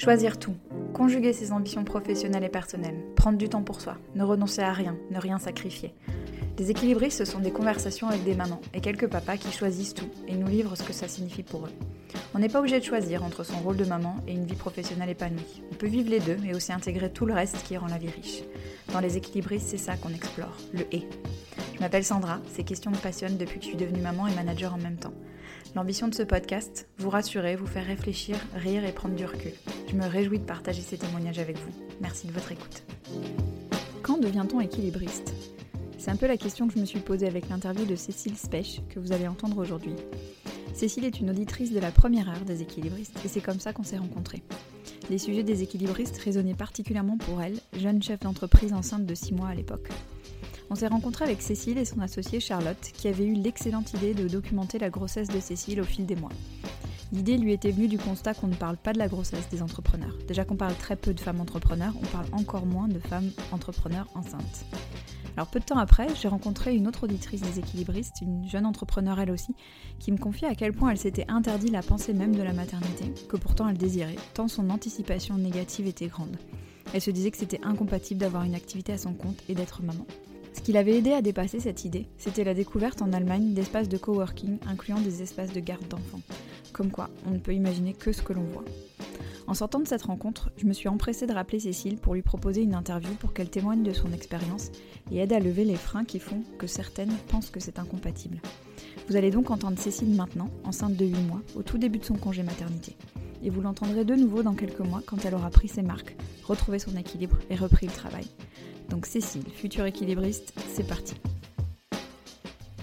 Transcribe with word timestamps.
Choisir 0.00 0.38
tout, 0.38 0.54
conjuguer 0.94 1.34
ses 1.34 1.52
ambitions 1.52 1.84
professionnelles 1.84 2.44
et 2.44 2.48
personnelles, 2.48 2.96
prendre 3.16 3.36
du 3.36 3.50
temps 3.50 3.60
pour 3.60 3.82
soi, 3.82 3.98
ne 4.14 4.24
renoncer 4.24 4.62
à 4.62 4.72
rien, 4.72 4.96
ne 5.10 5.18
rien 5.18 5.38
sacrifier. 5.38 5.92
Les 6.58 6.70
équilibristes, 6.70 7.18
ce 7.18 7.30
sont 7.30 7.38
des 7.38 7.50
conversations 7.50 8.08
avec 8.08 8.24
des 8.24 8.34
mamans 8.34 8.62
et 8.72 8.80
quelques 8.80 9.08
papas 9.08 9.36
qui 9.36 9.52
choisissent 9.52 9.92
tout 9.92 10.08
et 10.26 10.36
nous 10.36 10.46
livrent 10.46 10.74
ce 10.74 10.84
que 10.84 10.94
ça 10.94 11.06
signifie 11.06 11.42
pour 11.42 11.66
eux. 11.66 11.72
On 12.34 12.38
n'est 12.38 12.48
pas 12.48 12.60
obligé 12.60 12.80
de 12.80 12.84
choisir 12.84 13.22
entre 13.22 13.44
son 13.44 13.58
rôle 13.58 13.76
de 13.76 13.84
maman 13.84 14.16
et 14.26 14.32
une 14.32 14.46
vie 14.46 14.56
professionnelle 14.56 15.10
épanouie. 15.10 15.62
On 15.70 15.74
peut 15.74 15.86
vivre 15.86 16.08
les 16.08 16.20
deux, 16.20 16.38
mais 16.42 16.54
aussi 16.54 16.72
intégrer 16.72 17.12
tout 17.12 17.26
le 17.26 17.34
reste 17.34 17.62
qui 17.64 17.76
rend 17.76 17.88
la 17.88 17.98
vie 17.98 18.08
riche. 18.08 18.40
Dans 18.94 19.00
les 19.00 19.18
équilibristes, 19.18 19.68
c'est 19.68 19.76
ça 19.76 19.98
qu'on 19.98 20.14
explore, 20.14 20.56
le 20.72 20.86
et. 20.92 21.06
Je 21.74 21.80
m'appelle 21.80 22.04
Sandra, 22.04 22.40
ces 22.54 22.64
questions 22.64 22.90
me 22.90 22.96
passionnent 22.96 23.36
depuis 23.36 23.58
que 23.58 23.64
je 23.66 23.68
suis 23.68 23.76
devenue 23.76 24.00
maman 24.00 24.28
et 24.28 24.34
manager 24.34 24.72
en 24.72 24.78
même 24.78 24.96
temps. 24.96 25.12
L'ambition 25.76 26.08
de 26.08 26.14
ce 26.14 26.22
podcast, 26.22 26.88
vous 26.96 27.10
rassurer, 27.10 27.54
vous 27.54 27.66
faire 27.66 27.86
réfléchir, 27.86 28.36
rire 28.54 28.82
et 28.86 28.92
prendre 28.92 29.14
du 29.14 29.26
recul. 29.26 29.52
Je 29.90 29.96
me 29.96 30.06
réjouis 30.06 30.38
de 30.38 30.44
partager 30.44 30.82
ces 30.82 30.96
témoignages 30.96 31.40
avec 31.40 31.58
vous. 31.58 31.72
Merci 32.00 32.28
de 32.28 32.32
votre 32.32 32.52
écoute. 32.52 32.84
Quand 34.02 34.18
devient-on 34.18 34.60
équilibriste? 34.60 35.34
C'est 35.98 36.12
un 36.12 36.16
peu 36.16 36.28
la 36.28 36.36
question 36.36 36.68
que 36.68 36.74
je 36.74 36.78
me 36.78 36.84
suis 36.84 37.00
posée 37.00 37.26
avec 37.26 37.48
l'interview 37.48 37.84
de 37.84 37.96
Cécile 37.96 38.36
Spech 38.36 38.82
que 38.88 39.00
vous 39.00 39.10
allez 39.10 39.26
entendre 39.26 39.58
aujourd'hui. 39.58 39.94
Cécile 40.74 41.04
est 41.04 41.18
une 41.18 41.30
auditrice 41.30 41.72
de 41.72 41.80
la 41.80 41.90
première 41.90 42.28
heure 42.28 42.44
des 42.46 42.62
équilibristes 42.62 43.18
et 43.24 43.28
c'est 43.28 43.40
comme 43.40 43.58
ça 43.58 43.72
qu'on 43.72 43.82
s'est 43.82 43.98
rencontrés. 43.98 44.44
Les 45.10 45.18
sujets 45.18 45.42
des 45.42 45.64
équilibristes 45.64 46.18
résonnaient 46.18 46.54
particulièrement 46.54 47.18
pour 47.18 47.42
elle, 47.42 47.58
jeune 47.76 48.00
chef 48.00 48.20
d'entreprise 48.20 48.72
enceinte 48.72 49.06
de 49.06 49.14
6 49.16 49.34
mois 49.34 49.48
à 49.48 49.54
l'époque. 49.56 49.88
On 50.70 50.76
s'est 50.76 50.86
rencontré 50.86 51.24
avec 51.24 51.42
Cécile 51.42 51.78
et 51.78 51.84
son 51.84 51.98
associée 52.00 52.38
Charlotte, 52.38 52.92
qui 52.94 53.08
avait 53.08 53.26
eu 53.26 53.34
l'excellente 53.34 53.92
idée 53.94 54.14
de 54.14 54.28
documenter 54.28 54.78
la 54.78 54.88
grossesse 54.88 55.28
de 55.28 55.40
Cécile 55.40 55.80
au 55.80 55.84
fil 55.84 56.06
des 56.06 56.14
mois. 56.14 56.30
L'idée 57.12 57.36
lui 57.36 57.52
était 57.52 57.72
venue 57.72 57.88
du 57.88 57.98
constat 57.98 58.34
qu'on 58.34 58.46
ne 58.46 58.54
parle 58.54 58.76
pas 58.76 58.92
de 58.92 58.98
la 58.98 59.08
grossesse 59.08 59.48
des 59.48 59.62
entrepreneurs. 59.62 60.16
Déjà 60.28 60.44
qu'on 60.44 60.56
parle 60.56 60.76
très 60.76 60.94
peu 60.94 61.12
de 61.12 61.20
femmes 61.20 61.40
entrepreneurs, 61.40 61.94
on 62.00 62.06
parle 62.06 62.26
encore 62.32 62.66
moins 62.66 62.86
de 62.86 63.00
femmes 63.00 63.30
entrepreneurs 63.50 64.06
enceintes. 64.14 64.64
Alors 65.36 65.48
peu 65.48 65.58
de 65.58 65.64
temps 65.64 65.78
après, 65.78 66.06
j'ai 66.14 66.28
rencontré 66.28 66.76
une 66.76 66.86
autre 66.86 67.04
auditrice 67.04 67.40
des 67.40 67.58
équilibristes, 67.58 68.20
une 68.22 68.46
jeune 68.48 68.66
entrepreneur 68.66 69.18
elle 69.18 69.30
aussi, 69.30 69.54
qui 69.98 70.12
me 70.12 70.18
confiait 70.18 70.48
à 70.48 70.54
quel 70.54 70.72
point 70.72 70.90
elle 70.90 70.98
s'était 70.98 71.26
interdit 71.28 71.70
la 71.70 71.82
pensée 71.82 72.12
même 72.12 72.36
de 72.36 72.42
la 72.42 72.52
maternité, 72.52 73.12
que 73.28 73.36
pourtant 73.36 73.68
elle 73.68 73.78
désirait, 73.78 74.16
tant 74.34 74.48
son 74.48 74.70
anticipation 74.70 75.36
négative 75.36 75.86
était 75.86 76.08
grande. 76.08 76.36
Elle 76.92 77.00
se 77.00 77.10
disait 77.10 77.30
que 77.30 77.38
c'était 77.38 77.60
incompatible 77.64 78.20
d'avoir 78.20 78.44
une 78.44 78.54
activité 78.54 78.92
à 78.92 78.98
son 78.98 79.14
compte 79.14 79.42
et 79.48 79.54
d'être 79.54 79.82
maman. 79.82 80.06
Ce 80.52 80.60
qui 80.60 80.72
l'avait 80.72 80.98
aidé 80.98 81.12
à 81.12 81.22
dépasser 81.22 81.60
cette 81.60 81.84
idée, 81.84 82.06
c'était 82.18 82.44
la 82.44 82.54
découverte 82.54 83.02
en 83.02 83.12
Allemagne 83.12 83.54
d'espaces 83.54 83.88
de 83.88 83.96
coworking 83.96 84.58
incluant 84.66 85.00
des 85.00 85.22
espaces 85.22 85.52
de 85.52 85.60
garde 85.60 85.86
d'enfants. 85.88 86.22
Comme 86.72 86.90
quoi, 86.90 87.10
on 87.26 87.30
ne 87.30 87.38
peut 87.38 87.54
imaginer 87.54 87.92
que 87.94 88.12
ce 88.12 88.22
que 88.22 88.32
l'on 88.32 88.44
voit. 88.44 88.64
En 89.46 89.54
sortant 89.54 89.80
de 89.80 89.88
cette 89.88 90.02
rencontre, 90.02 90.50
je 90.56 90.66
me 90.66 90.72
suis 90.72 90.88
empressée 90.88 91.26
de 91.26 91.32
rappeler 91.32 91.58
Cécile 91.58 91.96
pour 91.96 92.14
lui 92.14 92.22
proposer 92.22 92.62
une 92.62 92.74
interview 92.74 93.12
pour 93.14 93.32
qu'elle 93.32 93.50
témoigne 93.50 93.82
de 93.82 93.92
son 93.92 94.12
expérience 94.12 94.70
et 95.10 95.18
aide 95.18 95.32
à 95.32 95.40
lever 95.40 95.64
les 95.64 95.76
freins 95.76 96.04
qui 96.04 96.20
font 96.20 96.42
que 96.58 96.68
certaines 96.68 97.12
pensent 97.28 97.50
que 97.50 97.58
c'est 97.58 97.78
incompatible. 97.78 98.40
Vous 99.08 99.16
allez 99.16 99.32
donc 99.32 99.50
entendre 99.50 99.78
Cécile 99.78 100.14
maintenant, 100.14 100.50
enceinte 100.64 100.94
de 100.94 101.04
8 101.04 101.22
mois, 101.22 101.42
au 101.56 101.62
tout 101.62 101.78
début 101.78 101.98
de 101.98 102.04
son 102.04 102.14
congé 102.14 102.44
maternité. 102.44 102.96
Et 103.42 103.50
vous 103.50 103.60
l'entendrez 103.60 104.04
de 104.04 104.14
nouveau 104.14 104.44
dans 104.44 104.54
quelques 104.54 104.80
mois 104.80 105.02
quand 105.04 105.24
elle 105.24 105.34
aura 105.34 105.50
pris 105.50 105.66
ses 105.66 105.82
marques, 105.82 106.14
retrouvé 106.44 106.78
son 106.78 106.96
équilibre 106.96 107.38
et 107.50 107.56
repris 107.56 107.86
le 107.86 107.92
travail. 107.92 108.26
Donc 108.90 109.06
Cécile, 109.06 109.44
future 109.54 109.86
équilibriste, 109.86 110.52
c'est 110.68 110.86
parti. 110.86 111.14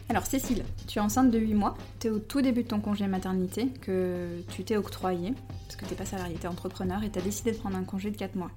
Alors 0.08 0.26
Cécile, 0.26 0.64
tu 0.88 1.00
es 1.00 1.02
enceinte 1.02 1.32
de 1.32 1.38
8 1.38 1.54
mois, 1.54 1.76
tu 2.00 2.08
es 2.08 2.10
au 2.10 2.20
tout 2.20 2.42
début 2.42 2.64
de 2.64 2.70
ton 2.70 2.80
congé 2.80 3.08
maternité 3.08 3.68
que 3.82 4.42
tu 4.50 4.64
t'es 4.64 4.78
octroyé, 4.78 5.34
parce 5.66 5.76
que 5.76 5.84
tu 5.84 5.92
n'es 5.92 5.98
pas 5.98 6.06
salarié, 6.06 6.36
tu 6.40 6.44
es 6.44 6.48
entrepreneur 6.48 7.04
et 7.04 7.12
tu 7.12 7.20
as 7.20 7.22
décidé 7.22 7.52
de 7.52 7.58
prendre 7.58 7.76
un 7.76 7.84
congé 7.84 8.10
de 8.10 8.16
4 8.16 8.36
mois. 8.36 8.52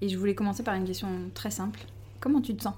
Et 0.00 0.08
je 0.08 0.16
voulais 0.16 0.36
commencer 0.36 0.62
par 0.62 0.74
une 0.74 0.84
question 0.84 1.08
très 1.34 1.50
simple. 1.50 1.80
Comment 2.20 2.40
tu 2.40 2.54
te 2.54 2.62
sens? 2.62 2.74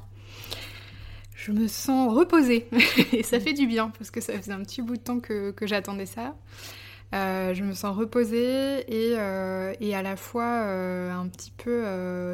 Je 1.34 1.52
me 1.52 1.68
sens 1.68 2.10
reposée 2.10 2.66
et 3.12 3.22
ça 3.22 3.38
fait 3.38 3.52
du 3.52 3.66
bien 3.66 3.90
parce 3.90 4.10
que 4.10 4.22
ça 4.22 4.32
faisait 4.38 4.52
un 4.52 4.62
petit 4.62 4.80
bout 4.80 4.96
de 4.96 5.02
temps 5.02 5.20
que 5.20 5.54
j'attendais 5.66 6.06
ça. 6.06 6.34
Euh, 7.14 7.54
je 7.54 7.64
me 7.64 7.72
sens 7.72 7.96
reposée 7.96 8.84
et, 8.86 9.14
euh, 9.16 9.72
à 9.94 10.02
la 10.02 10.14
fois 10.14 10.64
euh, 10.66 11.10
un 11.10 11.26
petit 11.28 11.52
peu 11.56 11.84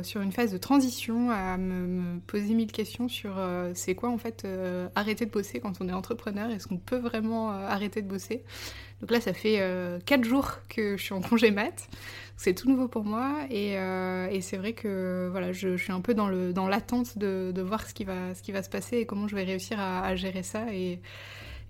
sur 0.03 0.21
une 0.21 0.33
phase 0.33 0.51
de 0.51 0.59
transition 0.59 1.31
à 1.31 1.57
me, 1.57 2.19
poser 2.27 2.55
mille 2.55 2.73
questions 2.73 3.09
sur 3.09 3.37
c'est 3.75 3.95
quoi 3.95 4.11
en 4.11 4.19
fait 4.19 4.47
arrêter 4.95 5.27
de 5.27 5.31
bosser 5.31 5.61
quand 5.61 5.81
on 5.81 5.89
est 5.89 5.93
entrepreneur? 5.93 6.51
Est-ce 6.51 6.67
qu'on 6.67 6.79
peut 6.79 6.99
vraiment 6.99 7.51
arrêter 7.51 8.03
de 8.03 8.09
bosser? 8.09 8.43
Donc 9.01 9.11
là, 9.11 9.21
ça 9.21 9.33
fait 9.33 9.61
4 10.07 10.25
jours 10.25 10.59
que 10.69 10.97
je 10.97 11.03
suis 11.03 11.15
en 11.15 11.21
congé 11.21 11.51
mat. 11.51 11.89
C'est 12.37 12.55
tout 12.55 12.69
nouveau 12.69 12.89
pour 12.89 13.05
moi 13.05 13.47
et, 13.51 13.77
c'est 14.41 14.57
vrai 14.57 14.73
que 14.73 15.29
voilà, 15.31 15.53
je, 15.53 15.77
suis 15.77 15.93
un 15.93 16.01
peu 16.01 16.15
dans 16.15 16.69
l'attente 16.69 17.17
de, 17.17 17.63
voir 17.63 17.87
ce 17.87 17.95
qui, 17.95 18.05
va, 18.05 18.35
ce 18.35 18.43
qui 18.43 18.51
va 18.51 18.63
se 18.63 18.71
passer 18.71 18.99
et 18.99 19.07
comment 19.07 19.29
je 19.29 19.37
vais 19.37 19.45
réussir 19.45 19.79
à, 19.79 20.05
à 20.05 20.17
gérer 20.17 20.43
ça. 20.43 20.65
Et, 20.73 21.01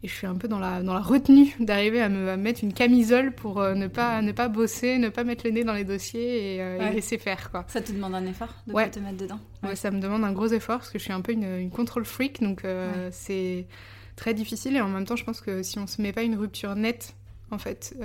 et 0.04 0.06
je 0.06 0.12
suis 0.12 0.26
un 0.26 0.34
peu 0.34 0.48
dans 0.48 0.58
la, 0.58 0.82
dans 0.82 0.92
la 0.92 1.00
retenue 1.00 1.56
d'arriver 1.60 2.02
à 2.02 2.10
me 2.10 2.36
mettre 2.36 2.62
une 2.62 2.74
camisole 2.74 3.32
pour 3.32 3.60
euh, 3.60 3.74
ne, 3.74 3.86
pas, 3.86 4.20
ne 4.20 4.32
pas 4.32 4.48
bosser, 4.48 4.98
ne 4.98 5.08
pas 5.08 5.24
mettre 5.24 5.46
le 5.46 5.52
nez 5.52 5.64
dans 5.64 5.72
les 5.72 5.84
dossiers 5.84 6.56
et, 6.56 6.62
euh, 6.62 6.90
laisser 6.90 7.16
faire. 7.16 7.50
Quoi. 7.50 7.64
Ça 7.68 7.80
te 7.80 7.90
demande 7.90 8.14
un 8.14 8.26
effort 8.26 8.54
de 8.66 8.72
te 8.72 8.98
mettre 8.98 9.16
dedans? 9.16 9.40
Ouais. 9.62 9.76
ça 9.76 9.90
me 9.90 10.00
demande 10.00 10.22
un 10.22 10.32
gros 10.32 10.48
effort 10.48 10.76
parce 10.76 10.90
que 10.90 10.98
je 10.98 11.04
suis 11.04 11.12
un 11.14 11.22
peu 11.22 11.32
une, 11.32 11.58
une 11.58 11.70
control 11.70 12.04
freak, 12.04 12.42
donc 12.42 12.66
euh, 12.66 13.08
c'est 13.12 13.66
très 14.14 14.34
difficile. 14.34 14.76
Et 14.76 14.82
en 14.82 14.88
même 14.88 15.06
temps, 15.06 15.16
je 15.16 15.24
pense 15.24 15.40
que 15.40 15.62
si 15.62 15.78
on 15.78 15.86
se 15.86 16.02
met 16.02 16.12
pas 16.12 16.22
une 16.22 16.36
rupture 16.36 16.76
nette, 16.76 17.14
en 17.50 17.56
fait, 17.56 17.96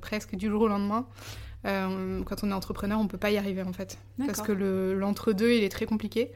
presque 0.00 0.34
du 0.34 0.48
jour 0.48 0.62
au 0.62 0.68
lendemain, 0.68 1.06
quand 1.64 2.42
on 2.42 2.50
est 2.50 2.54
entrepreneur, 2.54 2.98
on 2.98 3.06
peut 3.06 3.18
pas 3.18 3.30
y 3.30 3.36
arriver 3.36 3.62
en 3.62 3.74
fait. 3.74 3.98
Parce 4.24 4.40
que 4.40 4.52
l'entre-deux, 4.52 5.52
il 5.52 5.62
est 5.62 5.68
très 5.68 5.84
compliqué. 5.84 6.32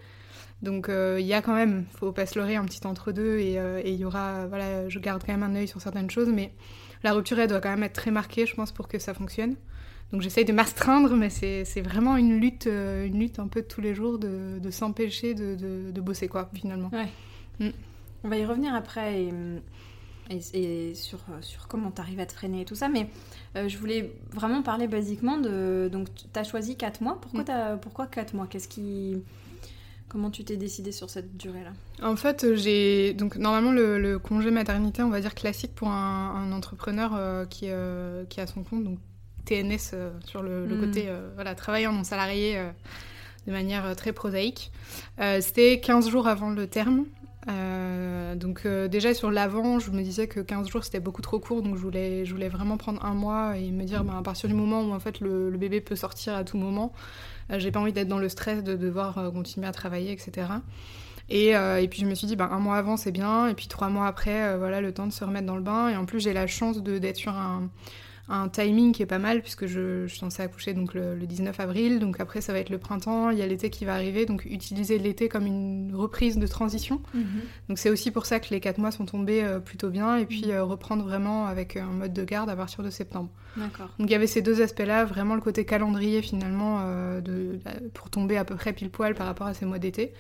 Donc 0.63 0.89
euh, 0.89 1.19
il 1.21 1.27
y 1.27 1.35
a 1.35 1.43
quand 1.43 1.55
même, 1.55 1.85
faut 1.93 2.13
pas 2.13 2.25
se 2.25 2.39
leurrer, 2.39 2.55
un 2.55 2.65
petit 2.65 2.87
entre-deux 2.87 3.39
euh, 3.41 3.81
et 3.85 3.91
il 3.91 3.99
y 3.99 4.05
aura, 4.05 4.47
voilà, 4.47 4.89
je 4.89 4.99
garde 5.01 5.23
quand 5.27 5.33
même 5.33 5.43
un 5.43 5.57
œil 5.57 5.67
sur 5.67 5.81
certaines 5.81 6.11
choses, 6.11 6.29
mais 6.29 6.53
la 7.03 7.13
rupture, 7.13 7.39
elle 7.41 7.49
doit 7.49 7.61
quand 7.61 7.71
même 7.71 7.83
être 7.83 7.95
très 7.95 8.13
marquée, 8.13 8.47
je 8.47 8.55
pense, 8.55 8.71
pour 8.71 8.87
que 8.87 9.01
ça 9.01 9.13
fonctionne. 9.13 9.57
Donc 10.13 10.23
j'essaye 10.23 10.45
de 10.45 10.53
m'astreindre, 10.53 11.17
mais 11.17 11.31
c'est 11.31 11.81
vraiment 11.81 12.17
une 12.17 12.39
lutte, 12.39 12.69
euh, 12.69 13.07
une 13.07 13.19
lutte 13.19 13.41
un 13.41 13.49
peu 13.49 13.63
de 13.63 13.67
tous 13.67 13.81
les 13.81 13.95
jours 13.95 14.19
de, 14.19 14.61
de 14.61 14.71
s'empêcher 14.71 15.35
de, 15.35 15.57
de, 15.91 16.01
bosser, 16.01 16.29
quoi, 16.29 16.49
finalement. 16.55 16.91
Ouais. 16.93 17.09
Mm. 17.59 17.73
On 18.23 18.29
va 18.29 18.37
y 18.37 18.45
revenir 18.45 18.73
après 18.73 19.25
et, 20.31 20.53
et, 20.55 20.95
sur, 20.95 21.19
sur 21.41 21.67
comment 21.67 21.91
tu 21.91 22.01
arrives 22.01 22.21
à 22.21 22.27
te 22.27 22.35
freiner 22.35 22.61
et 22.61 22.65
tout 22.65 22.77
ça, 22.77 22.89
mais 22.89 23.09
je 23.57 23.77
voulais 23.79 24.13
vraiment 24.31 24.63
parler 24.63 24.87
basiquement 24.87 25.39
de... 25.39 25.89
Donc 25.91 26.07
tu 26.15 26.39
as 26.39 26.45
choisi 26.45 26.77
4 26.77 27.01
mois, 27.01 27.21
pourquoi, 27.21 27.43
mm. 27.43 27.51
as, 27.51 27.77
pourquoi 27.79 28.07
4 28.07 28.35
mois? 28.35 28.47
Qu'est-ce 28.47 28.69
qui... 28.69 29.25
Comment 30.13 30.31
tu 30.31 30.45
t'es 30.45 30.59
décidée 30.59 30.93
sur 30.93 31.09
cette 31.09 31.39
durée-là 31.39 31.73
En 32.07 32.17
fait, 32.17 32.55
j'ai 32.55 33.15
donc 33.15 33.37
normalement 33.37 33.73
le, 33.73 34.19
congé 34.19 34.51
maternité, 34.51 35.03
on 35.03 35.09
va 35.09 35.23
dire 35.23 35.35
classique 35.35 35.75
pour 35.75 35.89
un, 35.89 36.53
entrepreneur 36.53 37.13
euh, 37.17 37.47
qui, 37.47 37.69
euh, 37.71 38.27
qui 38.27 38.39
a 38.43 38.47
son 38.47 38.63
compte, 38.63 38.85
donc 38.85 38.99
TNS 39.47 39.95
euh, 39.95 40.11
sur 40.27 40.43
le, 40.43 40.67
hmm. 40.67 40.81
côté 40.81 41.09
voilà 41.35 41.55
travaillant 41.55 41.95
non 41.95 42.05
salarié 42.05 42.63
de 43.47 43.53
manière 43.53 43.97
très 43.97 44.13
prosaïque. 44.13 44.71
C'était 45.41 45.81
15 45.81 46.11
jours 46.11 46.29
avant 46.29 46.51
le 46.51 46.67
terme. 46.67 47.07
donc 48.37 48.67
déjà 48.67 49.15
sur 49.15 49.31
l'avant, 49.31 49.79
je 49.79 49.91
me 49.93 50.03
disais 50.03 50.27
que 50.27 50.41
15 50.41 50.69
jours 50.69 50.85
c'était 50.85 51.01
beaucoup 51.01 51.23
trop 51.23 51.41
court, 51.41 51.63
donc 51.63 51.77
je 51.77 51.83
voulais, 51.83 52.27
je 52.27 52.35
voulais 52.35 52.51
vraiment 52.51 52.77
prendre 52.77 53.03
un 53.03 53.15
mois 53.15 53.57
et 53.57 53.71
me 53.71 53.85
dire 53.85 54.05
ben, 54.05 54.19
à 54.19 54.23
partir 54.23 54.51
du 54.51 54.55
moment 54.55 54.83
où 54.83 54.93
en 54.93 55.01
fait 55.01 55.21
le, 55.21 55.49
le 55.49 55.57
bébé 55.57 55.81
peut 55.81 55.97
sortir 55.97 56.35
à 56.35 56.45
tout 56.45 56.59
moment, 56.59 56.93
euh, 56.93 57.32
j'ai 57.51 57.71
pas 57.71 57.81
envie 57.81 57.93
d'être 57.93 58.09
dans 58.09 58.19
le 58.19 58.29
stress 58.29 58.63
de 58.63 58.77
devoir 58.77 59.19
euh, 59.19 59.31
continuer 59.31 59.67
à 59.67 59.73
travailler, 59.73 60.13
etc. 60.13 60.49
Et, 61.29 61.57
euh, 61.57 61.81
et, 61.81 61.89
puis 61.89 62.01
je 62.01 62.07
me 62.07 62.15
suis 62.15 62.27
dit, 62.27 62.37
ben, 62.37 62.49
un 62.51 62.59
mois 62.59 62.77
avant 62.77 62.97
c'est 62.97 63.13
bien, 63.13 63.47
et 63.47 63.55
puis 63.55 63.69
trois 63.69 63.89
mois 63.89 64.07
après, 64.07 64.57
voilà, 64.59 64.81
le 64.81 64.93
temps 64.93 65.07
de 65.07 65.13
se 65.13 65.25
remettre 65.25 65.47
dans 65.47 65.57
le 65.57 65.63
bain. 65.63 65.89
Et 65.89 65.97
en 65.97 66.05
plus, 66.05 66.21
j'ai 66.21 66.33
la 66.33 66.47
chance 66.47 66.83
d'être 66.83 67.17
sur 67.17 67.33
un, 67.33 67.71
un 68.29 68.49
timing 68.49 68.93
qui 68.93 69.03
est 69.03 69.07
pas 69.07 69.19
mal 69.19 69.43
puisque 69.43 69.67
je, 69.67 70.07
je 70.07 70.07
suis 70.07 70.21
censée 70.21 70.43
accoucher 70.43 70.75
donc 70.75 70.95
le, 70.95 71.17
19 71.17 71.59
avril, 71.59 71.99
donc 71.99 72.21
après 72.21 72.41
ça 72.41 72.53
va 72.53 72.61
être 72.61 72.71
le 72.71 72.79
printemps, 72.79 73.31
il 73.31 73.39
y 73.39 73.43
a 73.43 73.47
l'été 73.47 73.69
qui 73.69 73.85
va 73.85 73.95
arriver, 73.95 74.27
donc 74.27 74.45
utiliser 74.45 74.99
l'été 74.99 75.29
comme 75.29 75.47
une 75.47 75.93
reprise 75.95 76.39
de 76.39 76.47
transition. 76.47 77.03
Mhm. 77.15 77.25
Donc 77.69 77.79
c'est 77.79 77.91
aussi 77.91 78.11
pour 78.11 78.27
ça 78.27 78.39
que 78.39 78.51
les 78.51 78.61
quatre 78.61 78.79
mois 78.79 78.93
sont 78.93 79.07
tombés 79.07 79.43
euh, 79.43 79.59
plutôt 79.59 79.91
bien 79.91 80.17
et 80.17 80.27
puis 80.27 80.51
euh, 80.51 80.63
reprendre 80.63 81.05
vraiment 81.05 81.47
avec 81.47 81.77
un 81.77 81.87
mode 81.87 82.13
de 82.13 82.25
garde 82.25 82.49
à 82.49 82.57
partir 82.57 82.85
de 82.85 82.91
septembre. 82.91 83.29
D'accord. 83.57 83.91
Donc 83.99 84.09
il 84.09 84.13
y 84.13 84.17
avait 84.17 84.27
ces 84.27 84.41
deux 84.41 84.63
aspects-là, 84.63 85.05
vraiment 85.05 85.35
le 85.35 85.41
côté 85.41 85.65
calendrier 85.65 86.23
finalement 86.23 86.79
euh, 86.83 87.21
de, 87.21 87.59
pour 87.93 88.09
tomber 88.09 88.37
à 88.37 88.45
peu 88.45 88.55
près 88.55 88.73
pile 88.73 88.91
poil 88.91 89.15
par 89.15 89.27
rapport 89.27 89.47
à 89.47 89.55
ces 89.55 89.67
mois 89.67 89.79
d'été. 89.79 90.13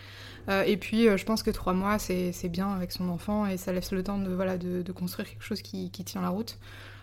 et 0.66 0.76
puis 0.76 1.04
je 1.04 1.24
pense 1.24 1.42
que 1.44 1.50
trois 1.50 1.72
mois 1.72 1.98
c'est 1.98 2.48
bien 2.48 2.72
avec 2.72 2.90
son 2.90 3.08
enfant 3.08 3.46
et 3.46 3.56
ça 3.56 3.72
laisse 3.72 3.92
le 3.92 4.02
temps 4.02 4.18
de, 4.18 4.30
voilà, 4.30 4.58
de, 4.58 4.82
de 4.82 4.92
construire 4.92 5.28
quelque 5.28 5.44
chose 5.44 5.62
qui, 5.62 5.90
qui 5.90 6.04
tient 6.04 6.20
la 6.20 6.30
route 6.30 6.58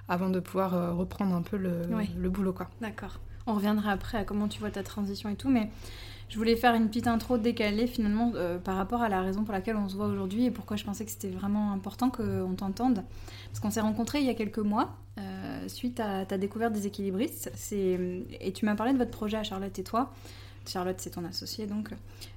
avant 0.09 0.29
de 0.29 0.39
pouvoir 0.39 0.73
euh, 0.73 0.93
reprendre 0.93 1.35
un 1.35 1.41
peu 1.41 1.57
le, 1.57 1.81
le 2.17 2.29
boulot. 2.29 2.53
quoi. 2.53 2.69
D'accord. 2.81 3.19
On 3.47 3.53
reviendra 3.53 3.91
après 3.91 4.17
à 4.17 4.23
comment 4.25 4.47
tu 4.47 4.59
vois 4.59 4.71
ta 4.71 4.83
transition 4.83 5.29
et 5.29 5.35
tout, 5.35 5.49
mais 5.49 5.69
je 6.27 6.37
voulais 6.37 6.55
faire 6.55 6.75
une 6.75 6.87
petite 6.87 7.07
intro 7.07 7.37
décalée 7.37 7.87
finalement 7.87 8.31
euh, 8.35 8.59
par 8.59 8.75
rapport 8.75 9.01
à 9.01 9.09
la 9.09 9.21
raison 9.21 9.43
pour 9.43 9.53
laquelle 9.53 9.75
on 9.75 9.89
se 9.89 9.95
voit 9.95 10.07
aujourd'hui 10.07 10.45
et 10.45 10.51
pourquoi 10.51 10.77
je 10.77 10.83
pensais 10.83 11.05
que 11.05 11.11
c'était 11.11 11.29
vraiment 11.29 11.71
important 11.71 12.09
qu'on 12.11 12.53
t'entende. 12.55 13.03
Parce 13.47 13.59
qu'on 13.59 13.71
s'est 13.71 13.81
rencontrés 13.81 14.19
il 14.19 14.25
y 14.25 14.29
a 14.29 14.35
quelques 14.35 14.59
mois. 14.59 14.95
Euh, 15.17 15.67
suite 15.67 15.99
à 15.99 16.25
ta 16.25 16.37
découverte 16.37 16.71
des 16.71 16.87
équilibristes. 16.87 17.51
Et 17.71 18.53
tu 18.53 18.65
m'as 18.65 18.75
parlé 18.75 18.93
de 18.93 18.97
votre 18.97 19.11
projet 19.11 19.35
à 19.37 19.43
Charlotte 19.43 19.77
et 19.77 19.83
toi. 19.83 20.13
Charlotte, 20.65 20.95
c'est 20.99 21.09
ton 21.09 21.25
associée, 21.25 21.65
donc, 21.65 21.89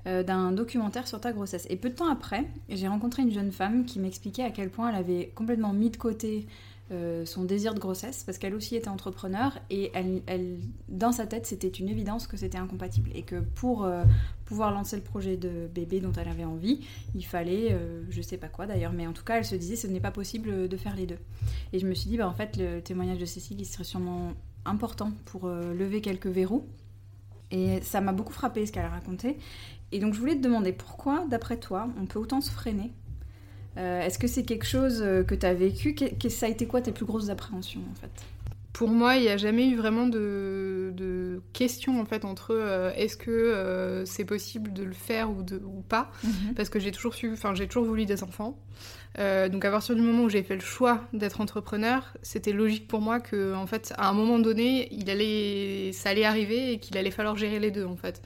euh, 0.07 0.23
d'un 0.23 0.53
documentaire 0.53 1.07
sur 1.07 1.21
ta 1.21 1.33
grossesse. 1.33 1.67
Et 1.71 1.77
peu 1.77 1.91
de 1.91 1.95
temps 1.95 2.11
après, 2.11 2.49
j'ai 2.69 2.89
rencontré 2.89 3.23
une 3.23 3.31
jeune 3.31 3.53
femme 3.53 3.85
qui 3.85 4.01
m'expliquait 4.01 4.43
à 4.43 4.51
quel 4.51 4.71
point 4.71 4.89
elle 4.89 4.97
avait 4.97 5.33
complètement 5.35 5.73
mis 5.73 5.91
de 5.91 5.97
côté 5.97 6.47
euh, 6.93 7.25
son 7.25 7.45
désir 7.45 7.75
de 7.75 7.81
grossesse, 7.81 8.23
parce 8.25 8.39
qu'elle 8.39 8.55
aussi 8.55 8.77
était 8.77 8.89
entrepreneur, 8.89 9.59
et 9.71 9.91
elle, 9.95 10.59
dans 10.89 11.13
sa 11.13 11.27
tête, 11.27 11.47
c'était 11.47 11.69
une 11.69 11.89
évidence 11.89 12.27
que 12.27 12.37
c'était 12.37 12.59
incompatible, 12.59 13.11
et 13.15 13.23
que 13.23 13.41
pour 13.41 13.85
euh, 13.85 14.05
pouvoir 14.45 14.73
lancer 14.73 14.97
le 14.97 15.03
projet 15.03 15.37
de 15.37 15.69
bébé 15.75 16.01
dont 16.01 16.13
elle 16.13 16.29
avait 16.29 16.45
envie, 16.45 16.81
il 17.15 17.25
fallait, 17.25 17.77
je 18.11 18.23
sais 18.23 18.37
pas 18.37 18.49
quoi 18.49 18.67
d'ailleurs, 18.67 18.93
mais 18.93 19.07
en 19.07 19.13
tout 19.13 19.25
cas, 19.25 19.39
elle 19.39 19.45
se 19.45 19.55
disait 19.55 19.77
ce 19.77 19.87
n'est 19.87 20.01
pas 20.01 20.11
possible 20.11 20.69
de 20.69 20.77
faire 20.77 20.95
les 20.95 21.07
deux. 21.07 21.19
Et 21.73 21.79
je 21.79 21.87
me 21.87 21.95
suis 21.95 22.11
dit, 22.11 22.17
bah, 22.17 22.29
en 22.29 22.35
fait, 22.35 22.57
le 22.57 22.81
témoignage 22.81 23.19
de 23.19 23.25
Cécile, 23.25 23.61
il 23.61 23.65
serait 23.65 23.85
sûrement 23.85 24.33
important 24.65 25.13
pour 25.25 25.49
lever 25.49 26.01
quelques 26.01 26.27
verrous 26.27 26.67
et 27.53 27.81
ça 27.83 28.01
m'a 28.01 28.13
beaucoup 28.13 28.33
frappé 28.33 28.67
ce 28.67 28.73
qu'elle 28.73 28.85
a 28.85 28.89
raconté. 28.89 29.37
Et 29.93 29.99
donc 30.01 30.15
je 30.15 30.19
voulais 30.19 30.35
te 30.35 30.41
demander 30.41 30.73
pourquoi, 30.73 31.27
d'après 31.29 31.59
toi, 31.59 31.89
on 32.01 32.07
peut 32.07 32.19
autant 32.19 32.41
se 32.41 32.51
freiner 32.51 32.91
euh, 32.91 33.02
Est-ce 33.77 34.19
que 34.19 34.27
c'est 34.27 34.43
quelque 34.43 34.67
chose 34.67 35.01
euh, 35.03 35.23
que 35.23 35.35
tu 35.35 35.47
as 35.47 35.55
vécu 35.55 35.95
que, 35.95 36.29
Ça 36.29 36.47
a 36.47 36.49
été 36.49 36.67
quoi 36.67 36.81
tes 36.81 36.93
plus 36.93 37.07
grosses 37.07 37.31
appréhensions 37.31 37.83
en 37.91 37.95
fait? 37.95 38.11
Pour 38.73 38.89
moi, 38.89 39.17
il 39.17 39.23
n'y 39.23 39.29
a 39.29 39.37
jamais 39.37 39.69
eu 39.69 39.77
vraiment 39.77 40.07
de, 40.07 40.93
de 40.97 41.43
question 41.53 42.01
en 42.01 42.07
fait 42.07 42.25
entre 42.25 42.55
euh, 42.55 42.91
est-ce 42.97 43.17
que 43.17 44.03
c'est 44.07 44.25
possible 44.25 44.73
de 44.73 44.83
le 44.83 44.95
faire 44.95 45.31
ou, 45.31 45.43
de, 45.43 45.57
ou 45.57 45.83
pas, 45.89 46.11
mhm. 46.25 46.55
parce 46.57 46.71
que 46.71 46.81
j'ai 46.81 46.91
toujours 46.91 47.15
su, 47.15 47.33
enfin 47.33 47.55
j'ai 47.55 47.67
toujours 47.67 47.85
voulu 47.85 48.07
des 48.07 48.23
enfants. 48.23 48.59
Euh, 49.19 49.51
donc 49.51 49.65
à 49.65 49.71
partir 49.71 49.95
du 49.95 50.01
moment 50.01 50.25
où 50.25 50.31
j'ai 50.31 50.43
fait 50.43 50.55
le 50.55 50.63
choix 50.63 51.03
d'être 51.13 51.41
entrepreneur, 51.43 52.15
c'était 52.23 52.53
logique 52.53 52.89
pour 52.89 53.01
moi 53.01 53.21
que 53.21 53.55
en 53.55 53.67
fait 53.67 53.93
à 53.99 54.09
un 54.09 54.15
moment 54.15 54.39
donné, 54.39 54.89
il 54.91 55.11
allait, 55.11 55.93
ça 55.93 56.11
allait 56.11 56.25
arriver 56.25 56.73
et 56.73 56.79
qu'il 56.79 56.97
allait 56.97 57.11
falloir 57.11 57.37
gérer 57.37 57.59
les 57.59 57.71
deux 57.71 57.85
en 57.85 57.97
fait. 57.97 58.23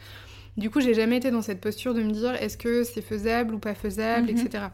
Du 0.57 0.71
coup, 0.71 0.81
j'ai 0.81 0.95
jamais 0.95 1.19
été 1.19 1.31
dans 1.31 1.43
cette 1.43 1.61
posture 1.61 1.93
de 1.93 2.03
me 2.03 2.13
dire 2.13 2.35
est-ce 2.35 2.57
que 2.57 2.83
c'est 2.83 3.03
faisable 3.03 3.55
ou 3.55 3.59
pas 3.59 3.75
faisable, 3.75 4.31
etc. 4.31 4.69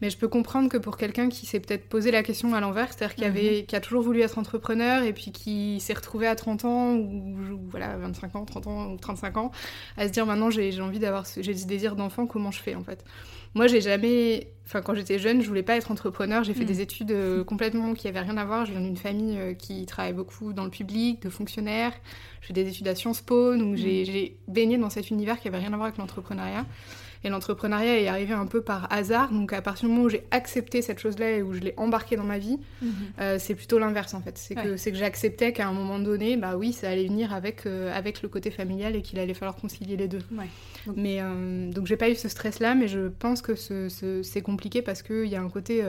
Mhm. 0.00 0.06
Mais 0.06 0.10
je 0.10 0.16
peux 0.16 0.28
comprendre 0.28 0.68
que 0.68 0.76
pour 0.76 0.96
quelqu'un 0.96 1.28
qui 1.28 1.46
s'est 1.46 1.60
peut-être 1.60 1.88
posé 1.88 2.10
la 2.10 2.22
question 2.22 2.54
à 2.54 2.60
l'envers, 2.60 2.92
c'est-à-dire 2.92 3.14
qui, 3.14 3.24
avait, 3.24 3.60
mhm. 3.60 3.66
qui 3.66 3.76
a 3.76 3.80
toujours 3.80 4.02
voulu 4.02 4.20
être 4.20 4.38
entrepreneur 4.38 5.02
et 5.02 5.12
puis 5.12 5.32
qui 5.32 5.80
s'est 5.80 5.94
retrouvé 5.94 6.26
à 6.26 6.34
30 6.34 6.64
ans 6.64 6.94
ou, 6.94 7.36
voilà 7.70 7.96
25 7.98 8.36
ans, 8.36 8.44
30 8.44 8.66
ans 8.66 8.92
ou 8.92 8.96
35 8.96 9.36
ans, 9.36 9.52
à 9.96 10.06
se 10.06 10.12
dire 10.12 10.26
maintenant 10.26 10.50
j'ai 10.50 10.80
envie 10.80 10.98
d'avoir, 10.98 11.24
j'ai 11.40 11.54
ce 11.54 11.66
désir 11.66 11.96
d'enfant, 11.96 12.26
comment 12.26 12.50
je 12.50 12.60
fais 12.60 12.74
en 12.74 12.84
fait? 12.84 13.04
Moi, 13.54 13.66
j'ai 13.66 13.80
jamais. 13.80 14.52
Enfin, 14.66 14.80
quand 14.80 14.94
j'étais 14.94 15.18
jeune, 15.18 15.42
je 15.42 15.48
voulais 15.48 15.64
pas 15.64 15.74
être 15.74 15.90
entrepreneur. 15.90 16.44
J'ai 16.44 16.54
fait 16.54 16.64
des 16.64 16.80
études 16.80 17.10
euh, 17.10 17.42
complètement 17.42 17.94
qui 17.94 18.06
avaient 18.06 18.20
rien 18.20 18.36
à 18.36 18.44
voir. 18.44 18.64
Je 18.64 18.70
viens 18.70 18.80
d'une 18.80 18.96
famille 18.96 19.36
euh, 19.36 19.54
qui 19.54 19.84
travaille 19.86 20.12
beaucoup 20.12 20.52
dans 20.52 20.62
le 20.62 20.70
public, 20.70 21.20
de 21.22 21.28
fonctionnaires. 21.28 21.92
J'ai 22.40 22.48
fait 22.48 22.52
des 22.52 22.68
études 22.68 22.86
à 22.86 22.94
Sciences 22.94 23.20
Po, 23.20 23.56
donc 23.56 23.74
mm. 23.74 23.76
j'ai 23.76 24.36
baigné 24.46 24.78
dans 24.78 24.90
cet 24.90 25.10
univers 25.10 25.40
qui 25.40 25.48
avait 25.48 25.58
rien 25.58 25.72
à 25.72 25.76
voir 25.76 25.86
avec 25.86 25.98
l'entrepreneuriat. 25.98 26.64
Et 27.22 27.28
l'entrepreneuriat 27.28 28.00
est 28.00 28.08
arrivé 28.08 28.32
un 28.32 28.46
peu 28.46 28.62
par 28.62 28.90
hasard. 28.92 29.30
Donc 29.30 29.52
à 29.52 29.62
partir 29.62 29.88
du 29.88 29.94
moment 29.94 30.06
où 30.06 30.08
j'ai 30.08 30.24
accepté 30.30 30.82
cette 30.82 30.98
chose-là 30.98 31.30
et 31.32 31.42
où 31.42 31.52
je 31.52 31.60
l'ai 31.60 31.74
embarqué 31.76 32.16
dans 32.16 32.24
ma 32.24 32.38
vie, 32.38 32.58
mm-hmm. 32.82 32.88
euh, 33.20 33.36
c'est 33.38 33.54
plutôt 33.54 33.78
l'inverse 33.78 34.14
en 34.14 34.20
fait. 34.20 34.38
C'est 34.38 34.54
que, 34.54 34.82
que 34.82 34.96
j'acceptais 34.96 35.52
qu'à 35.52 35.68
un 35.68 35.72
moment 35.72 35.98
donné, 35.98 36.36
bah 36.36 36.56
oui, 36.56 36.72
ça 36.72 36.88
allait 36.88 37.06
venir 37.06 37.34
avec, 37.34 37.66
avec 37.66 38.22
le 38.22 38.28
côté 38.28 38.50
familial 38.50 38.96
et 38.96 39.02
qu'il 39.02 39.18
allait 39.18 39.34
falloir 39.34 39.56
concilier 39.56 39.96
les 39.96 40.08
deux. 40.08 40.22
Ouais. 40.32 40.48
Donc, 40.86 40.96
mais 40.96 41.18
euh, 41.20 41.70
donc 41.70 41.86
j'ai 41.86 41.96
pas 41.96 42.08
eu 42.08 42.14
ce 42.14 42.28
stress-là, 42.28 42.74
mais 42.74 42.88
je 42.88 43.08
pense 43.08 43.42
que 43.42 43.54
c'est 44.22 44.42
compliqué 44.42 44.82
parce 44.82 45.02
qu'il 45.02 45.26
y 45.26 45.36
a 45.36 45.42
un 45.42 45.50
côté. 45.50 45.84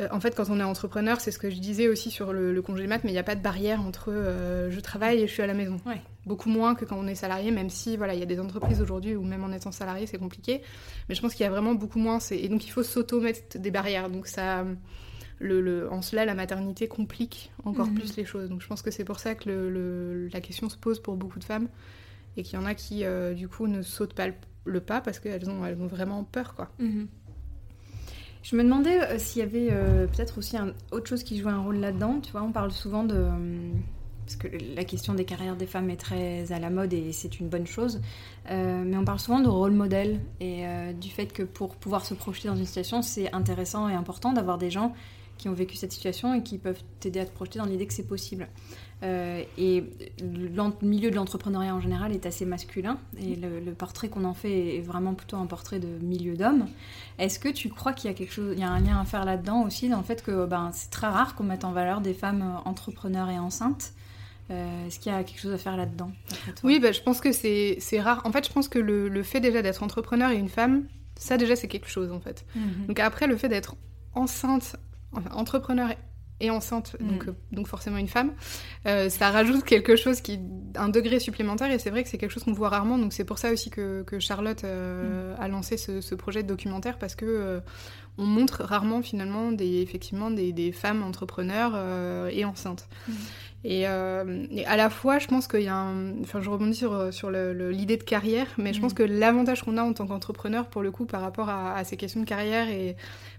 Euh, 0.00 0.04
euh, 0.04 0.08
en 0.10 0.20
fait, 0.20 0.34
quand 0.34 0.50
on 0.50 0.60
est 0.60 0.64
entrepreneur, 0.64 1.20
c'est 1.20 1.30
ce 1.30 1.38
que 1.38 1.50
je 1.50 1.58
disais 1.58 1.88
aussi 1.88 2.10
sur 2.10 2.32
le, 2.32 2.60
congé 2.62 2.84
de 2.84 2.88
maths, 2.88 3.04
mais 3.04 3.10
il 3.10 3.14
n'y 3.14 3.18
a 3.18 3.24
pas 3.24 3.34
de 3.34 3.42
barrière 3.42 3.80
entre 3.80 4.12
je 4.70 4.80
travaille 4.80 5.22
et 5.22 5.26
je 5.26 5.32
suis 5.32 5.42
à 5.42 5.46
la 5.46 5.54
maison. 5.54 5.80
Beaucoup 6.26 6.50
moins 6.50 6.74
que 6.74 6.84
quand 6.84 6.98
on 6.98 7.06
est 7.06 7.14
salarié, 7.14 7.50
même 7.50 7.70
si 7.70 7.96
voilà, 7.96 8.12
il 8.14 8.20
y 8.20 8.22
a 8.22 8.26
des 8.26 8.38
entreprises 8.38 8.82
aujourd'hui 8.82 9.16
où 9.16 9.22
même 9.22 9.44
en 9.44 9.52
étant 9.52 9.72
salarié, 9.72 10.06
c'est 10.06 10.18
compliqué. 10.18 10.60
Mais 11.08 11.14
je 11.14 11.22
pense 11.22 11.34
qu'il 11.34 11.44
y 11.44 11.46
a 11.46 11.50
vraiment 11.50 11.74
beaucoup 11.74 11.98
moins. 11.98 12.18
Et 12.30 12.48
donc 12.48 12.66
il 12.66 12.70
faut 12.70 12.82
s'auto-mettre 12.82 13.58
des 13.58 13.70
barrières. 13.70 14.10
Donc 14.10 14.26
ça. 14.26 14.64
Le, 15.40 15.88
en 15.92 16.02
cela, 16.02 16.24
la 16.24 16.34
maternité 16.34 16.88
complique 16.88 17.52
encore 17.64 17.86
mhm. 17.86 17.94
plus 17.94 18.16
les 18.16 18.24
choses. 18.24 18.48
Donc 18.48 18.60
je 18.60 18.66
pense 18.66 18.82
que 18.82 18.90
c'est 18.90 19.04
pour 19.04 19.20
ça 19.20 19.36
que 19.36 19.48
le, 19.48 20.26
la 20.26 20.40
question 20.40 20.68
se 20.68 20.76
pose 20.76 21.00
pour 21.00 21.16
beaucoup 21.16 21.38
de 21.38 21.44
femmes 21.44 21.68
et 22.38 22.42
qu'il 22.42 22.58
y 22.58 22.62
en 22.62 22.66
a 22.66 22.74
qui, 22.74 23.04
euh, 23.04 23.34
du 23.34 23.48
coup, 23.48 23.66
ne 23.66 23.82
sautent 23.82 24.14
pas 24.14 24.28
le, 24.64 24.80
pas 24.80 25.00
parce 25.00 25.18
qu'elles 25.18 25.50
ont, 25.50 25.64
elles 25.66 25.80
ont 25.80 25.86
vraiment 25.86 26.24
peur, 26.24 26.54
quoi. 26.54 26.70
Mhm. 26.78 27.08
Je 28.50 28.56
me 28.56 28.64
demandais 28.64 28.98
euh, 29.02 29.18
s'il 29.18 29.40
y 29.40 29.44
avait 29.44 29.68
euh, 29.70 30.06
peut-être 30.06 30.38
aussi 30.38 30.56
un, 30.56 30.72
autre 30.90 31.06
chose 31.06 31.22
qui 31.22 31.38
jouait 31.38 31.52
un 31.52 31.60
rôle 31.60 31.76
là-dedans. 31.76 32.18
Tu 32.22 32.32
vois, 32.32 32.40
on 32.42 32.50
parle 32.50 32.70
souvent 32.70 33.04
de... 33.04 33.28
parce 34.24 34.36
que 34.36 34.48
la 34.74 34.84
question 34.84 35.12
des 35.12 35.26
carrières 35.26 35.54
des 35.54 35.66
femmes 35.66 35.90
est 35.90 35.98
très 35.98 36.50
à 36.50 36.58
la 36.58 36.70
mode 36.70 36.94
et 36.94 37.12
c'est 37.12 37.40
une 37.40 37.50
bonne 37.50 37.66
chose. 37.66 38.00
mais 38.48 38.96
on 38.96 39.04
parle 39.04 39.18
souvent 39.18 39.40
de 39.40 39.48
rôle 39.48 39.72
modèle 39.72 40.20
et 40.40 40.64
du 40.98 41.10
fait 41.10 41.30
que 41.30 41.42
pour 41.42 41.76
pouvoir 41.76 42.06
se 42.06 42.14
projeter 42.14 42.48
dans 42.48 42.56
une 42.56 42.64
situation, 42.64 43.02
c'est 43.02 43.30
intéressant 43.34 43.86
et 43.86 43.94
important 43.94 44.32
d'avoir 44.32 44.56
des 44.56 44.70
gens 44.70 44.94
qui 45.38 45.48
ont 45.48 45.54
vécu 45.54 45.76
cette 45.76 45.92
situation 45.92 46.34
et 46.34 46.42
qui 46.42 46.58
peuvent 46.58 46.82
t'aider 47.00 47.20
à 47.20 47.24
te 47.24 47.30
projeter 47.30 47.58
dans 47.58 47.64
l'idée 47.64 47.86
que 47.86 47.94
c'est 47.94 48.06
possible. 48.06 48.48
Euh, 49.04 49.44
et 49.56 49.84
le 50.20 50.86
milieu 50.86 51.10
de 51.10 51.14
l'entrepreneuriat 51.14 51.72
en 51.72 51.80
général 51.80 52.12
est 52.12 52.26
assez 52.26 52.44
masculin 52.44 52.98
et 53.16 53.36
le, 53.36 53.72
portrait 53.72 54.08
qu'on 54.08 54.24
en 54.24 54.34
fait 54.34 54.76
est 54.76 54.80
vraiment 54.80 55.14
plutôt 55.14 55.36
un 55.36 55.46
portrait 55.46 55.78
de 55.78 55.86
milieu 56.02 56.36
d'hommes. 56.36 56.66
Est-ce 57.18 57.38
que 57.38 57.48
tu 57.48 57.68
crois 57.68 57.92
qu'il 57.92 58.10
y 58.10 58.12
a 58.12 58.16
quelque 58.16 58.32
chose, 58.32 58.54
il 58.54 58.60
y 58.60 58.64
a 58.64 58.70
un 58.70 58.80
lien 58.80 59.00
à 59.00 59.04
faire 59.04 59.24
là-dedans 59.24 59.62
aussi 59.62 59.88
dans 59.88 59.98
le 59.98 60.02
fait 60.02 60.22
que 60.22 60.46
ben, 60.46 60.70
c'est 60.72 60.90
très 60.90 61.06
rare 61.06 61.36
qu'on 61.36 61.44
mette 61.44 61.64
en 61.64 61.70
valeur 61.70 62.00
des 62.00 62.14
femmes 62.14 62.60
entrepreneurs 62.64 63.30
et 63.30 63.38
enceintes? 63.38 63.92
Euh, 64.50 64.86
Est-ce 64.86 64.98
qu'il 64.98 65.12
y 65.12 65.14
a 65.14 65.22
quelque 65.22 65.40
chose 65.40 65.52
à 65.52 65.58
faire 65.58 65.76
là-dedans 65.76 66.10
Oui, 66.64 66.80
ben, 66.80 66.92
je 66.92 67.02
pense 67.02 67.20
que 67.20 67.30
c'est 67.32 68.00
rare. 68.00 68.22
En 68.24 68.32
fait, 68.32 68.48
je 68.48 68.52
pense 68.52 68.68
que 68.68 68.80
le, 68.80 69.08
le 69.08 69.22
fait 69.22 69.40
déjà 69.40 69.62
d'être 69.62 69.82
entrepreneur 69.84 70.30
et 70.30 70.36
une 70.36 70.48
femme, 70.48 70.86
ça 71.16 71.36
déjà 71.36 71.54
c'est 71.54 71.68
quelque 71.68 71.88
chose 71.88 72.10
en 72.10 72.20
fait. 72.20 72.44
Mhm. 72.56 72.86
Donc 72.88 72.98
après, 72.98 73.28
le 73.28 73.36
fait 73.36 73.48
d'être 73.48 73.76
enceinte, 74.14 74.76
enfin, 75.12 75.30
entrepreneur 75.32 75.90
et 76.40 76.50
enceinte, 76.50 76.96
mm. 77.00 77.08
donc, 77.08 77.28
euh, 77.28 77.34
donc 77.52 77.66
forcément 77.66 77.96
une 77.98 78.08
femme, 78.08 78.32
euh, 78.86 79.08
ça 79.08 79.30
rajoute 79.30 79.64
quelque 79.64 79.96
chose 79.96 80.20
qui, 80.20 80.38
un 80.76 80.88
degré 80.88 81.18
supplémentaire, 81.18 81.70
et 81.70 81.78
c'est 81.78 81.90
vrai 81.90 82.02
que 82.02 82.08
c'est 82.08 82.18
quelque 82.18 82.32
chose 82.32 82.44
qu'on 82.44 82.52
voit 82.52 82.68
rarement, 82.68 82.98
donc 82.98 83.12
c'est 83.12 83.24
pour 83.24 83.38
ça 83.38 83.52
aussi 83.52 83.70
que, 83.70 84.02
que 84.02 84.18
Charlotte 84.20 84.62
euh, 84.64 85.34
mm. 85.34 85.40
a 85.40 85.48
lancé 85.48 85.76
ce, 85.76 86.00
ce, 86.00 86.14
projet 86.14 86.42
de 86.42 86.48
documentaire, 86.48 86.98
parce 86.98 87.14
que 87.14 87.60
on 88.20 88.26
montre 88.26 88.64
rarement 88.64 89.00
finalement 89.00 89.52
des, 89.52 89.80
effectivement 89.80 90.32
des, 90.32 90.52
des 90.52 90.72
femmes 90.72 91.04
entrepreneurs 91.04 91.78
et 92.30 92.44
enceintes. 92.44 92.88
Mm. 93.06 93.12
Et, 93.64 93.80
et, 93.82 93.86
à 94.66 94.76
la 94.76 94.90
fois, 94.90 95.18
je 95.18 95.26
pense 95.26 95.46
qu'il 95.46 95.62
y 95.62 95.68
a 95.68 95.74
un... 95.74 96.20
Enfin, 96.22 96.40
je 96.40 96.50
rebondis 96.50 96.76
sur, 96.76 97.12
sur 97.12 97.30
l'idée 97.30 97.96
de 97.96 98.02
carrière, 98.02 98.46
mais 98.56 98.72
je 98.72 98.80
pense 98.80 98.92
que 98.92 99.04
l'avantage 99.04 99.62
qu'on 99.62 99.76
a 99.76 99.82
en 99.82 99.92
tant 99.92 100.06
qu'entrepreneur, 100.06 100.68
pour 100.68 100.82
le 100.82 100.90
coup, 100.90 101.06
par 101.06 101.20
rapport 101.20 101.48
à, 101.48 101.74
à, 101.74 101.84
ces 101.84 101.96
questions 101.96 102.20
de 102.20 102.26
carrière 102.26 102.68
et 102.68 102.96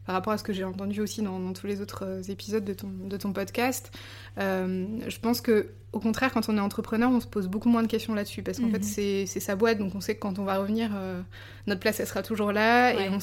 par 0.10 0.16
rapport 0.16 0.34
à 0.34 0.40
ce 0.40 0.44
que 0.44 0.54
j'ai 0.54 0.64
entendu 0.64 1.02
aussi 1.02 1.22
dans, 1.22 1.54
tous 1.54 1.68
les 1.68 1.82
autres 1.82 2.04
euh, 2.04 2.24
épisodes 2.30 2.66
de 2.66 2.74
ton, 2.74 2.88
de 2.88 3.16
ton 3.16 3.32
podcast. 3.32 3.92
Euh, 4.40 4.88
je 5.08 5.20
pense 5.20 5.40
que 5.40 5.68
au 5.94 6.00
contraire, 6.00 6.32
quand 6.34 6.50
on 6.50 6.58
est 6.58 6.60
entrepreneur, 6.60 7.12
on 7.12 7.20
se 7.20 7.28
pose 7.28 7.48
beaucoup 7.48 7.70
moins 7.70 7.84
de 7.84 7.88
questions 7.88 8.16
là-dessus 8.16 8.42
parce 8.42 8.58
qu'en 8.58 8.72
fait, 8.72 8.80
mhm. 8.80 9.28
c'est 9.28 9.40
sa 9.40 9.56
boîte, 9.56 9.78
donc 9.78 9.94
on 9.94 10.02
sait 10.02 10.16
que 10.16 10.20
quand 10.20 10.40
on 10.40 10.46
va 10.46 10.58
revenir, 10.58 10.90
euh, 10.96 11.22
notre 11.68 11.80
place, 11.80 12.00
elle 12.00 12.08
sera 12.08 12.24
toujours 12.24 12.52
là 12.52 12.92
et 12.94 13.08
on, 13.10 13.20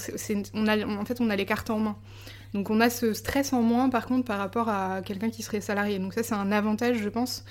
on, 0.54 0.66
a, 0.68 0.86
en 0.86 1.04
fait, 1.04 1.20
on 1.20 1.28
a 1.28 1.34
les 1.34 1.44
cartes 1.44 1.70
en 1.70 1.80
main. 1.80 1.96
Donc 2.54 2.70
on 2.70 2.80
a 2.80 2.88
ce 2.88 3.14
stress 3.14 3.52
en 3.52 3.62
moins, 3.62 3.88
par 3.88 4.06
contre, 4.06 4.24
par 4.24 4.38
rapport 4.38 4.68
à 4.68 5.02
quelqu'un 5.04 5.30
qui 5.30 5.42
serait 5.42 5.60
salarié. 5.60 5.98
Donc 5.98 6.14
ça, 6.14 6.22
c'est 6.22 6.34
un 6.34 6.52
avantage, 6.52 6.98
je 6.98 7.08
pense. 7.08 7.44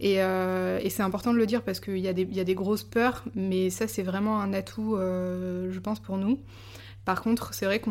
Et, 0.00 0.14
et 0.14 0.90
c'est 0.90 1.02
important 1.04 1.32
de 1.32 1.38
le 1.38 1.46
dire 1.46 1.62
parce 1.62 1.78
qu'il 1.78 1.98
y, 1.98 2.08
y, 2.08 2.40
a 2.40 2.44
des 2.44 2.54
grosses 2.56 2.82
peurs, 2.82 3.22
mais 3.36 3.70
ça, 3.70 3.86
c'est 3.86 4.02
vraiment 4.02 4.40
un 4.40 4.52
atout, 4.52 4.96
je 4.98 5.78
pense, 5.78 6.00
pour 6.00 6.16
nous. 6.16 6.40
Par 7.10 7.22
contre, 7.22 7.54
c'est 7.54 7.64
vrai 7.64 7.80
qu'on 7.80 7.90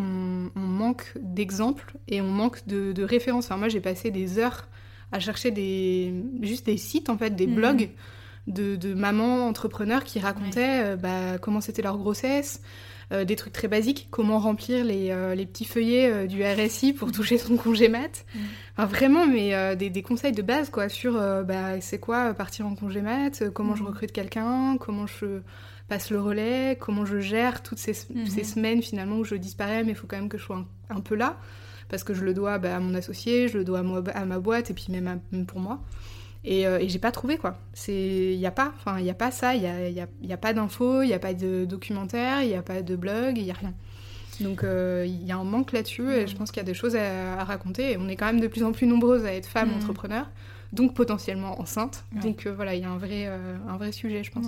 manque 0.55 1.11
d'exemples 1.19 1.97
et 2.07 2.21
on 2.21 2.29
manque 2.29 2.65
de, 2.67 3.03
références. 3.03 3.47
Enfin, 3.47 3.57
moi, 3.57 3.67
j'ai 3.67 3.81
passé 3.81 4.11
des 4.11 4.39
heures 4.39 4.69
à 5.11 5.19
chercher 5.19 5.51
des, 5.51 6.13
juste 6.41 6.67
des 6.67 6.77
sites, 6.77 7.09
en 7.09 7.17
fait, 7.17 7.31
des 7.35 7.45
mhm. 7.45 7.55
blogs 7.55 7.89
de, 8.47 8.93
mamans 8.93 9.45
entrepreneurs 9.45 10.05
qui 10.05 10.21
racontaient 10.21 10.83
euh, 10.85 10.95
bah, 10.95 11.37
comment 11.37 11.59
c'était 11.59 11.81
leur 11.81 11.97
grossesse, 11.97 12.61
euh, 13.11 13.25
des 13.25 13.35
trucs 13.35 13.51
très 13.51 13.67
basiques, 13.67 14.07
comment 14.09 14.39
remplir 14.39 14.85
les, 14.85 15.09
euh, 15.11 15.35
petits 15.35 15.65
feuillets 15.65 16.25
du 16.25 16.41
RSI 16.41 16.93
pour 16.93 17.11
toucher 17.11 17.37
son 17.37 17.57
congé 17.57 17.89
mat. 17.89 18.23
Mhm. 18.33 18.41
Enfin, 18.77 18.85
vraiment, 18.85 19.27
mais 19.27 19.75
des, 19.75 20.01
conseils 20.01 20.31
de 20.31 20.41
base, 20.41 20.69
quoi, 20.69 20.87
sur 20.87 21.15
bah, 21.43 21.81
c'est 21.81 21.99
quoi 21.99 22.33
partir 22.33 22.65
en 22.67 22.73
congé 22.73 23.01
mat, 23.01 23.43
comment 23.53 23.75
je 23.75 23.81
mhm. 23.81 23.89
recrute 23.89 24.13
quelqu'un, 24.13 24.77
comment 24.79 25.07
je 25.07 25.41
passe 25.89 26.11
le 26.11 26.21
relais, 26.21 26.77
comment 26.79 27.03
je 27.03 27.19
gère 27.19 27.61
toutes 27.63 27.79
ces, 27.79 27.93
mhm. 28.13 28.27
semaines 28.43 28.81
finalement 28.81 29.17
où 29.17 29.25
je 29.25 29.35
disparais, 29.35 29.83
mais 29.83 29.91
il 29.91 29.95
faut 29.95 30.07
quand 30.07 30.17
même 30.17 30.29
que 30.29 30.37
je 30.37 30.43
sois 30.43 30.63
un, 30.89 31.01
peu 31.01 31.15
là, 31.15 31.37
parce 31.89 32.03
que 32.03 32.13
je 32.13 32.23
le 32.23 32.33
dois 32.33 32.59
bah, 32.59 32.77
à 32.77 32.79
mon 32.79 32.93
associé, 32.93 33.47
je 33.47 33.57
le 33.57 33.65
dois 33.65 33.79
à, 33.79 34.25
ma 34.25 34.39
boîte, 34.39 34.69
et 34.69 34.73
puis 34.73 34.85
même, 34.89 35.19
pour 35.45 35.59
moi. 35.59 35.81
Et, 36.45 36.65
euh, 36.65 36.79
et 36.79 36.87
j'ai 36.87 36.99
pas 36.99 37.11
trouvé 37.11 37.37
quoi. 37.37 37.59
Il 37.89 38.37
n'y 38.37 38.45
a 38.45 38.51
pas, 38.51 38.71
enfin 38.77 38.97
il 38.97 39.03
n'y 39.03 39.09
a 39.09 39.15
pas 39.15 39.29
ça, 39.29 39.55
il 39.55 39.61
n'y 39.61 39.67
a, 39.67 39.89
y 39.89 39.99
a, 39.99 40.07
y 40.21 40.31
a, 40.31 40.37
pas 40.37 40.53
d'infos, 40.53 41.01
il 41.01 41.07
n'y 41.07 41.13
a 41.13 41.19
pas 41.19 41.33
de 41.33 41.65
documentaire, 41.65 42.43
il 42.43 42.47
n'y 42.47 42.55
a 42.55 42.61
pas 42.61 42.81
de 42.81 42.95
blog, 42.95 43.37
il 43.37 43.43
n'y 43.43 43.51
a 43.51 43.55
rien. 43.55 43.73
Donc 44.39 44.63
il 44.63 45.25
y 45.25 45.31
a 45.33 45.37
un 45.37 45.43
manque 45.43 45.73
là-dessus 45.73 46.09
et 46.13 46.27
je 46.27 46.35
pense 46.37 46.51
qu'il 46.51 46.61
y 46.61 46.65
a 46.65 46.65
des 46.65 46.73
choses 46.73 46.95
à, 46.95 47.43
raconter. 47.43 47.91
Et 47.91 47.97
on 47.97 48.07
est 48.07 48.15
quand 48.15 48.27
même 48.27 48.39
de 48.39 48.47
plus 48.47 48.63
en 48.63 48.71
plus 48.71 48.87
nombreuses 48.87 49.25
à 49.25 49.33
être 49.33 49.47
femmes 49.47 49.73
entrepreneurs, 49.75 50.29
donc 50.71 50.93
potentiellement 50.93 51.59
enceintes. 51.59 52.05
Donc 52.23 52.47
voilà, 52.47 52.73
il 52.73 52.81
y 52.81 52.85
a 52.85 52.89
un 52.89 52.97
vrai, 52.97 53.25
un 53.25 53.75
vrai 53.75 53.91
sujet, 53.91 54.23
je 54.23 54.31
pense. 54.31 54.47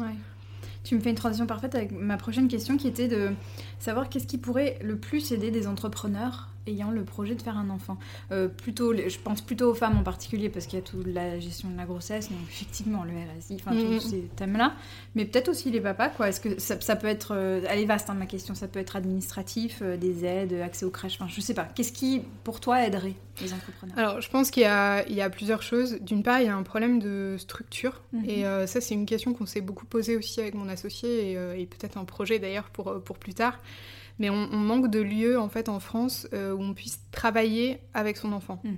Tu 0.84 0.96
me 0.96 1.00
fais 1.00 1.10
une 1.10 1.16
transition 1.16 1.46
parfaite 1.46 1.76
avec 1.76 1.92
ma 1.92 2.18
prochaine 2.18 2.48
question 2.48 2.78
qui 2.78 2.88
était 2.88 3.08
de 3.08 3.32
savoir 3.80 4.10
qu'est-ce 4.10 4.28
qui 4.28 4.38
pourrait 4.38 4.80
le 4.82 4.98
plus 4.98 5.32
aider 5.32 5.52
des 5.52 5.68
entrepreneurs 5.68 6.51
ayant 6.68 6.92
le 6.92 7.04
projet 7.04 7.36
de 7.36 7.42
faire 7.42 7.58
un 7.58 7.70
enfant. 7.70 7.98
Euh, 8.32 8.48
plutôt, 8.48 8.94
je 8.96 9.18
pense 9.20 9.42
plutôt 9.42 9.72
aux 9.72 9.74
femmes 9.74 9.98
en 9.98 10.04
particulier 10.04 10.50
parce 10.50 10.66
qu'il 10.66 10.78
y 10.78 10.82
a 10.82 10.86
toute 10.86 11.08
la 11.08 11.40
gestion 11.40 11.70
de 11.70 11.78
la 11.78 11.86
grossesse, 11.86 12.30
donc 12.30 12.40
effectivement 12.50 13.04
le 13.04 13.12
RSI, 13.12 13.56
enfin 13.56 13.72
tous 13.72 13.96
mm. 13.96 14.00
ces 14.00 14.22
thèmes-là, 14.36 14.74
mais 15.16 15.26
peut-être 15.26 15.50
aussi 15.50 15.72
les 15.72 15.82
papas, 15.82 16.10
quoi. 16.10 16.30
Est-ce 16.30 16.40
que 16.40 16.60
ça, 16.60 16.96
peut 16.96 17.08
être, 17.08 17.34
euh, 17.36 17.62
elle 17.68 17.80
est 17.80 17.86
vaste 17.86 18.10
hein, 18.10 18.14
ma 18.14 18.26
question, 18.26 18.56
ça 18.56 18.68
peut 18.68 18.80
être 18.80 18.96
administratif, 18.96 19.80
euh, 19.82 19.98
des 19.98 20.26
aides, 20.26 20.54
accès 20.54 20.86
aux 20.86 20.92
crèches, 20.92 21.18
enfin 21.20 21.32
je 21.34 21.42
sais 21.42 21.54
pas. 21.54 21.66
Qu'est-ce 21.66 21.94
qui 21.94 22.22
pour 22.44 22.60
toi 22.60 22.86
aiderait 22.86 23.16
les 23.42 23.54
entrepreneurs? 23.54 23.98
Alors 23.98 24.22
je 24.22 24.30
pense 24.30 24.52
qu'il 24.52 24.64
y, 24.64 24.66
a, 24.66 25.30
plusieurs 25.30 25.64
choses. 25.64 26.00
D'une 26.02 26.24
part, 26.24 26.42
il 26.42 26.46
y 26.46 26.50
a 26.50 26.56
un 26.56 26.64
problème 26.64 27.00
de 27.00 27.36
structure, 27.40 28.02
mhm. 28.14 28.26
et 28.30 28.44
ça 28.68 28.82
c'est 28.82 28.94
une 28.94 29.06
question 29.06 29.34
qu'on 29.34 29.46
s'est 29.46 29.62
beaucoup 29.62 29.86
posée 29.86 30.16
aussi 30.16 30.40
avec 30.40 30.54
mon 30.54 30.70
associé 30.70 31.32
et, 31.32 31.62
et 31.62 31.66
peut-être 31.66 31.98
un 31.98 32.06
projet 32.06 32.40
d'ailleurs 32.40 32.70
pour, 32.70 33.02
pour 33.02 33.18
plus 33.18 33.34
tard 33.34 33.58
mais 34.22 34.30
on, 34.30 34.48
manque 34.56 34.92
de 34.92 35.00
lieux 35.00 35.40
en 35.40 35.50
fait 35.50 35.68
en 35.68 35.80
France 35.80 36.28
euh, 36.32 36.54
où 36.54 36.62
on 36.62 36.76
puisse 36.76 37.00
travailler 37.12 37.80
avec 37.96 38.18
son 38.18 38.34
enfant. 38.34 38.62
Hmm. 38.64 38.76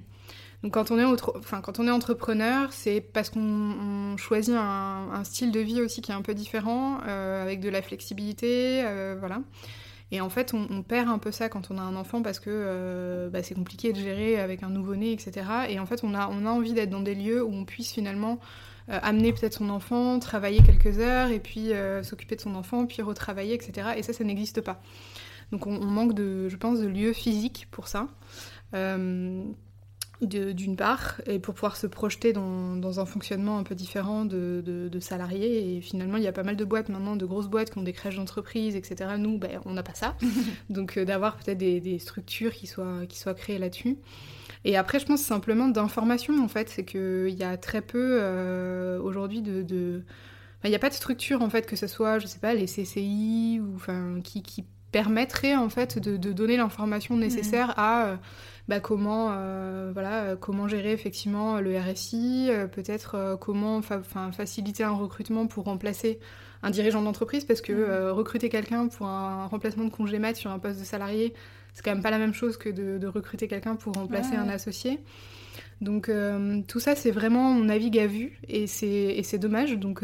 Donc 0.64 0.74
quand 0.76 0.90
on 0.90 0.98
est, 0.98 1.04
enfin, 1.04 1.60
quand 1.60 1.80
on 1.80 1.88
est 1.88 1.92
entrepreneur, 1.92 2.72
c'est 2.72 3.02
parce 3.02 3.30
qu'on 3.30 4.16
choisit 4.16 4.56
un, 4.58 5.22
style 5.26 5.52
de 5.52 5.60
vie 5.60 5.82
aussi 5.82 6.02
qui 6.02 6.12
est 6.12 6.16
un 6.16 6.22
peu 6.22 6.34
différent, 6.34 7.00
euh, 7.06 7.44
avec 7.44 7.60
de 7.60 7.68
la 7.68 7.82
flexibilité, 7.82 8.84
euh, 8.86 9.18
voilà. 9.20 9.42
Et 10.12 10.22
en 10.22 10.30
fait, 10.30 10.54
on, 10.54 10.82
perd 10.82 11.10
un 11.10 11.18
peu 11.18 11.32
ça 11.32 11.50
quand 11.50 11.70
on 11.72 11.78
a 11.78 11.82
un 11.82 11.98
enfant 11.98 12.22
parce 12.22 12.40
que 12.40 13.30
bah, 13.34 13.44
c'est 13.44 13.56
compliqué 13.56 13.92
de 13.92 13.98
gérer 13.98 14.40
avec 14.40 14.64
un 14.64 14.70
nouveau-né, 14.70 15.12
etc. 15.12 15.46
Et 15.68 15.80
en 15.80 15.86
fait, 15.86 16.02
on 16.04 16.14
a, 16.14 16.30
on 16.30 16.46
a 16.46 16.50
envie 16.50 16.72
d'être 16.72 16.92
dans 16.92 17.02
des 17.02 17.16
lieux 17.16 17.44
où 17.44 17.52
on 17.52 17.66
puisse 17.66 17.92
finalement 17.92 18.40
amener 18.88 19.34
peut-être 19.34 19.56
son 19.56 19.70
enfant, 19.70 20.20
travailler 20.20 20.62
quelques 20.62 21.00
heures, 21.00 21.32
et 21.32 21.40
puis 21.40 21.72
s'occuper 22.04 22.36
de 22.36 22.42
son 22.42 22.54
enfant, 22.54 22.86
puis 22.86 23.02
retravailler, 23.02 23.56
etc. 23.56 23.88
Et 23.98 24.04
ça, 24.04 24.14
ça 24.14 24.24
n'existe 24.24 24.62
pas. 24.62 24.80
Donc 25.54 25.68
on, 25.68 25.86
manque 25.86 26.16
de, 26.16 26.50
je 26.50 26.58
pense, 26.58 26.80
de 26.80 26.88
lieux 26.88 27.14
physiques 27.14 27.68
pour 27.70 27.88
ça. 27.88 28.08
Euh, 28.74 29.44
d'une 30.22 30.78
part, 30.78 31.22
et 31.28 31.38
pour 31.38 31.54
pouvoir 31.54 31.76
se 31.76 31.86
projeter 31.86 32.34
dans, 32.34 33.00
un 33.00 33.06
fonctionnement 33.06 33.60
un 33.60 33.64
peu 33.64 33.76
différent 33.76 34.26
de, 34.26 35.00
salariés. 35.00 35.76
Et 35.76 35.82
finalement, 35.82 36.18
il 36.18 36.24
y 36.24 36.28
a 36.28 36.32
pas 36.32 36.42
mal 36.42 36.56
de 36.56 36.66
boîtes 36.66 36.90
maintenant, 36.90 37.16
de 37.16 37.26
grosses 37.26 37.50
boîtes 37.50 37.70
qui 37.70 37.78
ont 37.78 37.84
des 37.84 37.94
crèches 37.94 38.16
d'entreprise, 38.16 38.76
etc. 38.76 39.12
Nous, 39.20 39.38
ben, 39.38 39.60
on 39.66 39.74
n'a 39.74 39.84
pas 39.84 39.94
ça. 39.94 40.16
Donc 40.72 40.98
euh, 40.98 41.06
d'avoir 41.06 41.38
peut-être 41.38 41.60
des, 41.60 42.00
structures 42.00 42.54
qui 42.54 42.66
soient, 42.66 43.06
qui 43.08 43.20
soient 43.20 43.36
créées 43.36 43.60
là-dessus. 43.60 43.98
Et 44.66 44.76
après, 44.76 45.00
je 45.00 45.06
pense 45.06 45.22
simplement 45.22 45.68
d'information, 45.68 46.44
en 46.44 46.48
fait. 46.48 46.70
C'est 46.70 46.86
qu'il 46.86 47.36
y 47.38 47.44
a 47.44 47.58
très 47.58 47.82
peu 47.82 48.18
euh, 48.22 49.00
aujourd'hui 49.02 49.44
de... 49.44 50.02
il 50.64 50.70
n'y 50.70 50.76
a 50.76 50.80
pas 50.80 50.90
de 50.90 50.96
structure, 50.96 51.44
en 51.44 51.50
fait, 51.52 51.68
que 51.68 51.76
ce 51.76 51.86
soit, 51.86 52.18
je 52.18 52.26
sais 52.26 52.40
pas, 52.40 52.56
les 52.56 52.66
CCI, 52.66 53.62
ou 53.62 53.76
enfin, 53.76 54.20
qui, 54.24 54.42
qui 54.42 54.64
permettrait 54.94 55.56
en 55.56 55.68
fait 55.70 56.00
de, 56.00 56.32
donner 56.32 56.56
l'information 56.56 57.18
nécessaire 57.18 57.70
mm. 57.70 57.74
à 57.78 58.06
euh, 58.06 58.16
bah, 58.70 58.80
comment 58.80 59.32
euh, 59.32 59.90
voilà 59.92 60.24
euh, 60.24 60.36
comment 60.38 60.70
gérer 60.70 60.94
effectivement 60.94 61.60
le 61.60 61.78
RSI, 61.78 62.50
peut-être 62.72 63.38
comment 63.42 63.82
faciliter 63.82 64.86
un 64.86 64.92
recrutement 64.92 65.48
pour 65.48 65.66
remplacer 65.66 66.20
un 66.62 66.70
dirigeant 66.70 67.02
d'entreprise 67.02 67.44
parce 67.44 67.60
que 67.60 67.74
mm. 67.74 68.12
recruter 68.12 68.48
quelqu'un 68.48 68.88
pour 68.88 69.08
un 69.08 69.48
remplacement 69.48 69.84
de 69.84 69.90
congé 69.90 70.20
mat 70.20 70.36
sur 70.36 70.52
un 70.52 70.60
poste 70.60 70.80
de 70.80 70.86
salarié 70.86 71.34
c'est 71.74 71.84
quand 71.84 71.92
même 71.92 72.04
pas 72.04 72.12
la 72.12 72.20
même 72.20 72.36
chose 72.36 72.56
que 72.56 72.70
de, 72.70 73.08
recruter 73.08 73.48
quelqu'un 73.48 73.76
pour 73.76 73.94
remplacer 73.94 74.36
un 74.36 74.48
associé. 74.48 75.00
Donc 75.82 76.10
tout 76.68 76.80
ça 76.80 76.96
c'est 76.96 77.10
vraiment 77.12 77.50
on 77.50 77.64
navigue 77.64 77.98
à 77.98 78.06
vue 78.06 78.40
et 78.48 78.68
c'est 78.68 79.40
dommage 79.40 79.76
donc 79.80 80.04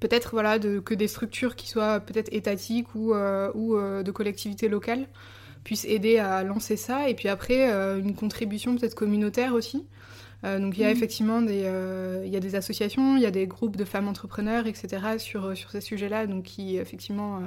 peut-être 0.00 0.30
voilà, 0.32 0.58
que 0.58 0.94
des 0.94 1.08
structures 1.08 1.56
qui 1.56 1.68
soient 1.68 2.00
peut-être 2.00 2.28
étatiques 2.32 2.94
ou, 2.94 3.14
euh, 3.14 3.50
ou 3.54 3.76
euh, 3.76 4.02
de 4.02 4.10
collectivités 4.10 4.68
locales 4.68 5.06
puissent 5.62 5.86
aider 5.86 6.18
à 6.18 6.42
lancer 6.44 6.76
ça. 6.76 7.08
Et 7.08 7.14
puis 7.14 7.28
après, 7.28 7.72
euh, 7.72 7.98
une 7.98 8.14
contribution 8.14 8.76
peut-être 8.76 8.94
communautaire 8.94 9.54
aussi. 9.54 9.86
donc 10.42 10.76
il 10.76 10.82
y 10.82 10.84
a 10.84 10.88
mmh. 10.88 10.96
effectivement 10.96 11.40
des, 11.40 11.64
il 12.26 12.30
y 12.30 12.36
a 12.36 12.40
des 12.40 12.54
associations, 12.54 13.16
il 13.16 13.22
y 13.22 13.26
a 13.26 13.30
des 13.30 13.46
groupes 13.46 13.76
de 13.76 13.84
femmes 13.84 14.08
entrepreneurs, 14.08 14.66
etc. 14.66 15.18
sur, 15.18 15.56
sur 15.56 15.70
ces 15.70 15.80
sujets-là, 15.80 16.26
donc 16.26 16.44
qui 16.44 16.76
effectivement 16.76 17.40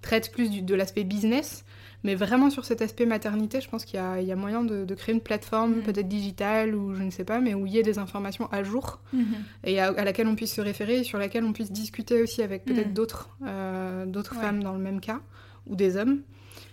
traitent 0.00 0.32
plus 0.32 0.62
de 0.62 0.74
l'aspect 0.74 1.04
business. 1.04 1.64
Mais 2.02 2.14
vraiment 2.14 2.48
sur 2.50 2.64
cet 2.64 2.80
aspect 2.82 3.04
maternité, 3.04 3.60
je 3.60 3.68
pense 3.68 3.84
qu'il 3.84 3.98
y, 3.98 4.32
a 4.32 4.36
moyen 4.36 4.64
de, 4.64 4.94
créer 4.94 5.14
une 5.14 5.20
plateforme, 5.20 5.76
mm. 5.76 5.82
peut-être 5.82 6.08
digitale 6.08 6.74
ou 6.74 6.94
je 6.94 7.02
ne 7.02 7.10
sais 7.10 7.24
pas, 7.24 7.40
mais 7.40 7.54
où 7.54 7.66
il 7.66 7.72
y 7.72 7.78
ait 7.78 7.82
des 7.82 7.98
informations 7.98 8.48
à 8.52 8.62
jour 8.62 9.00
mm-hmm. 9.14 9.24
et 9.64 9.80
à, 9.80 10.04
laquelle 10.04 10.26
on 10.26 10.34
puisse 10.34 10.54
se 10.54 10.60
référer 10.60 11.00
et 11.00 11.04
sur 11.04 11.18
laquelle 11.18 11.44
on 11.44 11.52
puisse 11.52 11.70
discuter 11.70 12.22
aussi 12.22 12.42
avec 12.42 12.64
peut-être 12.64 12.90
mm. 12.90 12.94
d'autres 12.94 13.30
euh, 13.46 14.06
d'autres 14.06 14.34
femmes 14.34 14.62
dans 14.62 14.72
le 14.72 14.78
même 14.78 15.00
cas 15.00 15.20
ou 15.66 15.76
des 15.76 15.96
hommes 15.96 16.22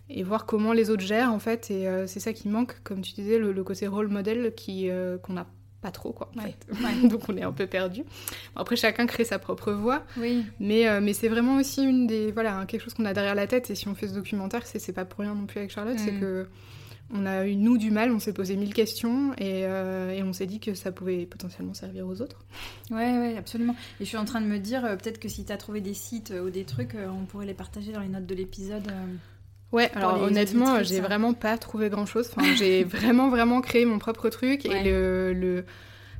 et 0.10 0.24
voir 0.24 0.46
comment 0.46 0.74
les 0.74 0.90
autres 0.90 1.04
gèrent 1.04 1.32
en 1.32 1.40
fait. 1.40 1.70
Et 1.72 1.88
euh, 1.88 2.08
c'est 2.08 2.20
ça 2.20 2.34
qui 2.34 2.48
manque, 2.48 2.82
comme 2.84 3.02
tu 3.02 3.14
disais, 3.14 3.38
le, 3.38 3.64
côté 3.64 3.88
rôle 3.88 4.08
modèle 4.08 4.54
qui 4.56 4.90
euh, 4.90 5.18
qu'on 5.18 5.38
a 5.38 5.46
pas 5.88 5.92
trop 5.92 6.12
quoi 6.12 6.30
donc 7.10 7.30
on 7.30 7.38
est 7.38 7.44
un 7.44 7.54
peu 7.54 7.66
perdu. 7.66 8.04
Après 8.56 8.76
chacun 8.76 9.06
crée 9.06 9.24
sa 9.24 9.40
propre 9.40 9.72
voix. 9.72 10.04
Oui. 10.18 10.46
mais, 10.60 10.88
euh, 10.88 11.00
mais 11.02 11.14
c'est 11.14 11.30
vraiment 11.30 11.58
aussi 11.58 11.84
une 11.84 12.08
des 12.08 12.32
voilà 12.32 12.66
quelque 12.68 12.82
chose 12.82 12.94
qu'on 12.94 13.06
a 13.06 13.14
derrière 13.14 13.36
la 13.36 13.48
tête. 13.48 13.70
Et 13.70 13.76
si 13.76 13.88
on 13.88 13.96
fait 13.96 14.08
ce 14.08 14.14
documentaire 14.14 14.66
c'est 14.66 14.92
pas 14.92 15.06
pour 15.06 15.22
rien 15.22 15.34
non 15.34 15.46
plus 15.46 15.60
avec 15.60 15.72
Charlotte. 15.72 15.98
C'est 15.98 16.12
mm. 16.12 16.20
que 16.20 16.48
on 17.14 17.26
a 17.26 17.46
eu 17.46 17.56
nous 17.56 17.78
du 17.78 17.90
mal. 17.90 18.12
On 18.12 18.20
s'est 18.20 18.34
posé 18.34 18.58
mille 18.58 18.74
questions. 18.74 19.34
Et, 19.38 19.66
euh, 19.66 20.12
et 20.12 20.24
on 20.24 20.34
s'est 20.34 20.46
dit 20.46 20.60
que 20.60 20.74
ça 20.74 20.92
pouvait 20.92 21.26
potentiellement 21.26 21.74
servir 21.74 22.06
aux 22.06 22.22
autres. 22.22 22.46
Ouais 22.92 23.18
ouais 23.18 23.38
absolument. 23.38 23.76
Et 24.02 24.04
je 24.04 24.10
suis 24.10 24.18
en 24.18 24.26
train 24.26 24.42
de 24.42 24.48
me 24.48 24.60
dire 24.60 24.84
euh, 24.84 24.98
peut-être 24.98 25.20
que 25.20 25.30
si 25.30 25.46
tu 25.46 25.54
as 25.54 25.58
trouvé 25.58 25.80
des 25.80 25.94
sites 25.94 26.34
ou 26.44 26.50
des 26.50 26.66
trucs 26.66 26.96
on 26.96 27.26
pourrait 27.26 27.46
les 27.46 27.54
partager 27.54 27.94
dans 27.94 28.02
les 28.02 28.10
notes 28.10 28.26
de 28.26 28.36
l'épisode 28.36 28.92
Ouais, 29.72 29.92
alors 29.96 30.22
honnêtement, 30.22 30.82
j'ai 30.84 31.02
vraiment 31.02 31.34
pas 31.34 31.58
trouvé 31.58 31.90
grand 31.90 32.06
chose. 32.06 32.30
Enfin, 32.36 32.56
j'ai 32.56 32.84
vraiment, 32.86 33.30
vraiment 33.30 33.62
créé 33.62 33.86
mon 33.86 34.00
propre 34.00 34.30
truc. 34.30 34.66
Et 34.66 34.84
le, 34.84 35.34
le... 35.34 35.66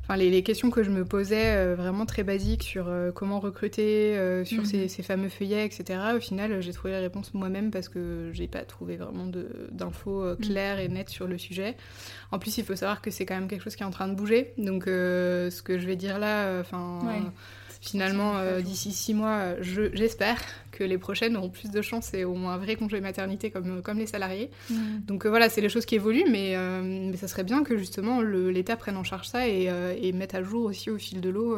Enfin, 0.04 0.16
les, 0.16 0.42
questions 0.42 0.70
que 0.70 0.82
je 0.82 0.88
me 0.88 1.04
posais, 1.04 1.54
euh, 1.54 1.74
vraiment 1.76 2.06
très 2.06 2.22
basiques 2.22 2.62
sur 2.62 2.88
euh, 2.88 3.12
comment 3.12 3.40
recruter, 3.40 4.16
euh, 4.16 4.42
sur 4.42 4.62
mhm. 4.62 4.88
ces, 4.88 5.02
fameux 5.02 5.28
feuillets, 5.28 5.66
etc. 5.66 6.00
Au 6.16 6.20
final, 6.20 6.62
j'ai 6.62 6.72
trouvé 6.72 6.94
les 6.94 7.00
réponses 7.00 7.34
moi-même 7.34 7.70
parce 7.70 7.90
que 7.90 8.30
j'ai 8.32 8.48
pas 8.48 8.62
trouvé 8.62 8.96
vraiment 8.96 9.26
d'infos 9.70 10.24
mhm. 10.24 10.36
claires 10.36 10.78
et 10.78 10.88
nettes 10.88 11.10
sur 11.10 11.26
le 11.26 11.36
sujet. 11.36 11.76
En 12.32 12.38
plus, 12.38 12.56
il 12.56 12.64
faut 12.64 12.74
savoir 12.74 13.02
que 13.02 13.10
c'est 13.10 13.26
quand 13.26 13.34
même 13.34 13.48
quelque 13.48 13.64
chose 13.64 13.76
qui 13.76 13.82
est 13.82 13.86
en 13.86 13.90
train 13.90 14.08
de 14.08 14.14
bouger. 14.14 14.54
Donc, 14.56 14.84
ce 14.86 15.60
que 15.62 15.78
je 15.78 15.86
vais 15.86 15.96
dire 15.96 16.18
là, 16.18 16.58
enfin 16.60 17.00
finalement, 17.80 18.36
euh, 18.36 18.60
d'ici 18.60 18.92
six 18.92 19.14
mois, 19.14 19.54
j'espère 19.60 20.40
que 20.72 20.84
les 20.84 20.98
prochaines 20.98 21.36
auront 21.36 21.50
plus 21.50 21.70
de 21.70 21.82
chance 21.82 22.12
et 22.14 22.24
auront 22.24 22.48
un 22.48 22.58
vrai 22.58 22.76
congé 22.76 23.00
maternité 23.00 23.50
comme, 23.50 23.82
comme 23.82 23.98
les 23.98 24.06
salariés. 24.06 24.50
Mm. 24.70 25.00
Donc 25.06 25.24
euh, 25.24 25.28
voilà, 25.28 25.48
c'est 25.48 25.60
les 25.60 25.68
choses 25.68 25.86
qui 25.86 25.94
évoluent, 25.94 26.28
mais, 26.30 26.56
euh, 26.56 26.82
mais 26.82 27.16
ça 27.16 27.28
serait 27.28 27.44
bien 27.44 27.62
que 27.62 27.76
justement 27.76 28.20
l'État 28.20 28.76
prenne 28.76 28.96
en 28.96 29.04
charge 29.04 29.28
ça 29.28 29.48
et, 29.48 29.70
et, 30.00 30.12
mette 30.12 30.34
à 30.34 30.42
jour 30.42 30.64
aussi 30.64 30.90
au 30.90 30.98
fil 30.98 31.20
de 31.20 31.30
l'eau 31.30 31.56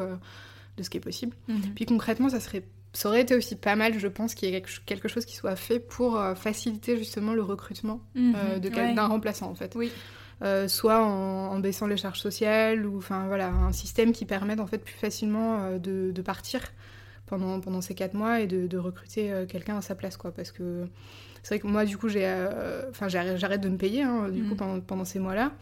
de 0.76 0.82
ce 0.82 0.90
qui 0.90 0.98
est 0.98 1.00
possible. 1.00 1.34
Mm-hmm. 1.48 1.74
Puis 1.74 1.86
concrètement, 1.86 2.28
ça 2.28 2.40
serait 2.40 2.64
ça 2.92 3.08
aurait 3.08 3.20
été 3.20 3.36
aussi 3.36 3.54
pas 3.54 3.76
mal, 3.76 4.00
je 4.00 4.08
pense, 4.08 4.34
qu'il 4.34 4.50
y 4.50 4.54
ait 4.54 4.62
quelque 4.84 5.06
chose 5.06 5.24
qui 5.24 5.36
soit 5.36 5.54
fait 5.54 5.78
pour 5.78 6.20
faciliter 6.34 6.96
justement 6.96 7.34
le 7.34 7.42
recrutement 7.42 8.00
mm-hmm. 8.16 8.94
d'un 8.94 9.06
remplaçant, 9.06 9.48
en 9.48 9.54
fait. 9.54 9.74
Oui. 9.76 9.92
Euh, 10.42 10.68
soit 10.68 11.04
en, 11.04 11.58
baissant 11.58 11.86
les 11.86 11.98
charges 11.98 12.20
sociales, 12.20 12.86
ou 12.86 12.96
enfin 12.96 13.26
voilà, 13.26 13.48
un 13.48 13.72
système 13.72 14.12
qui 14.12 14.24
permette 14.24 14.60
en 14.60 14.66
fait 14.66 14.78
plus 14.78 14.94
facilement 14.94 15.58
euh, 15.60 15.78
de, 15.78 16.22
partir 16.22 16.62
pendant, 17.26 17.60
pendant 17.60 17.82
ces 17.82 17.94
quatre 17.94 18.14
mois 18.14 18.40
et 18.40 18.46
de, 18.46 18.78
recruter 18.78 19.30
euh, 19.30 19.44
quelqu'un 19.44 19.76
à 19.76 19.82
sa 19.82 19.94
place, 19.94 20.16
quoi. 20.16 20.30
Parce 20.30 20.50
que 20.50 20.86
c'est 21.42 21.56
vrai 21.56 21.60
que 21.60 21.66
moi, 21.66 21.84
du 21.84 21.98
coup, 21.98 22.08
j'ai, 22.08 22.26
enfin, 22.90 23.08
j'arrête 23.08 23.60
de 23.60 23.68
me 23.68 23.76
payer, 23.76 24.02
hein, 24.02 24.28
du 24.30 24.44
coup, 24.44 24.54
mm. 24.54 24.82
pendant, 24.82 25.04
ces 25.04 25.18
mois-là. 25.18 25.52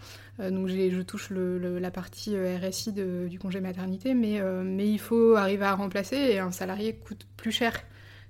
donc, 0.50 0.68
je 0.68 1.02
touche 1.02 1.30
la 1.30 1.90
partie 1.90 2.36
RSI 2.36 2.92
du 2.92 3.38
congé 3.40 3.60
maternité, 3.60 4.14
mais, 4.14 4.40
mais 4.64 4.88
il 4.88 4.98
faut 4.98 5.34
arriver 5.34 5.64
à 5.64 5.74
remplacer 5.74 6.16
et 6.16 6.38
un 6.38 6.52
salarié 6.52 6.94
coûte 6.94 7.26
plus 7.36 7.52
cher 7.52 7.74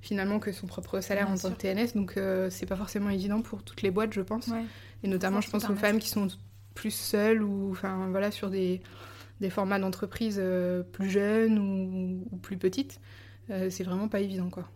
finalement 0.00 0.38
que 0.38 0.52
son 0.52 0.66
propre 0.66 1.00
salaire 1.00 1.28
en 1.30 1.36
tant 1.36 1.50
que 1.50 1.56
TNS. 1.56 1.94
Donc 1.94 2.18
c'est 2.50 2.66
pas 2.66 2.76
forcément 2.76 3.10
évident 3.10 3.42
pour 3.42 3.62
toutes 3.62 3.82
les 3.82 3.90
boîtes, 3.90 4.12
je 4.12 4.20
pense. 4.20 4.48
Et 5.02 5.08
notamment, 5.08 5.40
je 5.40 5.50
pense 5.50 5.68
aux 5.68 5.74
femmes 5.74 5.98
qui 5.98 6.08
sont 6.08 6.28
plus 6.74 6.90
seules 6.92 7.42
ou 7.42 7.72
enfin 7.72 8.06
voilà 8.10 8.30
sur 8.30 8.50
des, 8.50 8.80
des 9.40 9.50
formats 9.50 9.78
d'entreprise 9.78 10.38
euh, 10.40 10.82
plus 10.82 11.10
jeunes 11.10 11.58
ou, 12.30 12.36
plus 12.38 12.56
petites. 12.56 13.00
Euh, 13.50 13.70
c'est 13.70 13.84
vraiment 13.84 14.08
pas 14.08 14.20
évident 14.20 14.50
quoi. 14.50 14.68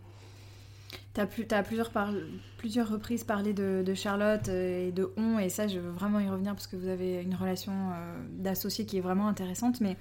Tu 1.13 1.21
as, 1.21 1.27
plus, 1.27 1.45
as 1.51 1.61
plusieurs, 1.61 1.91
par, 1.91 2.11
plusieurs 2.57 2.89
reprises 2.89 3.23
parlé 3.23 3.53
de, 3.53 3.83
de, 3.85 3.93
Charlotte 3.93 4.47
et 4.47 4.91
de 4.91 5.11
On, 5.15 5.37
et 5.37 5.49
ça, 5.49 5.67
je 5.67 5.77
veux 5.77 5.91
vraiment 5.91 6.19
y 6.19 6.27
revenir 6.27 6.53
parce 6.53 6.65
que 6.65 6.75
vous 6.75 6.87
avez 6.87 7.21
une 7.21 7.35
relation 7.35 7.71
euh, 7.71 8.15
d'associé 8.31 8.85
qui 8.87 8.97
est 8.97 9.01
vraiment 9.01 9.27
intéressante. 9.27 9.79
Mais 9.79 9.95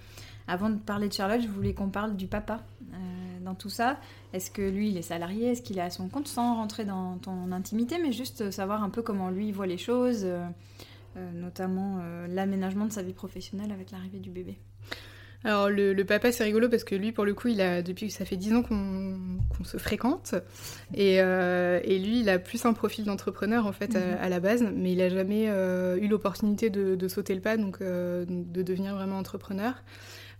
avant 0.49 0.70
de 0.70 0.76
parler 0.76 1.08
de 1.08 1.12
Charlotte, 1.12 1.40
je 1.40 1.49
voulais 1.49 1.75
qu'on 1.75 1.88
parle 1.88 2.16
du 2.16 2.26
papa 2.26 2.62
euh, 2.92 2.96
dans 3.44 3.54
tout 3.54 3.70
ça. 3.70 3.99
Est-ce 4.32 4.50
que 4.50 4.62
lui, 4.62 4.90
il 4.90 4.96
est 4.96 5.02
salarié? 5.02 5.52
Est-ce 5.52 5.62
qu'il 5.62 5.78
est 5.78 5.82
à 5.82 5.90
son 5.90 6.08
compte 6.08 6.28
Sans 6.28 6.56
rentrer 6.56 6.84
dans 6.84 7.18
ton 7.18 7.52
intimité, 7.52 7.99
mais 7.99 8.12
juste 8.12 8.50
savoir 8.50 8.82
un 8.82 8.90
peu 8.90 9.02
comment 9.02 9.30
lui 9.30 9.52
voit 9.52 9.66
les 9.66 9.78
choses, 9.78 10.25
euh, 10.25 10.46
notamment 11.34 12.02
l'aménagement 12.28 12.87
de 12.87 12.92
sa 12.92 13.02
vie 13.02 13.12
professionnelle 13.12 13.72
avec 13.72 13.90
l'arrivée 13.90 14.20
du 14.20 14.30
bébé. 14.30 14.58
Alors 15.44 15.68
le, 15.68 16.00
papa 16.04 16.30
c'est 16.30 16.44
rigolo 16.44 16.68
parce 16.68 16.84
que 16.84 16.94
lui 16.94 17.11
pour 17.11 17.25
le 17.25 17.34
coup 17.34 17.49
il 17.49 17.61
a 17.61 17.82
depuis 17.82 18.06
que 18.06 18.12
ça 18.12 18.25
fait 18.25 18.37
10 18.37 18.54
ans 18.54 18.62
qu'on 18.62 19.64
se 19.64 19.76
fréquente 19.76 20.34
euh, 20.96 21.80
et, 21.82 21.99
lui 21.99 22.20
il 22.20 22.28
a 22.28 22.38
plus 22.38 22.64
un 22.64 22.72
profil 22.72 23.04
d'entrepreneur 23.04 23.66
en 23.66 23.72
fait 23.72 23.96
à, 23.96 24.25
mhm. 24.25 24.30
la 24.30 24.40
base 24.40 24.64
mais 24.75 24.92
il 24.92 25.00
a 25.00 25.08
jamais 25.08 25.46
euh, 25.49 25.99
eu 26.00 26.06
l'opportunité 26.06 26.70
de, 26.70 27.08
sauter 27.08 27.34
le 27.34 27.40
pas 27.40 27.56
donc 27.56 27.78
euh, 27.80 28.25
de 28.28 28.62
devenir 28.62 28.94
vraiment 28.94 29.18
entrepreneur. 29.18 29.75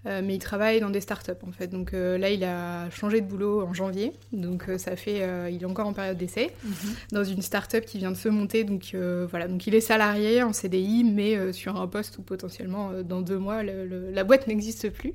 Euh, 0.06 0.21
mais 0.25 0.35
il 0.35 0.38
travaille 0.40 0.80
dans 0.80 0.90
des 0.90 1.00
startups 1.00 1.30
en 1.47 1.52
fait. 1.52 1.68
Donc 1.68 1.94
euh, 1.94 2.18
là, 2.18 2.30
il 2.30 2.42
a 2.42 2.90
changé 2.90 3.21
de 3.21 3.26
boulot 3.26 3.62
en 3.62 3.73
janvier, 3.73 4.12
donc 4.32 4.68
euh, 4.68 4.76
ça 4.76 4.97
fait, 4.97 5.23
il 5.52 5.62
est 5.62 5.66
encore 5.66 5.87
en 5.87 5.92
période 5.92 6.16
d'essai 6.16 6.50
mhm. 6.64 6.75
dans 7.12 7.25
une 7.25 7.42
startup 7.42 7.85
qui 7.85 7.99
vient 7.99 8.11
de 8.11 8.16
se 8.16 8.28
monter. 8.28 8.64
Donc 8.64 8.97
voilà, 9.30 9.49
donc 9.49 9.66
il 9.66 9.75
est 9.75 9.80
salarié 9.80 10.42
en 10.42 10.52
CDI, 10.52 11.04
mais 11.04 11.52
sur 11.52 11.80
un 11.80 11.87
poste 11.87 12.18
où 12.18 12.23
potentiellement 12.23 12.92
dans 13.02 13.23
deux 13.23 13.38
mois 13.38 13.62
la 13.62 14.25
boîte 14.25 14.47
n'existe 14.47 14.90
plus, 14.90 15.14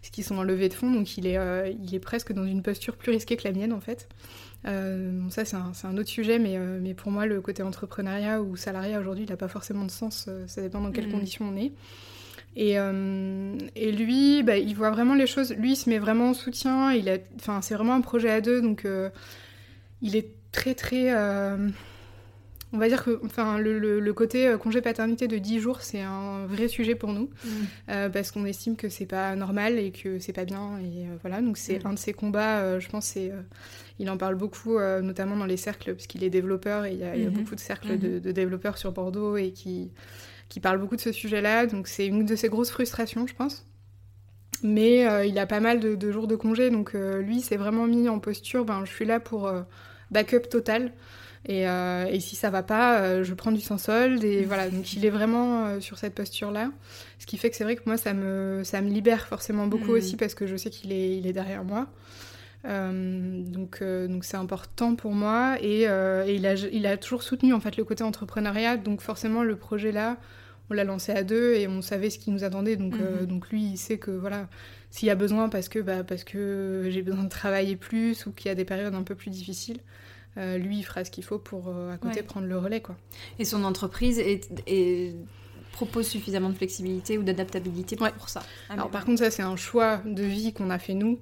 parce 0.00 0.10
qu'ils 0.10 0.24
sont 0.24 0.36
en 0.38 0.42
levée 0.42 0.68
de 0.68 0.74
fonds. 0.74 0.90
Donc 0.90 1.16
il 1.18 1.26
est, 1.26 1.38
il 1.82 1.94
est 1.94 2.00
presque 2.00 2.32
dans 2.32 2.44
une 2.44 2.62
posture 2.62 2.96
plus 2.96 3.12
risquée 3.12 3.36
que 3.36 3.44
la 3.44 3.52
mienne 3.52 3.72
en 3.72 3.80
fait. 3.80 4.08
ça, 4.64 5.44
c'est 5.44 5.56
un, 5.56 5.72
un, 5.84 5.98
autre 5.98 6.08
sujet, 6.08 6.38
mais, 6.38 6.58
mais 6.80 6.94
pour 6.94 7.12
moi, 7.12 7.26
le 7.26 7.40
côté 7.40 7.62
entrepreneuriat 7.62 8.40
ou 8.40 8.56
salariat 8.56 8.98
aujourd'hui, 8.98 9.24
il 9.24 9.30
n'a 9.30 9.36
pas 9.36 9.48
forcément 9.48 9.84
de 9.84 9.90
sens. 9.90 10.28
ça 10.46 10.62
dépend 10.62 10.80
dans 10.80 10.90
quelles 10.90 11.06
mhm. 11.06 11.12
conditions 11.12 11.48
on 11.52 11.56
est. 11.56 11.72
Et, 12.54 12.78
euh, 12.78 13.56
et 13.74 13.92
lui, 13.92 14.42
bah, 14.42 14.58
il 14.58 14.74
voit 14.74 14.90
vraiment 14.90 15.14
les 15.14 15.26
choses. 15.26 15.54
Lui, 15.54 15.72
il 15.72 15.76
se 15.76 15.88
met 15.88 15.98
vraiment 15.98 16.30
en 16.30 16.34
soutien. 16.34 16.92
Il 16.92 17.08
a, 17.08 17.16
enfin, 17.36 17.62
c'est 17.62 17.74
vraiment 17.74 17.94
un 17.94 18.00
projet 18.00 18.30
à 18.30 18.40
deux, 18.40 18.60
donc 18.60 18.84
euh, 18.84 19.08
il 20.02 20.16
est 20.16 20.28
très 20.52 20.74
très. 20.74 21.14
Euh, 21.14 21.68
on 22.74 22.78
va 22.78 22.88
dire 22.88 23.04
que, 23.04 23.20
enfin, 23.24 23.58
le, 23.58 23.78
le, 23.78 24.12
côté 24.14 24.54
congé 24.58 24.80
paternité 24.80 25.28
de 25.28 25.36
10 25.36 25.60
jours, 25.60 25.82
c'est 25.82 26.00
un 26.00 26.46
vrai 26.46 26.68
sujet 26.68 26.94
pour 26.94 27.12
nous, 27.12 27.28
mm. 27.44 28.08
parce 28.10 28.30
qu'on 28.30 28.46
estime 28.46 28.76
que 28.76 28.88
c'est 28.88 29.04
pas 29.04 29.36
normal 29.36 29.78
et 29.78 29.90
que 29.90 30.18
c'est 30.18 30.32
pas 30.32 30.46
bien. 30.46 30.78
Et 30.78 31.04
voilà, 31.20 31.42
donc 31.42 31.58
c'est 31.58 31.84
mm. 31.84 31.86
un 31.86 31.92
de 31.92 31.98
ses 31.98 32.14
combats. 32.14 32.80
je 32.80 32.88
pense, 32.88 33.04
c'est, 33.04 33.30
il 33.98 34.08
en 34.08 34.16
parle 34.16 34.36
beaucoup, 34.36 34.78
notamment 34.78 35.36
dans 35.36 35.44
les 35.44 35.58
cercles, 35.58 35.92
puisqu'il 35.92 36.24
est 36.24 36.30
développeur 36.30 36.86
et 36.86 36.92
il 36.92 36.98
y, 36.98 37.04
a, 37.04 37.14
mm-hmm. 37.14 37.28
beaucoup 37.28 37.54
de 37.54 37.60
cercles 37.60 37.98
de, 37.98 38.08
mm-hmm. 38.08 38.20
de, 38.22 38.32
développeurs 38.32 38.78
sur 38.78 38.90
Bordeaux 38.90 39.36
et 39.36 39.50
qui 39.50 39.90
qui 40.52 40.60
parle 40.60 40.76
beaucoup 40.76 40.96
de 40.96 41.00
ce 41.00 41.12
sujet-là, 41.12 41.64
donc 41.64 41.88
c'est 41.88 42.06
une 42.06 42.26
de 42.26 42.36
ses 42.36 42.50
grosses 42.50 42.70
frustrations, 42.70 43.26
je 43.26 43.32
pense. 43.34 43.64
Mais 44.62 45.08
euh, 45.08 45.24
il 45.24 45.38
a 45.38 45.46
pas 45.46 45.60
mal 45.60 45.80
de, 45.80 46.12
jours 46.12 46.26
de 46.26 46.36
congé, 46.36 46.68
donc 46.68 46.94
euh, 46.94 47.22
lui 47.22 47.40
s'est 47.40 47.56
vraiment 47.56 47.86
mis 47.86 48.06
en 48.10 48.18
posture, 48.18 48.66
ben, 48.66 48.84
je 48.84 48.92
suis 48.92 49.06
là 49.06 49.18
pour 49.18 49.46
euh, 49.46 49.62
backup 50.10 50.48
total. 50.50 50.92
Et, 51.48 51.62
et, 51.62 52.20
si 52.20 52.36
ça 52.36 52.50
va 52.50 52.62
pas, 52.62 53.24
je 53.24 53.34
prends 53.34 53.50
du 53.50 53.60
sans 53.60 53.78
solde. 53.78 54.22
Et 54.22 54.44
voilà, 54.46 54.68
donc 54.68 54.92
il 54.92 55.04
est 55.04 55.10
vraiment 55.10 55.80
sur 55.80 55.98
cette 55.98 56.14
posture-là. 56.14 56.70
Ce 57.18 57.26
qui 57.26 57.36
fait 57.36 57.50
que 57.50 57.56
c'est 57.56 57.64
vrai 57.64 57.74
que 57.74 57.82
moi, 57.86 57.96
ça 57.96 58.14
me, 58.14 58.60
ça 58.62 58.80
me 58.80 58.88
libère 58.88 59.26
forcément 59.26 59.66
beaucoup 59.66 59.90
mm. 59.90 59.96
aussi 59.96 60.16
parce 60.16 60.34
que 60.34 60.46
je 60.46 60.54
sais 60.54 60.70
qu'il 60.70 60.92
est, 60.92 61.16
il 61.16 61.26
est 61.26 61.32
derrière 61.32 61.64
moi. 61.64 61.88
donc 62.62 63.82
donc 63.82 64.24
c'est 64.24 64.36
important 64.36 64.94
pour 64.94 65.12
moi 65.12 65.56
et, 65.60 65.80
et, 65.82 66.34
il, 66.36 66.46
a, 66.46 66.54
il 66.54 66.86
a 66.86 66.96
toujours 66.96 67.24
soutenu 67.24 67.54
en 67.54 67.58
fait 67.58 67.76
le 67.76 67.82
côté 67.82 68.04
entrepreneuriat 68.04 68.76
donc 68.76 69.00
forcément 69.00 69.42
le 69.42 69.56
projet 69.56 69.90
là 69.90 70.18
on 70.72 70.74
l'a 70.74 70.84
lancé 70.84 71.12
à 71.12 71.22
deux 71.22 71.54
et 71.54 71.68
on 71.68 71.82
savait 71.82 72.08
ce 72.08 72.18
qui 72.18 72.30
nous 72.30 72.44
attendait. 72.44 72.76
Donc, 72.76 72.94
euh, 72.94 73.20
mhm. 73.20 73.26
donc 73.26 73.48
lui, 73.50 73.62
il 73.62 73.76
sait 73.76 73.98
que 73.98 74.10
voilà, 74.10 74.48
s'il 74.90 75.06
y 75.06 75.10
a 75.10 75.14
besoin 75.14 75.48
parce 75.48 75.68
que, 75.68 75.78
bah, 75.78 76.02
parce 76.02 76.24
que 76.24 76.88
j'ai 76.88 77.02
besoin 77.02 77.24
de 77.24 77.28
travailler 77.28 77.76
plus 77.76 78.26
ou 78.26 78.32
qu'il 78.32 78.48
y 78.48 78.50
a 78.50 78.54
des 78.54 78.64
périodes 78.64 78.94
un 78.94 79.02
peu 79.02 79.14
plus 79.14 79.30
difficiles, 79.30 79.80
euh, 80.38 80.56
lui, 80.56 80.78
il 80.78 80.82
fera 80.82 81.04
ce 81.04 81.10
qu'il 81.10 81.24
faut 81.24 81.38
pour 81.38 81.68
euh, 81.68 81.92
à 81.92 81.98
côté 81.98 82.22
prendre 82.22 82.46
le 82.46 82.56
relais. 82.56 82.80
Quoi. 82.80 82.96
Et 83.38 83.44
son 83.44 83.64
entreprise 83.64 84.18
est, 84.18 85.14
propose 85.72 86.06
suffisamment 86.06 86.48
de 86.48 86.54
flexibilité 86.54 87.18
ou 87.18 87.22
d'adaptabilité 87.22 87.96
pour 87.96 88.28
ça. 88.30 88.42
Ah, 88.70 88.74
Alors 88.74 88.90
par 88.90 89.04
contre, 89.04 89.18
ça, 89.18 89.30
c'est 89.30 89.42
un 89.42 89.56
choix 89.56 90.02
de 90.06 90.22
vie 90.22 90.54
qu'on 90.54 90.70
a 90.70 90.78
fait 90.78 90.94
nous 90.94 91.18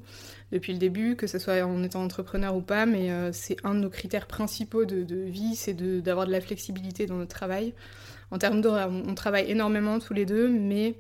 depuis 0.53 0.73
le 0.73 0.79
début, 0.79 1.17
que 1.17 1.27
ce 1.27 1.39
soit 1.39 1.63
en 1.63 1.83
étant 1.83 2.03
entrepreneur 2.03 2.55
ou 2.57 2.61
pas, 2.61 2.85
mais 2.87 3.11
c'est 3.33 3.57
un 3.63 3.75
de 3.75 3.81
nos 3.81 3.91
critères 3.91 4.27
principaux 4.27 4.85
de, 4.85 5.05
de 5.05 5.17
vie, 5.17 5.55
c'est 5.55 5.75
d'avoir 5.75 6.27
de, 6.27 6.31
de, 6.31 6.37
la 6.37 6.41
flexibilité 6.41 7.07
dans 7.07 7.15
notre 7.15 7.35
travail. 7.35 7.73
En 8.31 8.38
termes 8.38 8.61
d'horaire, 8.61 8.90
on, 8.90 9.14
travaille 9.14 9.51
énormément 9.51 9.99
tous 9.99 10.14
les 10.14 10.25
deux, 10.25 10.49
mais 10.49 10.95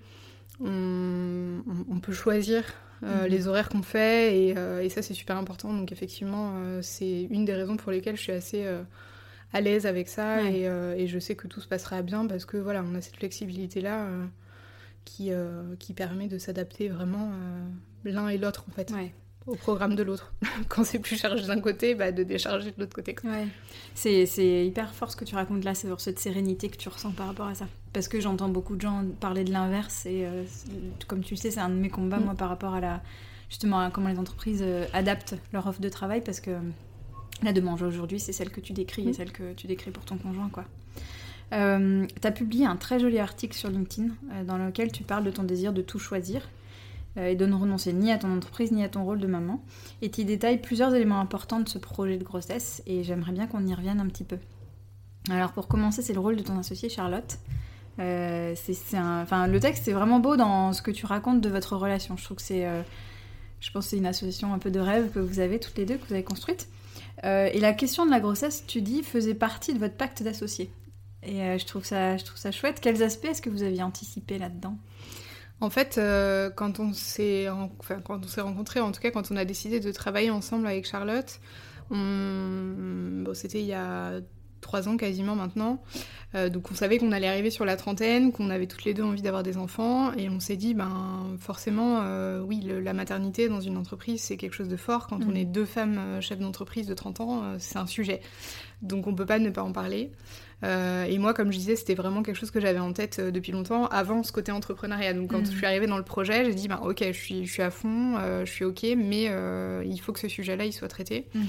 on, 0.60 2.00
peut 2.02 2.12
choisir 2.12 2.64
euh, 3.02 3.22
mhm. 3.22 3.30
les 3.30 3.46
horaires 3.46 3.68
qu'on 3.68 3.82
fait 3.82 4.54
euh, 4.56 4.80
et, 4.80 4.88
ça 4.88 5.02
c'est 5.02 5.14
super 5.14 5.36
important. 5.36 5.72
Donc 5.72 5.92
effectivement, 5.92 6.54
euh, 6.56 6.80
c'est 6.82 7.22
une 7.30 7.44
des 7.44 7.54
raisons 7.54 7.76
pour 7.76 7.92
lesquelles 7.92 8.16
je 8.16 8.22
suis 8.22 8.32
assez 8.32 8.66
à 9.52 9.60
l'aise 9.60 9.86
avec 9.86 10.08
ça 10.08 10.42
et, 10.42 11.06
je 11.06 11.18
sais 11.18 11.36
que 11.36 11.46
tout 11.46 11.60
se 11.60 11.68
passera 11.68 12.02
bien 12.02 12.26
parce 12.26 12.44
que 12.44 12.56
voilà, 12.56 12.84
on 12.84 12.94
a 12.94 13.00
cette 13.00 13.16
flexibilité 13.16 13.80
là 13.80 14.06
qui, 15.04 15.30
qui 15.78 15.94
permet 15.94 16.26
de 16.26 16.38
s'adapter 16.38 16.88
vraiment 16.88 17.30
l'un 18.04 18.28
et 18.28 18.38
l'autre 18.38 18.64
en 18.68 18.72
fait 18.72 18.92
au 19.46 19.54
programme 19.54 19.94
de 19.94 20.02
l'autre. 20.02 20.32
Quand 20.68 20.84
c'est 20.84 20.98
plus 20.98 21.18
chargé 21.18 21.46
d'un 21.46 21.60
côté, 21.60 21.94
bah, 21.94 22.12
de 22.12 22.22
décharger 22.22 22.70
de 22.70 22.80
l'autre 22.80 22.94
côté. 22.94 23.16
Ouais. 23.24 23.46
C'est 23.94 24.66
hyper 24.66 24.94
fort 24.94 25.10
ce 25.10 25.16
que 25.16 25.24
tu 25.24 25.34
racontes 25.34 25.64
là, 25.64 25.74
c'est 25.74 25.88
cette 25.98 26.18
sérénité 26.18 26.68
que 26.68 26.76
tu 26.76 26.88
ressens 26.88 27.12
par 27.12 27.26
rapport 27.26 27.46
à 27.46 27.54
ça. 27.54 27.66
Parce 27.92 28.08
que 28.08 28.20
j'entends 28.20 28.48
beaucoup 28.48 28.76
de 28.76 28.80
gens 28.80 29.04
parler 29.20 29.44
de 29.44 29.52
l'inverse 29.52 30.06
et 30.06 30.24
euh, 30.24 30.44
comme 31.08 31.22
tu 31.22 31.34
le 31.34 31.40
sais, 31.40 31.50
c'est 31.50 31.60
un 31.60 31.68
de 31.68 31.74
mes 31.74 31.90
combats 31.90 32.18
mm. 32.18 32.24
moi 32.24 32.34
par 32.34 32.48
rapport 32.48 32.74
à 32.74 32.80
la 32.80 33.02
justement 33.48 33.80
à 33.80 33.90
comment 33.90 34.08
les 34.08 34.18
entreprises 34.18 34.62
euh, 34.62 34.86
adaptent 34.92 35.34
leur 35.52 35.66
offre 35.66 35.80
de 35.80 35.88
travail 35.88 36.20
parce 36.20 36.40
que 36.40 36.52
la 37.42 37.52
demande 37.52 37.82
aujourd'hui, 37.82 38.20
c'est 38.20 38.32
celle 38.32 38.50
que 38.50 38.60
tu 38.60 38.72
décris 38.72 39.02
et 39.02 39.10
mm. 39.10 39.14
celle 39.14 39.32
que 39.32 39.52
tu 39.54 39.66
décris 39.66 39.90
pour 39.90 40.04
ton 40.04 40.16
conjoint 40.16 40.50
quoi. 40.50 40.64
Euh, 41.52 42.06
tu 42.20 42.28
as 42.28 42.30
publié 42.30 42.64
un 42.64 42.76
très 42.76 43.00
joli 43.00 43.18
article 43.18 43.56
sur 43.56 43.70
LinkedIn 43.70 44.10
dans 44.44 44.56
lequel 44.56 44.92
tu 44.92 45.02
parles 45.02 45.24
de 45.24 45.32
ton 45.32 45.42
désir 45.42 45.72
de 45.72 45.82
tout 45.82 45.98
choisir 45.98 46.42
euh, 46.42 46.46
et 47.16 47.34
de 47.34 47.46
ne 47.46 47.54
renoncer 47.54 47.92
ni 47.92 48.12
à 48.12 48.18
ton 48.18 48.34
entreprise 48.34 48.72
ni 48.72 48.84
à 48.84 48.88
ton 48.88 49.04
rôle 49.04 49.20
de 49.20 49.26
maman. 49.26 49.62
Et 50.02 50.10
tu 50.10 50.24
détailles 50.24 50.60
plusieurs 50.60 50.94
éléments 50.94 51.20
importants 51.20 51.60
de 51.60 51.68
ce 51.68 51.78
projet 51.78 52.16
de 52.16 52.24
grossesse 52.24 52.82
et 52.86 53.02
j'aimerais 53.02 53.32
bien 53.32 53.46
qu'on 53.46 53.66
y 53.66 53.74
revienne 53.74 54.00
un 54.00 54.06
petit 54.06 54.24
peu. 54.24 54.38
Alors 55.28 55.52
pour 55.52 55.68
commencer, 55.68 56.02
c'est 56.02 56.12
le 56.12 56.20
rôle 56.20 56.36
de 56.36 56.42
ton 56.42 56.58
associée 56.58 56.88
Charlotte. 56.88 57.38
Euh, 57.98 58.54
c'est, 58.56 58.98
enfin, 58.98 59.46
le 59.46 59.60
texte 59.60 59.86
est 59.88 59.92
vraiment 59.92 60.20
beau 60.20 60.36
dans 60.36 60.72
ce 60.72 60.80
que 60.80 60.90
tu 60.90 61.04
racontes 61.04 61.40
de 61.40 61.48
votre 61.48 61.76
relation. 61.76 62.16
Je 62.16 62.24
trouve 62.24 62.36
que 62.36 62.42
c'est, 62.42 62.64
euh, 62.64 62.82
je 63.60 63.70
pense, 63.70 63.88
c'est 63.88 63.98
une 63.98 64.06
association 64.06 64.54
un 64.54 64.58
peu 64.58 64.70
de 64.70 64.80
rêve 64.80 65.10
que 65.10 65.18
vous 65.18 65.40
avez 65.40 65.58
toutes 65.58 65.76
les 65.76 65.84
deux, 65.84 65.96
que 65.96 66.06
vous 66.06 66.14
avez 66.14 66.24
construite. 66.24 66.68
et 67.22 67.60
la 67.60 67.74
question 67.74 68.06
de 68.06 68.10
la 68.10 68.20
grossesse, 68.20 68.64
tu 68.66 68.80
dis, 68.80 69.02
faisait 69.02 69.34
partie 69.34 69.74
de 69.74 69.78
votre 69.78 69.96
pacte 69.96 70.22
d'associés. 70.22 70.72
Et 71.22 71.58
je 71.58 71.66
trouve 71.66 71.84
ça, 71.84 72.16
je 72.16 72.24
trouve 72.24 72.38
ça 72.38 72.50
chouette. 72.50 72.80
Quels 72.80 73.02
aspects 73.02 73.26
est-ce 73.26 73.42
que 73.42 73.50
vous 73.50 73.62
aviez 73.62 73.82
anticipé 73.82 74.38
là-dedans? 74.38 74.78
En 75.60 75.70
fait, 75.70 75.98
euh, 75.98 76.50
quand 76.50 76.80
on 76.80 76.92
s'est 76.92 77.48
enfin, 77.48 78.00
rencontrés, 78.38 78.80
en 78.80 78.92
tout 78.92 79.00
cas 79.00 79.10
quand 79.10 79.30
on 79.30 79.36
a 79.36 79.44
décidé 79.44 79.80
de 79.80 79.92
travailler 79.92 80.30
ensemble 80.30 80.66
avec 80.66 80.86
Charlotte, 80.86 81.40
bon, 81.90 83.34
c'était 83.34 83.60
il 83.60 83.66
y 83.66 83.74
a 83.74 84.20
trois 84.62 84.88
ans 84.88 84.96
quasiment 84.96 85.34
maintenant. 85.34 85.82
Euh, 86.34 86.48
donc 86.48 86.70
on 86.70 86.74
savait 86.74 86.98
qu'on 86.98 87.12
allait 87.12 87.28
arriver 87.28 87.50
sur 87.50 87.64
la 87.64 87.76
trentaine, 87.76 88.32
qu'on 88.32 88.50
avait 88.50 88.66
toutes 88.66 88.84
les 88.84 88.94
deux 88.94 89.02
envie 89.02 89.22
d'avoir 89.22 89.42
des 89.42 89.56
enfants, 89.56 90.12
et 90.14 90.28
on 90.28 90.40
s'est 90.40 90.56
dit, 90.56 90.74
ben 90.74 91.36
forcément, 91.38 92.00
euh, 92.02 92.40
oui, 92.40 92.60
la 92.62 92.92
maternité 92.92 93.48
dans 93.48 93.60
une 93.60 93.76
entreprise, 93.76 94.22
c'est 94.22 94.36
quelque 94.36 94.54
chose 94.54 94.68
de 94.68 94.76
fort. 94.76 95.08
Quand 95.08 95.22
on 95.24 95.32
mm. 95.32 95.36
est 95.36 95.44
deux 95.44 95.64
femmes 95.66 96.20
chefs 96.20 96.38
d'entreprise 96.38 96.86
de 96.86 96.94
30 96.94 97.20
ans, 97.20 97.42
c'est 97.58 97.78
un 97.78 97.86
sujet. 97.86 98.20
Donc 98.82 99.06
on 99.06 99.14
peut 99.14 99.26
pas 99.26 99.38
ne 99.38 99.50
pas 99.50 99.62
en 99.62 99.72
parler. 99.72 100.10
Euh, 100.62 101.04
et 101.04 101.18
moi, 101.18 101.32
comme 101.32 101.52
je 101.52 101.58
disais, 101.58 101.76
c'était 101.76 101.94
vraiment 101.94 102.22
quelque 102.22 102.36
chose 102.36 102.50
que 102.50 102.60
j'avais 102.60 102.78
en 102.78 102.92
tête 102.92 103.18
euh, 103.18 103.30
depuis 103.30 103.52
longtemps, 103.52 103.86
avant 103.86 104.22
ce 104.22 104.32
côté 104.32 104.52
entrepreneuriat. 104.52 105.14
Donc 105.14 105.30
quand 105.30 105.40
mm. 105.40 105.46
je 105.46 105.56
suis 105.56 105.66
arrivée 105.66 105.86
dans 105.86 105.96
le 105.96 106.04
projet, 106.04 106.44
j'ai 106.44 106.54
dit, 106.54 106.68
bah, 106.68 106.80
ok, 106.82 107.02
je 107.06 107.12
suis, 107.12 107.46
je 107.46 107.52
suis 107.52 107.62
à 107.62 107.70
fond, 107.70 108.16
euh, 108.18 108.44
je 108.44 108.50
suis 108.50 108.64
ok, 108.64 108.84
mais 108.96 109.30
il 109.84 109.98
faut 109.98 110.12
que 110.12 110.20
ce 110.20 110.28
sujet-là, 110.28 110.64
il 110.64 110.72
soit 110.72 110.88
traité. 110.88 111.26
Mm-hmm. 111.34 111.40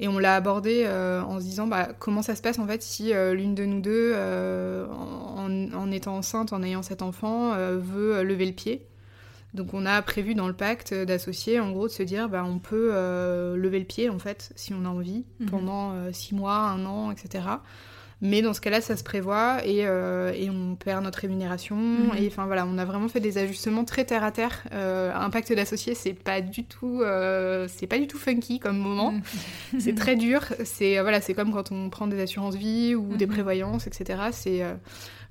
Et 0.00 0.08
on 0.08 0.18
l'a 0.18 0.36
abordé 0.36 0.86
en 0.86 1.38
se 1.40 1.44
disant, 1.44 1.66
bah, 1.66 1.88
comment 1.98 2.22
ça 2.22 2.34
se 2.34 2.42
passe 2.42 2.58
en 2.58 2.66
fait 2.66 2.82
si 2.82 3.12
l'une 3.12 3.54
de 3.54 3.64
nous 3.64 3.80
deux, 3.80 4.14
en, 4.14 5.72
en, 5.72 5.90
étant 5.92 6.16
enceinte, 6.16 6.52
en 6.52 6.62
ayant 6.62 6.82
cet 6.82 7.02
enfant, 7.02 7.54
veut 7.76 8.22
lever 8.22 8.46
le 8.46 8.52
pied 8.52 8.84
donc 9.54 9.72
on 9.72 9.86
a 9.86 10.02
prévu 10.02 10.34
dans 10.34 10.46
le 10.46 10.52
pacte 10.52 10.92
d'associer, 10.92 11.58
en 11.58 11.72
gros, 11.72 11.88
de 11.88 11.92
se 11.92 12.02
dire, 12.02 12.28
bah, 12.28 12.44
on 12.46 12.58
peut 12.58 12.90
lever 13.56 13.78
le 13.78 13.86
pied, 13.86 14.10
en 14.10 14.18
fait, 14.18 14.52
si 14.56 14.74
on 14.74 14.84
a 14.84 14.88
envie, 14.88 15.24
mm-hmm. 15.40 15.46
pendant 15.46 16.12
six 16.12 16.34
mois, 16.34 16.58
un 16.58 16.84
an, 16.84 17.10
etc. 17.10 17.44
Mais 18.20 18.42
dans 18.42 18.52
ce 18.52 18.60
cas-là, 18.60 18.80
ça 18.80 18.96
se 18.96 19.04
prévoit 19.04 19.64
et, 19.64 19.86
euh, 19.86 20.32
et 20.34 20.50
on 20.50 20.74
perd 20.74 21.04
notre 21.04 21.20
rémunération. 21.20 21.76
Mhm. 21.76 22.16
Et 22.18 22.26
enfin 22.26 22.46
voilà, 22.46 22.66
on 22.66 22.76
a 22.76 22.84
vraiment 22.84 23.06
fait 23.08 23.20
des 23.20 23.38
ajustements 23.38 23.84
très 23.84 24.04
terre 24.04 24.24
à 24.24 24.32
terre. 24.32 24.64
Euh, 24.72 25.12
un 25.14 25.30
pacte 25.30 25.52
d'associé, 25.52 25.94
c'est 25.94 26.14
pas 26.14 26.40
du 26.40 26.64
tout, 26.64 27.00
euh, 27.02 27.68
c'est 27.68 27.86
pas 27.86 27.98
du 27.98 28.08
tout 28.08 28.18
funky 28.18 28.58
comme 28.58 28.76
moment. 28.78 29.12
Mhm. 29.12 29.22
c'est 29.80 29.94
très 29.94 30.16
dur. 30.16 30.40
C'est 30.64 31.00
voilà, 31.00 31.20
c'est 31.20 31.34
comme 31.34 31.52
quand 31.52 31.70
on 31.70 31.90
prend 31.90 32.08
des 32.08 32.20
assurances 32.20 32.56
vie 32.56 32.94
ou 32.96 33.16
des 33.16 33.26
Mhm. 33.26 33.32
prévoyances, 33.34 33.86
etc. 33.86 34.20
C'est 34.32 34.64
euh, 34.64 34.74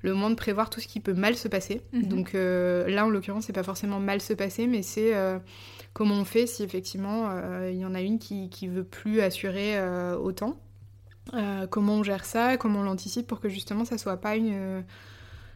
le 0.02 0.14
moment 0.14 0.30
de 0.30 0.34
prévoir 0.36 0.70
tout 0.70 0.80
ce 0.80 0.86
qui 0.88 1.00
peut 1.00 1.12
mal 1.12 1.34
se 1.34 1.48
passer. 1.48 1.82
Donc 1.92 2.34
euh, 2.34 2.88
là, 2.88 3.04
en 3.04 3.10
l'occurrence, 3.10 3.44
c'est 3.46 3.52
pas 3.52 3.64
forcément 3.64 4.00
mal 4.00 4.20
se 4.22 4.32
passer, 4.32 4.66
mais 4.66 4.80
c'est 4.82 5.14
euh, 5.14 5.38
comment 5.92 6.14
on 6.14 6.24
fait 6.24 6.46
si 6.46 6.62
effectivement 6.62 7.26
euh, 7.32 7.68
il 7.70 7.78
y 7.80 7.84
en 7.84 7.94
a 7.94 8.00
une 8.00 8.18
qui, 8.18 8.48
qui 8.48 8.66
veut 8.68 8.84
plus 8.84 9.20
assurer 9.20 9.76
euh, 9.76 10.16
autant. 10.16 10.56
Euh, 11.34 11.66
comment 11.66 11.94
on 11.96 12.02
gère 12.02 12.24
ça, 12.24 12.56
comment 12.56 12.80
on 12.80 12.82
l'anticipe 12.84 13.26
pour 13.26 13.40
que 13.40 13.48
justement 13.48 13.84
ça 13.84 13.98
soit 13.98 14.16
pas 14.16 14.36
une, 14.36 14.82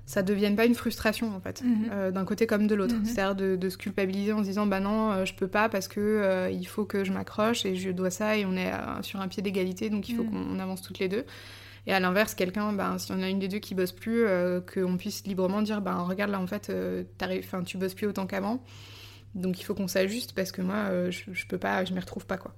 ça 0.04 0.22
devienne 0.22 0.56
pas 0.56 0.66
une 0.66 0.74
frustration 0.74 1.34
en 1.34 1.40
fait, 1.40 1.62
Mhm. 1.62 1.88
euh, 1.92 2.10
d'un 2.10 2.24
côté 2.24 2.46
comme 2.46 2.66
de 2.66 2.74
l'autre. 2.74 2.94
Mhm. 2.96 3.04
C'est-à-dire 3.06 3.34
de, 3.34 3.56
de 3.56 3.68
se 3.68 3.78
culpabiliser 3.78 4.32
en 4.32 4.38
se 4.40 4.48
disant 4.48 4.66
bah 4.66 4.80
non, 4.80 5.12
euh, 5.12 5.24
je 5.24 5.32
peux 5.34 5.48
pas 5.48 5.68
parce 5.68 5.88
que 5.88 6.00
euh, 6.00 6.50
il 6.50 6.66
faut 6.66 6.84
que 6.84 7.04
je 7.04 7.12
m'accroche 7.12 7.64
et 7.64 7.74
je 7.76 7.90
dois 7.90 8.10
ça 8.10 8.36
et 8.36 8.44
on 8.44 8.54
est 8.56 8.70
sur 9.02 9.20
un 9.20 9.28
pied 9.28 9.42
d'égalité 9.42 9.88
donc 9.90 10.08
il 10.08 10.16
faut 10.16 10.24
Mhm. 10.24 10.30
qu'on 10.30 10.58
avance 10.58 10.82
toutes 10.82 10.98
les 10.98 11.08
deux. 11.08 11.24
Et 11.86 11.92
à 11.92 11.98
l'inverse, 11.98 12.34
quelqu'un, 12.36 12.72
ben, 12.72 12.96
si 12.98 13.10
on 13.10 13.20
a 13.22 13.28
une 13.28 13.40
des 13.40 13.48
deux 13.48 13.58
qui 13.58 13.74
bosse 13.74 13.90
plus, 13.90 14.24
qu'on 14.72 14.96
puisse 14.96 15.24
librement 15.26 15.62
dire 15.62 15.80
ben 15.80 15.96
regarde 15.96 16.30
là 16.30 16.38
en 16.40 16.46
fait, 16.46 16.70
tu 17.66 17.76
bosses 17.78 17.94
plus 17.94 18.06
autant 18.06 18.26
qu'avant. 18.26 18.62
Donc 19.34 19.58
il 19.60 19.64
faut 19.64 19.74
qu'on 19.74 19.88
s'ajuste 19.88 20.32
parce 20.34 20.52
que 20.52 20.60
moi 20.62 21.10
je, 21.10 21.22
je 21.32 21.46
peux 21.46 21.58
pas, 21.58 21.84
je 21.84 21.92
m'y 21.94 21.98
retrouve 22.00 22.26
pas 22.26 22.36
quoi. 22.36 22.54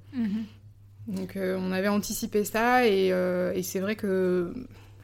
Donc 1.06 1.36
euh, 1.36 1.58
on 1.60 1.72
avait 1.72 1.88
anticipé 1.88 2.44
ça 2.44 2.86
et, 2.86 3.12
euh, 3.12 3.52
et 3.54 3.62
c'est 3.62 3.80
vrai 3.80 3.94
que 3.96 4.54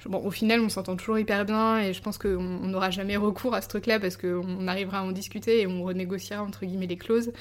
bon, 0.06 0.18
au 0.24 0.30
final 0.30 0.60
on 0.60 0.68
s'entend 0.68 0.96
toujours 0.96 1.18
hyper 1.18 1.44
bien 1.44 1.78
et 1.80 1.92
je 1.92 2.00
pense 2.00 2.16
qu'on 2.18 2.38
on 2.38 2.66
n'aura 2.68 2.90
jamais 2.90 3.16
recours 3.16 3.54
à 3.54 3.60
ce 3.60 3.68
truc-là 3.68 4.00
parce 4.00 4.16
qu'on 4.16 4.66
arrivera 4.68 4.98
à 5.00 5.02
en 5.02 5.12
discuter 5.12 5.60
et 5.60 5.66
on 5.66 5.82
renégociera 5.82 6.42
entre 6.42 6.64
guillemets 6.64 6.86
les 6.86 6.96
clauses. 6.96 7.32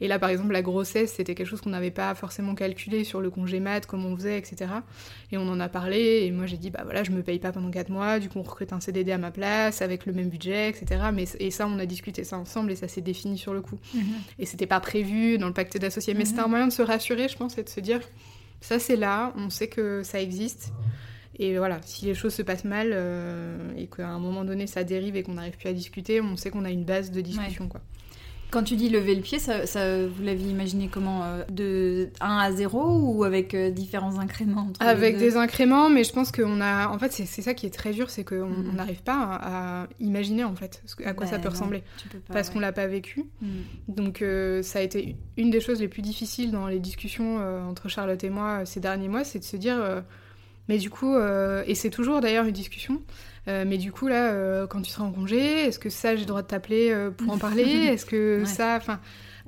Et 0.00 0.06
là 0.08 0.18
par 0.18 0.30
exemple 0.30 0.52
la 0.52 0.62
grossesse 0.62 1.12
c'était 1.14 1.34
quelque 1.34 1.46
chose 1.48 1.60
qu'on 1.60 1.70
n'avait 1.70 1.90
pas 1.90 2.14
forcément 2.14 2.54
calculé 2.54 3.04
sur 3.04 3.20
le 3.20 3.30
congé 3.30 3.58
mat, 3.60 3.84
comment 3.84 4.08
on 4.08 4.16
faisait, 4.16 4.38
etc. 4.38 4.66
Et 5.32 5.38
on 5.38 5.48
en 5.48 5.58
a 5.60 5.68
parlé 5.68 6.22
et 6.24 6.30
moi 6.30 6.46
j'ai 6.46 6.56
dit 6.56 6.70
bah 6.70 6.80
voilà 6.84 7.02
je 7.04 7.10
me 7.10 7.22
paye 7.22 7.38
pas 7.40 7.52
pendant 7.52 7.70
4 7.70 7.90
mois, 7.90 8.18
du 8.20 8.28
coup 8.28 8.38
on 8.38 8.42
recrute 8.42 8.72
un 8.72 8.80
CDD 8.80 9.10
à 9.12 9.18
ma 9.18 9.30
place 9.30 9.82
avec 9.82 10.06
le 10.06 10.12
même 10.12 10.28
budget, 10.28 10.68
etc. 10.70 11.02
Mais, 11.12 11.24
et 11.40 11.50
ça 11.50 11.66
on 11.66 11.78
a 11.78 11.86
discuté 11.86 12.24
ça 12.24 12.38
ensemble 12.38 12.70
et 12.72 12.76
ça 12.76 12.88
s'est 12.88 13.00
défini 13.00 13.36
sur 13.38 13.52
le 13.54 13.60
coup. 13.60 13.78
Mhm. 13.94 14.02
Et 14.38 14.46
c'était 14.46 14.66
pas 14.66 14.80
prévu 14.80 15.36
dans 15.36 15.48
le 15.48 15.52
pacte 15.52 15.76
d'associés. 15.76 16.14
Mais 16.14 16.20
Mhm. 16.20 16.26
c'était 16.26 16.40
un 16.40 16.48
moyen 16.48 16.68
de 16.68 16.72
se 16.72 16.82
rassurer, 16.82 17.28
je 17.28 17.36
pense, 17.36 17.58
et 17.58 17.64
de 17.64 17.68
se 17.68 17.80
dire 17.80 18.00
ça 18.60 18.78
c'est 18.78 18.96
là, 18.96 19.32
on 19.36 19.50
sait 19.50 19.68
que 19.68 20.02
ça 20.04 20.20
existe. 20.22 20.72
Et 21.38 21.56
voilà, 21.58 21.78
si 21.82 22.04
les 22.06 22.14
choses 22.14 22.34
se 22.34 22.42
passent 22.42 22.64
mal 22.64 22.90
euh, 22.92 23.56
et 23.76 23.86
qu'à 23.86 24.08
un 24.08 24.18
moment 24.18 24.44
donné 24.44 24.66
ça 24.66 24.82
dérive 24.84 25.14
et 25.16 25.22
qu'on 25.22 25.34
n'arrive 25.34 25.56
plus 25.56 25.68
à 25.68 25.72
discuter, 25.72 26.20
on 26.20 26.36
sait 26.36 26.50
qu'on 26.50 26.64
a 26.64 26.70
une 26.70 26.84
base 26.84 27.10
de 27.12 27.20
discussion. 27.20 27.68
Quoi. 27.68 27.80
Quand 28.50 28.62
tu 28.62 28.76
dis 28.76 28.88
lever 28.88 29.14
le 29.14 29.20
pied, 29.20 29.38
ça, 29.38 29.66
ça- 29.66 30.06
vous 30.06 30.22
l'aviez 30.22 30.48
imaginé 30.50 30.88
comment 30.90 31.22
euh, 31.22 31.44
De 31.50 32.08
1 32.22 32.38
à 32.38 32.50
0 32.50 32.98
ou 33.14 33.22
avec 33.24 33.52
euh, 33.54 33.70
différents 33.70 34.18
incréments 34.18 34.72
Avec 34.80 35.18
des 35.18 35.36
incréments, 35.36 35.90
mais 35.90 36.02
je 36.02 36.12
pense 36.14 36.32
qu'on 36.32 36.62
a. 36.62 36.88
En 36.88 36.98
fait, 36.98 37.12
c'est 37.12 37.26
ça 37.42 37.52
qui 37.52 37.66
est 37.66 37.70
très 37.70 37.92
dur, 37.92 38.08
c'est 38.08 38.24
qu'on 38.24 38.50
on 38.50 38.72
n'arrive 38.72 39.02
pas 39.02 39.20
à, 39.34 39.82
à 39.82 39.86
imaginer 40.00 40.44
en 40.44 40.54
fait 40.56 40.82
à 41.04 41.12
quoi 41.12 41.26
Bah, 41.26 41.30
ça 41.30 41.38
peut 41.38 41.44
non, 41.44 41.50
ressembler. 41.50 41.82
tu 41.98 42.08
peux 42.08 42.20
pas, 42.20 42.32
Parce 42.32 42.48
ouais. 42.48 42.54
qu'on 42.54 42.60
l'a 42.60 42.72
pas 42.72 42.86
vécu. 42.86 43.26
Mhm. 43.42 43.48
Donc 43.94 44.22
euh, 44.22 44.62
ça 44.62 44.78
a 44.78 44.82
été 44.82 45.14
une 45.36 45.50
des 45.50 45.60
choses 45.60 45.80
les 45.80 45.88
plus 45.88 46.00
difficiles 46.02 46.50
dans 46.50 46.68
les 46.68 46.80
discussions 46.80 47.36
entre 47.68 47.88
Charlotte 47.90 48.24
et 48.24 48.30
moi 48.30 48.64
ces 48.64 48.80
derniers 48.80 49.08
mois, 49.08 49.24
c'est 49.24 49.38
de 49.40 49.44
se 49.44 49.58
dire, 49.58 49.78
mais 50.68 50.78
du 50.78 50.90
coup, 50.90 51.14
euh, 51.14 51.62
et 51.66 51.74
c'est 51.74 51.90
toujours 51.90 52.20
d'ailleurs 52.20 52.44
une 52.44 52.52
discussion, 52.52 53.02
euh, 53.48 53.64
mais 53.66 53.78
du 53.78 53.92
coup 53.92 54.08
là, 54.08 54.32
euh, 54.32 54.66
quand 54.66 54.82
tu 54.82 54.90
seras 54.90 55.04
en 55.04 55.12
congé, 55.12 55.38
est-ce 55.66 55.78
que 55.78 55.90
ça 55.90 56.14
j'ai 56.14 56.22
le 56.22 56.26
droit 56.28 56.42
de 56.42 56.46
t'appeler 56.46 56.94
pour 57.16 57.32
en 57.32 57.38
parler 57.38 57.62
Est-ce 57.92 58.06
que 58.06 58.40
Ouais. 58.40 58.44
ça, 58.46 58.74
enfin, 58.76 59.00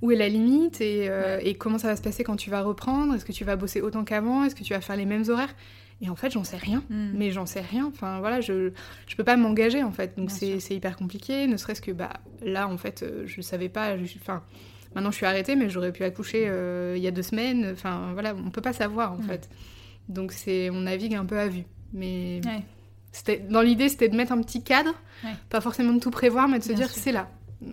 où 0.03 0.11
est 0.11 0.17
la 0.17 0.29
limite 0.29 0.81
et, 0.81 1.09
Ouais. 1.11 1.41
et 1.47 1.55
comment 1.55 1.79
ça 1.79 1.89
va 1.89 1.97
se 1.97 2.03
passer 2.03 2.25
quand 2.25 2.37
tu 2.37 2.49
vas 2.51 2.63
reprendre 2.63 3.15
Est-ce 3.15 3.25
que 3.25 3.33
tu 3.33 3.45
vas 3.45 3.57
bosser 3.57 3.81
autant 3.83 4.05
qu'avant 4.05 4.45
Est-ce 4.45 4.55
que 4.55 4.65
tu 4.65 4.73
vas 4.73 4.81
faire 4.81 4.97
les 4.97 5.05
mêmes 5.05 5.25
horaires 5.29 5.55
Et 6.01 6.09
en 6.09 6.17
fait, 6.17 6.31
j'en 6.31 6.45
sais 6.45 6.57
rien. 6.57 6.83
Mhm. 6.89 7.13
Mais 7.15 7.31
j'en 7.33 7.45
sais 7.45 7.61
rien. 7.61 7.85
Enfin 7.87 8.19
voilà, 8.21 8.41
je 8.41 8.71
je 9.07 9.17
peux 9.17 9.25
pas 9.25 9.37
m'engager 9.37 9.83
en 9.83 9.93
fait. 9.93 10.17
Donc 10.17 10.31
c'est 10.31 10.59
hyper 10.71 10.97
compliqué. 10.97 11.47
Ne 11.47 11.59
serait-ce 11.59 11.83
que 11.83 11.91
bah 11.93 12.15
là 12.43 12.67
en 12.69 12.79
fait, 12.79 13.05
je 13.27 13.41
savais 13.43 13.69
pas. 13.69 13.99
je- 13.99 14.17
Enfin 14.19 14.43
maintenant 14.95 15.11
je 15.11 15.17
suis 15.17 15.27
arrêtée, 15.27 15.55
mais 15.57 15.69
j'aurais 15.69 15.93
pu 15.93 16.03
accoucher 16.05 16.45
euh, 16.49 16.95
il 16.97 17.03
y 17.03 17.07
a 17.07 17.11
deux 17.11 17.23
semaines. 17.23 17.69
Enfin 17.75 18.11
voilà, 18.15 18.35
on 18.35 18.49
peut 18.51 18.63
pas 18.63 18.73
savoir 18.73 19.13
en 19.13 19.17
Ouais. 19.19 19.23
fait. 19.29 19.51
Donc 20.11 20.33
c'est 20.33 20.69
on 20.71 20.81
navigue 20.81 21.15
un 21.15 21.25
peu 21.25 21.39
à 21.39 21.49
vue. 21.49 21.65
Mais 21.93 22.41
Ouais. 22.45 22.63
c'était 23.13 23.39
dans 23.39 23.63
l'idée 23.63 23.89
c'était 23.89 24.09
de 24.09 24.17
mettre 24.17 24.33
un 24.33 24.43
petit 24.43 24.63
cadre, 24.63 24.93
Ouais. 25.25 25.31
pas 25.49 25.61
forcément 25.61 25.93
de 25.95 26.01
tout 26.01 26.11
prévoir, 26.11 26.47
mais 26.49 26.59
de 26.59 26.65
se 26.65 26.69
Bien 26.69 26.77
dire 26.79 26.91
sûr. 26.91 27.03
c'est 27.03 27.13
là. 27.13 27.29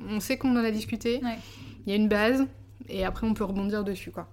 On 0.09 0.19
sait 0.19 0.37
qu'on 0.37 0.51
en 0.55 0.63
a 0.63 0.71
discuté. 0.71 1.19
Ouais. 1.23 1.37
Il 1.85 1.89
y 1.89 1.93
a 1.93 1.95
une 1.95 2.07
base. 2.07 2.45
Et 2.89 3.03
après, 3.03 3.27
on 3.27 3.33
peut 3.33 3.43
rebondir 3.43 3.83
dessus, 3.83 4.11
quoi. 4.11 4.29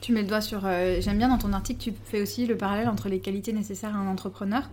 Tu 0.00 0.12
mets 0.12 0.22
le 0.22 0.28
doigt 0.28 0.40
sur. 0.40 0.62
euh, 0.64 1.00
J'aime 1.00 1.18
bien 1.18 1.28
dans 1.28 1.36
ton 1.38 1.52
article, 1.52 1.80
tu 1.80 1.92
fais 2.04 2.22
aussi 2.22 2.46
le 2.46 2.56
parallèle 2.56 2.88
entre 2.88 3.08
les 3.10 3.18
qualités 3.20 3.52
nécessaires 3.52 3.94
à 3.94 3.98
un 3.98 4.06
entrepreneur 4.08 4.70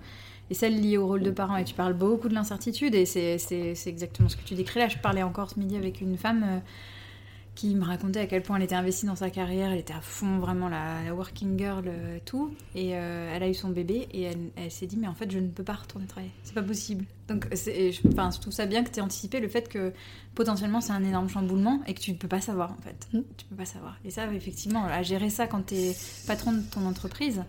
et 0.49 0.53
celles 0.53 0.79
liées 0.79 0.97
au 0.97 1.07
rôle 1.07 1.23
de 1.23 1.31
parent. 1.31 1.57
Et 1.57 1.65
tu 1.65 1.73
parles 1.73 1.93
beaucoup 1.93 2.29
de 2.29 2.33
l'incertitude 2.33 2.95
et 2.95 3.05
c'est 3.05 3.37
c'est- 3.37 3.75
c'est 3.75 3.89
exactement 3.89 4.29
ce 4.29 4.37
que 4.37 4.43
tu 4.43 4.53
décris 4.55 4.79
là. 4.79 4.87
Je 4.87 4.97
parlais 4.99 5.23
encore 5.23 5.49
ce 5.49 5.59
midi 5.59 5.75
avec 5.75 5.99
une 5.99 6.17
femme 6.17 6.43
euh, 6.47 6.59
qui 7.55 7.73
me 7.73 7.85
racontait 7.85 8.19
à 8.19 8.27
quel 8.27 8.43
point 8.43 8.57
elle 8.57 8.63
était 8.63 8.75
investie 8.75 9.05
dans 9.05 9.15
sa 9.15 9.29
carrière, 9.29 9.71
elle 9.71 9.79
était 9.79 9.93
à 9.93 10.01
fond, 10.01 10.39
vraiment 10.39 10.67
la, 10.67 11.03
la 11.03 11.15
working 11.15 11.57
girl, 11.57 11.85
euh, 11.87 12.19
tout. 12.25 12.53
Et 12.75 12.95
euh, 12.95 13.31
elle 13.33 13.41
a 13.41 13.49
eu 13.49 13.53
son 13.53 13.69
bébé 13.69 14.07
et 14.11 14.23
elle, 14.23 14.51
elle 14.57 14.69
s'est 14.69 14.87
dit, 14.87 14.97
mais 14.97 15.07
en 15.07 15.15
fait, 15.15 15.31
je 15.31 15.39
ne 15.39 15.47
peux 15.47 15.63
pas 15.63 15.73
retourner 15.73 16.05
travailler. 16.05 16.33
C'est 16.43 16.53
pas 16.53 16.61
possible. 16.61 17.05
Donc, 17.29 17.47
je, 17.51 18.07
enfin, 18.09 18.29
je 18.31 18.39
trouve 18.39 18.53
ça 18.53 18.65
bien 18.65 18.83
que 18.83 18.89
tu 18.89 18.99
aies 18.99 19.01
anticipé 19.01 19.39
le 19.39 19.47
fait 19.47 19.69
que 19.69 19.93
potentiellement 20.35 20.81
c'est 20.81 20.91
un 20.91 21.03
énorme 21.03 21.29
chamboulement 21.29 21.81
et 21.87 21.93
que 21.93 22.01
tu 22.01 22.11
ne 22.11 22.17
peux 22.17 22.27
pas 22.27 22.41
savoir 22.41 22.71
en 22.71 22.81
fait. 22.81 23.07
Mm. 23.13 23.21
Tu 23.37 23.45
peux 23.45 23.55
pas 23.55 23.65
savoir. 23.65 23.97
Et 24.03 24.11
ça, 24.11 24.31
effectivement, 24.33 24.85
à 24.85 25.01
gérer 25.01 25.29
ça 25.29 25.47
quand 25.47 25.67
tu 25.67 25.75
es 25.75 25.97
patron 26.27 26.51
de 26.51 26.61
ton 26.61 26.85
entreprise, 26.85 27.43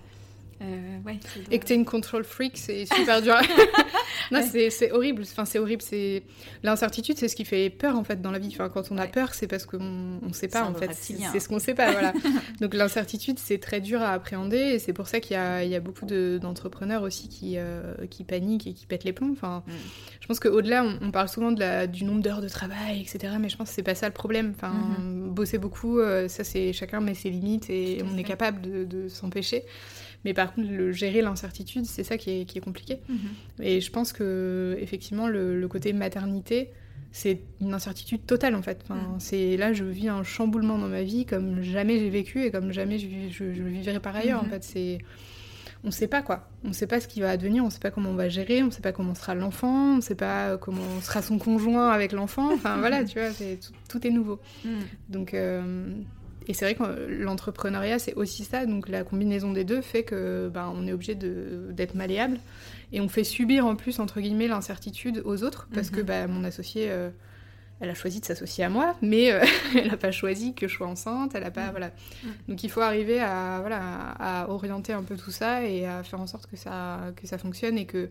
euh, 0.62 0.98
ouais. 1.06 1.18
Et 1.50 1.58
que 1.58 1.64
t'es 1.66 1.74
une 1.74 1.84
control 1.84 2.24
freak, 2.24 2.56
c'est 2.56 2.86
super 2.86 3.20
dur. 3.22 3.34
non, 4.32 4.40
Ouais. 4.40 4.70
c'est- 4.70 4.90
horrible. 4.92 5.22
Enfin, 5.22 5.44
c'est 5.44 5.58
horrible. 5.58 5.82
C'est 5.82 6.22
l'incertitude, 6.62 7.18
c'est 7.18 7.28
ce 7.28 7.36
qui 7.36 7.44
fait 7.44 7.70
peur 7.70 7.96
en 7.96 8.04
fait 8.04 8.20
dans 8.22 8.30
la 8.30 8.38
vie. 8.38 8.48
Enfin, 8.52 8.68
quand 8.68 8.90
on 8.90 8.98
a 8.98 9.02
Ouais. 9.02 9.08
peur, 9.08 9.34
c'est 9.34 9.46
parce 9.46 9.66
qu'on 9.66 10.18
on 10.22 10.32
sait 10.32 10.48
pas 10.48 10.64
en 10.64 10.74
fait. 10.74 10.90
C'est 10.94 11.40
ce 11.40 11.48
qu'on 11.48 11.58
sait 11.58 11.74
pas. 11.74 11.92
Voilà. 11.92 12.12
Donc 12.60 12.74
l'incertitude, 12.74 13.38
c'est 13.38 13.58
très 13.58 13.80
dur 13.80 14.00
à 14.02 14.12
appréhender 14.12 14.56
et 14.58 14.78
c'est 14.78 14.92
pour 14.92 15.06
ça 15.08 15.20
qu'il 15.20 15.34
y 15.34 15.38
a, 15.38 15.62
il 15.64 15.70
y 15.70 15.74
a 15.76 15.80
beaucoup 15.80 16.06
de- 16.06 16.38
d'entrepreneurs 16.40 17.02
aussi 17.02 17.28
qui, 17.28 17.54
euh, 17.58 17.94
qui 18.10 18.24
paniquent 18.24 18.66
et 18.66 18.72
qui 18.72 18.86
pètent 18.86 19.04
les 19.04 19.12
plombs. 19.12 19.32
Enfin, 19.32 19.62
Mm. 19.66 19.70
je 20.20 20.26
pense 20.26 20.40
qu'au-delà, 20.40 20.84
on, 20.84 20.98
on 21.02 21.10
parle 21.10 21.28
souvent 21.28 21.52
de 21.52 21.60
la, 21.60 21.86
du 21.86 22.04
nombre 22.04 22.22
d'heures 22.22 22.40
de 22.42 22.48
travail, 22.48 23.00
etc. 23.00 23.34
Mais 23.38 23.48
je 23.48 23.56
pense 23.56 23.68
que 23.68 23.74
c'est 23.74 23.82
pas 23.82 23.94
ça 23.94 24.06
le 24.06 24.12
problème. 24.14 24.52
Enfin, 24.56 24.72
bosser 25.28 25.58
beaucoup, 25.58 25.98
euh, 25.98 26.28
ça 26.28 26.44
c'est 26.44 26.72
chacun 26.72 27.00
met 27.00 27.14
ses 27.14 27.30
limites 27.30 27.68
et 27.70 27.76
Mm-hmm. 27.96 28.06
On 28.14 28.18
est 28.18 28.24
capable 28.24 28.60
de, 28.62 28.84
de 28.84 29.08
s'empêcher. 29.08 29.64
Mais 30.26 30.34
par 30.34 30.52
contre, 30.52 30.68
le 30.68 30.90
gérer 30.90 31.22
l'incertitude, 31.22 31.86
c'est 31.86 32.02
ça 32.02 32.18
qui 32.18 32.30
est, 32.40 32.44
qui 32.44 32.58
est 32.58 32.60
compliqué. 32.60 32.98
Mhm. 33.08 33.62
Et 33.62 33.80
je 33.80 33.90
pense 33.92 34.12
que 34.12 34.76
effectivement, 34.80 35.28
le, 35.28 35.58
le 35.58 35.68
côté 35.68 35.92
maternité, 35.92 36.70
c'est 37.12 37.40
une 37.60 37.72
incertitude 37.72 38.26
totale 38.26 38.56
en 38.56 38.62
fait. 38.62 38.80
Enfin, 38.82 38.96
Mm. 38.96 39.20
c'est 39.20 39.56
là, 39.56 39.72
je 39.72 39.84
vis 39.84 40.08
un 40.08 40.24
chamboulement 40.24 40.78
dans 40.78 40.88
ma 40.88 41.02
vie 41.02 41.24
comme 41.24 41.62
jamais 41.62 41.98
j'ai 42.00 42.10
vécu 42.10 42.42
et 42.42 42.50
comme 42.50 42.72
jamais 42.72 42.98
je, 42.98 43.06
je, 43.30 43.44
vivrai 43.44 44.00
par 44.00 44.16
ailleurs. 44.16 44.42
Mhm. 44.42 44.48
En 44.48 44.50
fait, 44.50 44.64
c'est 44.64 44.98
on 45.84 45.92
sait 45.92 46.08
pas 46.08 46.20
quoi. 46.22 46.48
On 46.64 46.72
sait 46.72 46.88
pas 46.88 47.00
ce 47.00 47.06
qui 47.06 47.20
va 47.20 47.30
advenir. 47.30 47.64
On 47.64 47.70
sait 47.70 47.78
pas 47.78 47.92
comment 47.92 48.10
on 48.10 48.16
va 48.16 48.28
gérer. 48.28 48.62
On 48.64 48.72
sait 48.72 48.82
pas 48.82 48.90
comment 48.92 49.14
sera 49.14 49.36
l'enfant. 49.36 49.98
On 49.98 50.00
sait 50.00 50.16
pas 50.16 50.56
comment 50.58 51.00
sera 51.00 51.22
son 51.22 51.38
conjoint 51.38 51.90
avec 51.90 52.10
l'enfant. 52.10 52.52
Enfin 52.52 52.78
voilà, 52.78 53.04
tu 53.10 53.20
vois, 53.20 53.30
tout, 53.30 53.72
tout 53.88 54.04
est 54.06 54.10
nouveau. 54.10 54.40
Mhm. 54.64 54.72
Donc, 55.08 55.32
euh, 55.32 55.86
et 56.46 56.54
c'est 56.54 56.64
vrai 56.64 56.74
que 56.74 56.82
euh, 56.82 57.06
l'entrepreneuriat, 57.24 57.98
c'est 57.98 58.14
aussi 58.14 58.44
ça. 58.44 58.66
Donc, 58.66 58.88
la 58.88 59.02
combinaison 59.04 59.52
des 59.52 59.64
deux 59.64 59.80
fait 59.80 60.02
que 60.04 60.48
ben, 60.52 60.72
on 60.74 60.86
est 60.86 60.92
obligé 60.92 61.14
d'être 61.14 61.94
malléable. 61.94 62.38
Et 62.92 63.00
on 63.00 63.08
fait 63.08 63.24
subir 63.24 63.66
en 63.66 63.74
plus, 63.76 63.98
entre 63.98 64.20
guillemets, 64.20 64.46
l'incertitude 64.48 65.22
aux 65.24 65.42
autres. 65.42 65.68
Parce 65.74 65.90
que 65.90 66.00
Mhm. 66.00 66.06
bah, 66.06 66.26
mon 66.28 66.44
associée, 66.44 66.86
euh, 66.90 67.10
elle 67.80 67.90
a 67.90 67.94
choisi 67.94 68.20
de 68.20 68.24
s'associer 68.24 68.64
à 68.64 68.68
moi, 68.70 68.94
mais 69.02 69.32
euh, 69.32 69.40
elle 69.76 69.88
n'a 69.88 69.96
pas 69.96 70.12
choisi 70.12 70.54
que 70.54 70.68
je 70.68 70.74
sois 70.76 70.86
enceinte. 70.86 71.32
Elle 71.34 71.44
a 71.44 71.50
pas, 71.50 71.66
Mhm. 71.66 71.70
voilà. 71.72 71.90
Donc, 72.48 72.62
il 72.64 72.70
faut 72.70 72.80
arriver 72.80 73.20
à, 73.20 73.58
voilà, 73.60 73.80
à, 74.18 74.48
orienter 74.50 74.92
un 74.92 75.02
peu 75.02 75.16
tout 75.16 75.30
ça 75.32 75.64
et 75.64 75.84
à 75.86 76.02
faire 76.04 76.20
en 76.20 76.26
sorte 76.26 76.46
que 76.46 76.56
ça, 76.56 77.12
que 77.16 77.26
ça 77.26 77.38
fonctionne 77.38 77.76
et 77.76 77.86
que 77.86 78.08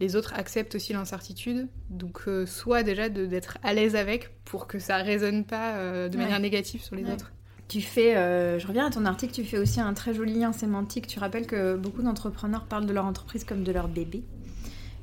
les 0.00 0.16
autres 0.16 0.32
acceptent 0.34 0.74
aussi 0.76 0.92
l'incertitude. 0.92 1.66
Donc, 1.90 2.20
euh, 2.28 2.46
soit 2.46 2.82
déjà 2.82 3.08
d'être 3.08 3.58
à 3.62 3.72
l'aise 3.74 3.96
avec 3.96 4.30
pour 4.44 4.66
que 4.66 4.78
ça 4.78 4.96
résonne 4.96 5.44
pas 5.44 5.74
euh, 5.76 6.08
de 6.08 6.16
Ouais. 6.16 6.22
manière 6.22 6.40
négative 6.40 6.82
sur 6.82 6.94
les 6.96 7.04
Ouais. 7.04 7.12
autres. 7.12 7.32
Tu 7.70 7.80
fais, 7.80 8.16
euh, 8.16 8.58
je 8.58 8.66
reviens 8.66 8.86
à 8.86 8.90
ton 8.90 9.04
article, 9.04 9.32
tu 9.32 9.44
fais 9.44 9.56
aussi 9.56 9.80
un 9.80 9.94
très 9.94 10.12
joli 10.12 10.34
lien 10.34 10.52
sémantique. 10.52 11.06
Tu 11.06 11.20
rappelles 11.20 11.46
que 11.46 11.76
beaucoup 11.76 12.02
d'entrepreneurs 12.02 12.64
parlent 12.64 12.84
de 12.84 12.92
leur 12.92 13.04
entreprise 13.04 13.44
comme 13.44 13.62
de 13.62 13.70
leur 13.70 13.86
bébé. 13.86 14.24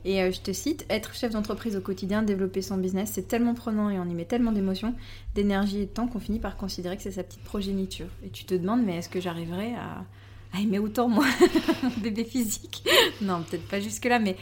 Et 0.03 0.21
euh, 0.21 0.33
je 0.33 0.41
te 0.41 0.51
cite, 0.51 0.85
être 0.89 1.13
chef 1.15 1.31
d'entreprise 1.31 1.77
au 1.77 1.79
quotidien, 1.79 2.23
développer 2.23 2.61
son 2.61 2.75
business, 2.75 3.11
c'est 3.13 3.25
tellement 3.25 3.53
prenant 3.53 3.89
et 3.89 3.97
on 3.97 4.03
y 4.03 4.13
met 4.13 4.25
tellement 4.25 4.51
d'émotions, 4.51 4.95
d'énergie 5.33 5.79
et 5.79 5.85
de 5.85 5.91
temps 5.91 6.07
qu'on 6.07 6.19
finit 6.19 6.39
par 6.39 6.57
considérer 6.57 6.97
que 6.97 7.03
c'est 7.03 7.11
sa 7.11 7.23
petite 7.23 7.43
progéniture. 7.45 8.07
Et 8.25 8.29
tu 8.31 8.43
te 8.43 8.53
demandes, 8.53 8.83
mais 8.85 8.97
est-ce 8.97 9.07
que 9.07 9.21
j'arriverai 9.21 9.73
à, 9.75 10.59
aimer 10.59 10.79
autant, 10.79 11.07
moi, 11.07 11.25
bébé 12.03 12.25
physique? 12.25 12.85
non, 13.21 13.43
peut-être 13.43 13.67
pas 13.69 13.79
jusque-là, 13.79 14.19
mais 14.19 14.35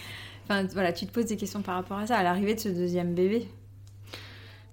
voilà, 0.47 0.93
tu 0.93 1.05
te 1.05 1.11
poses 1.11 1.27
des 1.27 1.37
questions 1.37 1.61
par 1.61 1.75
rapport 1.75 1.99
à 1.99 2.07
ça, 2.07 2.17
à 2.17 2.23
l'arrivée 2.23 2.55
de 2.55 2.59
ce 2.59 2.69
deuxième 2.69 3.13
bébé. 3.13 3.47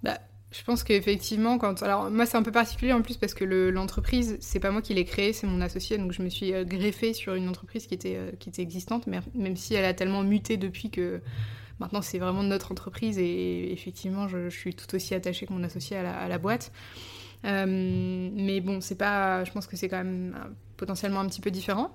Bah, 0.02 0.18
je 0.52 0.62
pense 0.64 0.84
qu'effectivement, 0.84 1.58
quand. 1.58 1.82
Alors, 1.82 2.10
moi, 2.10 2.26
c'est 2.26 2.36
un 2.36 2.42
peu 2.42 2.52
particulier 2.52 2.92
en 2.92 3.00
plus 3.00 3.16
parce 3.16 3.32
que 3.32 3.44
l'entreprise, 3.44 4.36
c'est 4.40 4.60
pas 4.60 4.70
moi 4.70 4.82
qui 4.82 4.92
l'ai 4.92 5.04
créée, 5.04 5.32
c'est 5.32 5.46
mon 5.46 5.60
associé. 5.62 5.96
Donc, 5.96 6.12
je 6.12 6.22
me 6.22 6.28
suis 6.28 6.52
euh, 6.52 6.64
greffée 6.64 7.14
sur 7.14 7.34
une 7.34 7.48
entreprise 7.48 7.86
qui 7.86 7.94
était, 7.94 8.16
euh, 8.16 8.30
qui 8.38 8.50
était 8.50 8.62
existante, 8.62 9.06
même 9.06 9.56
si 9.56 9.74
elle 9.74 9.86
a 9.86 9.94
tellement 9.94 10.22
muté 10.22 10.58
depuis 10.58 10.90
que 10.90 11.20
maintenant, 11.80 12.02
c'est 12.02 12.18
vraiment 12.18 12.42
notre 12.42 12.70
entreprise 12.70 13.18
et, 13.18 13.72
effectivement, 13.72 14.28
je, 14.28 14.50
suis 14.50 14.74
tout 14.74 14.94
aussi 14.94 15.14
attachée 15.14 15.46
que 15.46 15.52
mon 15.54 15.62
associé 15.64 15.96
à 15.96 16.28
la, 16.28 16.38
boîte. 16.38 16.70
Euh, 17.44 17.66
mais 17.66 18.60
bon, 18.60 18.80
c'est 18.80 18.98
pas. 18.98 19.44
Je 19.44 19.52
pense 19.52 19.66
que 19.66 19.76
c'est 19.76 19.88
quand 19.88 20.04
même 20.04 20.36
potentiellement 20.82 21.20
un 21.20 21.28
petit 21.28 21.40
peu 21.40 21.52
différent. 21.52 21.92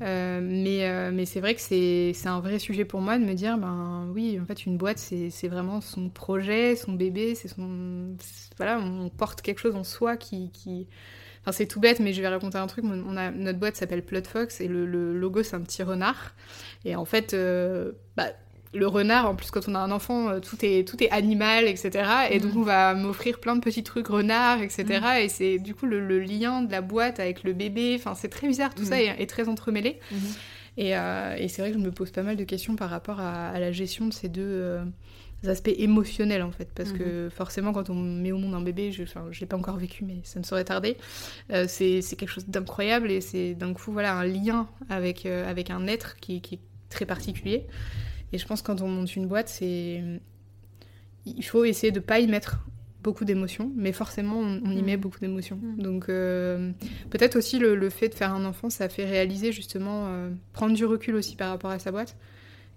Euh, 0.00 0.40
mais 0.42 0.88
euh, 0.88 1.10
mais 1.12 1.26
c'est 1.26 1.40
vrai 1.40 1.54
que 1.54 1.60
c'est 1.60 2.14
un 2.24 2.40
vrai 2.40 2.58
sujet 2.58 2.86
pour 2.86 3.02
moi 3.02 3.18
de 3.18 3.24
me 3.24 3.34
dire, 3.34 3.58
ben 3.58 4.10
oui, 4.14 4.40
en 4.40 4.46
fait, 4.46 4.64
une 4.64 4.78
boîte, 4.78 4.96
c'est 4.96 5.48
vraiment 5.48 5.82
son 5.82 6.08
projet, 6.08 6.74
son 6.74 6.92
bébé, 6.92 7.34
c'est 7.34 7.48
son. 7.48 8.16
Voilà, 8.56 8.78
on 8.78 9.10
porte 9.10 9.42
quelque 9.42 9.58
chose 9.58 9.76
en 9.76 9.84
soi 9.84 10.16
qui. 10.16 10.50
qui... 10.50 10.88
Enfin, 11.42 11.52
c'est 11.52 11.66
tout 11.66 11.80
bête, 11.80 12.00
mais 12.00 12.14
je 12.14 12.22
vais 12.22 12.28
raconter 12.28 12.56
un 12.56 12.66
truc. 12.68 12.86
On 12.86 13.16
a, 13.18 13.30
notre 13.32 13.58
boîte 13.58 13.76
s'appelle 13.76 14.02
Plotfox 14.02 14.62
et 14.62 14.68
le, 14.68 14.86
logo, 14.86 15.42
c'est 15.42 15.56
un 15.56 15.60
petit 15.60 15.82
renard. 15.82 16.34
Et 16.86 16.96
en 16.96 17.04
fait, 17.04 17.34
euh, 17.34 17.92
bah, 18.16 18.28
le 18.74 18.86
renard, 18.86 19.28
en 19.28 19.34
plus, 19.34 19.50
quand 19.50 19.68
on 19.68 19.74
a 19.74 19.78
un 19.78 19.90
enfant, 19.90 20.30
euh, 20.30 20.40
tout 20.40 20.56
est, 20.62 20.86
tout 20.88 21.02
est 21.02 21.10
animal, 21.10 21.66
etc. 21.66 22.08
Et 22.30 22.38
donc, 22.38 22.54
mm. 22.54 22.58
on 22.58 22.62
va 22.62 22.94
m'offrir 22.94 23.38
plein 23.38 23.54
de 23.54 23.60
petits 23.60 23.82
trucs 23.82 24.08
renards, 24.08 24.62
etc. 24.62 24.84
Mm. 25.00 25.18
Et 25.20 25.28
c'est 25.28 25.58
du 25.58 25.74
coup 25.74 25.86
le, 25.86 26.20
lien 26.20 26.62
de 26.62 26.72
la 26.72 26.80
boîte 26.80 27.20
avec 27.20 27.44
le 27.44 27.52
bébé. 27.52 27.96
Enfin, 27.98 28.14
c'est 28.14 28.28
très 28.28 28.48
bizarre, 28.48 28.74
tout 28.74 28.84
ça 28.84 28.96
mm. 28.96 29.16
est, 29.18 29.26
très 29.28 29.48
entremêlé. 29.48 30.00
Euh, 30.78 31.36
et, 31.36 31.48
c'est 31.48 31.60
vrai 31.60 31.72
que 31.72 31.78
je 31.78 31.82
me 31.82 31.90
pose 31.90 32.10
pas 32.10 32.22
mal 32.22 32.36
de 32.36 32.44
questions 32.44 32.76
par 32.76 32.88
rapport 32.88 33.20
à, 33.20 33.58
la 33.60 33.72
gestion 33.72 34.06
de 34.06 34.12
ces 34.14 34.30
deux 34.30 34.42
euh, 34.42 34.84
aspects 35.46 35.74
émotionnels, 35.76 36.42
en 36.42 36.50
fait. 36.50 36.70
Parce 36.74 36.92
que 36.92 37.28
mm-hmm. 37.28 37.30
forcément, 37.30 37.74
quand 37.74 37.90
on 37.90 37.94
met 37.94 38.32
au 38.32 38.38
monde 38.38 38.54
un 38.54 38.62
bébé, 38.62 38.90
je 38.90 39.02
ne 39.02 39.38
l'ai 39.38 39.46
pas 39.46 39.58
encore 39.58 39.76
vécu, 39.76 40.02
mais 40.06 40.20
ça 40.24 40.40
ne 40.40 40.46
saurait 40.46 40.64
tarder, 40.64 40.96
c'est 41.66 42.00
quelque 42.16 42.30
chose 42.30 42.46
d'incroyable. 42.46 43.10
Et 43.10 43.20
c'est 43.20 43.52
d'un 43.52 43.74
coup, 43.74 43.92
voilà, 43.92 44.14
un 44.14 44.24
lien 44.24 44.66
avec, 44.88 45.26
avec 45.26 45.68
un 45.68 45.86
être 45.86 46.16
qui, 46.16 46.40
qui 46.40 46.54
est 46.54 46.60
très 46.88 47.04
particulier. 47.04 47.66
Et 48.32 48.38
je 48.38 48.46
pense 48.46 48.62
que 48.62 48.66
quand 48.66 48.80
on 48.80 48.88
monte 48.88 49.14
une 49.16 49.26
boîte, 49.26 49.48
c'est 49.48 50.02
il 51.24 51.44
faut 51.44 51.64
essayer 51.64 51.92
de 51.92 52.00
pas 52.00 52.18
y 52.18 52.26
mettre 52.26 52.64
beaucoup 53.02 53.24
d'émotions, 53.24 53.70
mais 53.74 53.92
forcément 53.92 54.38
on, 54.38 54.70
y 54.70 54.82
mm. 54.82 54.84
met 54.84 54.96
beaucoup 54.96 55.18
d'émotions. 55.18 55.58
Mm. 55.60 55.82
Donc 55.82 56.08
euh, 56.08 56.70
peut-être 57.10 57.36
aussi 57.36 57.58
le, 57.58 57.90
fait 57.90 58.08
de 58.08 58.14
faire 58.14 58.32
un 58.32 58.44
enfant, 58.44 58.70
ça 58.70 58.88
fait 58.88 59.04
réaliser 59.04 59.52
justement 59.52 60.06
euh, 60.06 60.30
prendre 60.52 60.74
du 60.74 60.84
recul 60.84 61.14
aussi 61.16 61.36
par 61.36 61.50
rapport 61.50 61.70
à 61.70 61.78
sa 61.78 61.90
boîte 61.90 62.16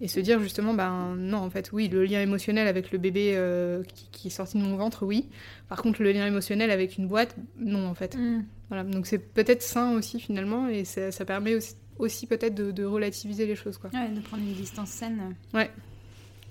et 0.02 0.10
se 0.10 0.20
dire 0.20 0.42
justement 0.42 0.74
ben 0.74 1.16
non 1.16 1.38
en 1.38 1.50
fait 1.50 1.72
oui 1.72 1.88
le 1.88 2.04
lien 2.04 2.20
émotionnel 2.20 2.68
avec 2.68 2.92
le 2.92 2.98
bébé 2.98 3.32
euh, 3.36 3.82
qui, 4.12 4.28
est 4.28 4.32
sorti 4.32 4.58
de 4.58 4.64
mon 4.64 4.76
ventre 4.76 5.06
oui. 5.06 5.30
Par 5.70 5.82
contre 5.82 6.02
le 6.02 6.12
lien 6.12 6.26
émotionnel 6.26 6.72
avec 6.72 6.98
une 6.98 7.08
boîte 7.08 7.36
non 7.60 7.88
en 7.88 7.94
fait. 7.94 8.18
Mm. 8.18 8.46
Voilà 8.70 8.84
donc 8.84 9.06
c'est 9.08 9.20
peut-être 9.20 9.62
sain 9.62 9.94
aussi 9.94 10.20
finalement 10.20 10.68
et 10.68 10.86
ça, 10.86 11.12
ça 11.12 11.24
permet 11.24 11.56
aussi 11.56 11.76
aussi 12.00 12.28
peut-être 12.28 12.56
de, 12.56 12.86
relativiser 12.86 13.46
les 13.46 13.56
choses. 13.56 13.78
Quoi. 13.78 13.90
Ouais, 13.94 14.10
de 14.10 14.20
prendre 14.22 14.44
une 14.44 14.54
distance 14.54 14.90
saine. 14.90 15.36
Ouais. 15.54 15.72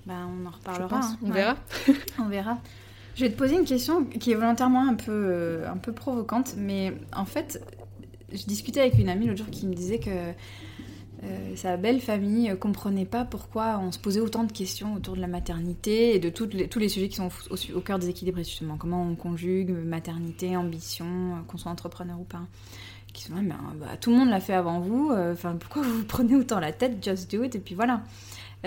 Bah, 0.07 0.27
on 0.29 0.47
en 0.47 0.51
reparlera. 0.51 1.01
Hein. 1.01 1.19
On 1.23 1.31
verra. 1.31 1.57
on 2.19 2.29
verra. 2.29 2.59
Je 3.15 3.25
vais 3.25 3.31
te 3.31 3.37
poser 3.37 3.57
une 3.57 3.65
question 3.65 4.05
qui 4.05 4.33
est 4.33 4.35
volontairement 4.35 4.87
un 4.89 4.95
peu, 4.95 5.13
euh, 5.13 5.71
un 5.71 5.77
peu 5.77 5.93
provocante, 5.93 6.55
mais 6.57 6.93
en 7.15 7.25
fait, 7.25 7.63
je 8.33 8.45
discutais 8.45 8.81
avec 8.81 8.99
une 8.99 9.09
amie 9.09 9.27
l'autre 9.27 9.39
jour 9.39 9.51
qui 9.51 9.67
me 9.67 9.75
disait 9.75 10.01
que 10.01 10.11
euh, 11.23 11.57
sa 11.57 11.77
belle 11.77 12.01
famille 12.01 12.55
comprenait 12.59 13.05
pas 13.05 13.25
pourquoi 13.25 13.79
on 13.79 13.93
se 13.93 13.99
posait 13.99 14.21
autant 14.21 14.45
de 14.45 14.53
questions 14.53 14.95
autour 14.95 15.15
de 15.15 15.21
la 15.21 15.29
maternité 15.29 16.15
et 16.17 16.19
de 16.19 16.29
toutes 16.29 16.55
les, 16.55 16.69
tous 16.69 16.81
les 16.81 16.89
sujets 16.89 17.09
qui 17.09 17.17
sont 17.17 17.31
au, 17.75 17.81
cœur 17.81 17.99
des 17.99 18.09
équilibres, 18.09 18.39
justement. 18.39 18.77
Comment 18.77 19.03
on 19.03 19.15
conjugue 19.15 19.71
maternité, 19.71 20.57
ambition, 20.57 21.45
qu'on 21.47 21.57
soit 21.57 21.71
entrepreneur 21.71 22.19
ou 22.21 22.25
pas 22.25 22.43
qui 23.15 23.25
sont 23.25 23.35
ben, 23.35 23.57
bah, 23.77 23.97
tout 23.99 24.11
le 24.11 24.17
monde 24.17 24.29
l'a 24.29 24.41
fait 24.41 24.53
avant 24.53 24.81
vous, 24.81 25.11
euh, 25.11 25.33
enfin 25.33 25.57
pourquoi 25.59 25.83
vous 25.83 25.99
vous 25.99 26.05
prenez 26.05 26.37
autant 26.37 26.61
la 26.61 26.73
tête, 26.73 27.03
just 27.03 27.31
do 27.35 27.43
it, 27.43 27.55
et 27.55 27.61
puis 27.61 27.75
voilà. 27.75 28.03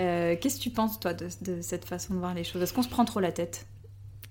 Euh, 0.00 0.34
qu'est-ce 0.40 0.56
que 0.56 0.62
tu 0.62 0.70
penses 0.70 0.98
toi 0.98 1.12
de, 1.12 1.28
cette 1.60 1.84
façon 1.84 2.14
de 2.14 2.18
voir 2.18 2.34
les 2.34 2.44
choses? 2.44 2.62
Est-ce 2.62 2.72
qu'on 2.72 2.82
se 2.82 2.88
prend 2.88 3.04
trop 3.04 3.20
la 3.20 3.30
tête? 3.30 3.66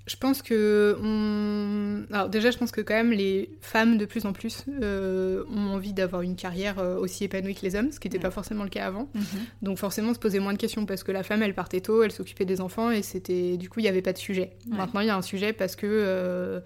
Je 0.07 0.15
pense 0.15 0.41
que 0.41 0.97
on... 1.03 2.05
alors 2.13 2.29
déjà 2.29 2.49
je 2.49 2.57
pense 2.57 2.71
que 2.71 2.79
quand 2.79 2.93
même 2.93 3.11
les 3.11 3.49
femmes 3.59 3.97
de 3.97 4.05
plus 4.05 4.25
en 4.25 4.31
plus 4.31 4.63
euh, 4.81 5.43
ont 5.53 5.73
envie 5.73 5.91
d'avoir 5.91 6.21
une 6.21 6.37
carrière 6.37 6.77
aussi 6.77 7.25
épanouie 7.25 7.55
que 7.55 7.63
les 7.63 7.75
hommes, 7.75 7.91
ce 7.91 7.99
qui 7.99 8.07
n'était 8.07 8.17
pas 8.17 8.31
forcément 8.31 8.63
le 8.63 8.69
cas 8.69 8.85
avant. 8.85 9.09
Mhm. 9.13 9.23
Donc 9.63 9.77
forcément 9.77 10.13
se 10.13 10.19
poser 10.19 10.39
moins 10.39 10.53
de 10.53 10.57
questions 10.57 10.85
parce 10.85 11.03
que 11.03 11.11
la 11.11 11.23
femme 11.23 11.43
elle 11.43 11.53
partait 11.53 11.81
tôt, 11.81 12.03
elle 12.03 12.13
s'occupait 12.13 12.45
des 12.45 12.61
enfants 12.61 12.89
et 12.89 13.01
c'était 13.01 13.57
du 13.57 13.69
coup 13.69 13.81
il 13.81 13.83
n'y 13.83 13.89
avait 13.89 14.01
pas 14.01 14.13
de 14.13 14.17
sujet. 14.17 14.53
Maintenant 14.69 15.01
il 15.01 15.07
y 15.07 15.09
a 15.09 15.17
un 15.17 15.21
sujet 15.21 15.51
parce 15.51 15.75
que 15.75 16.63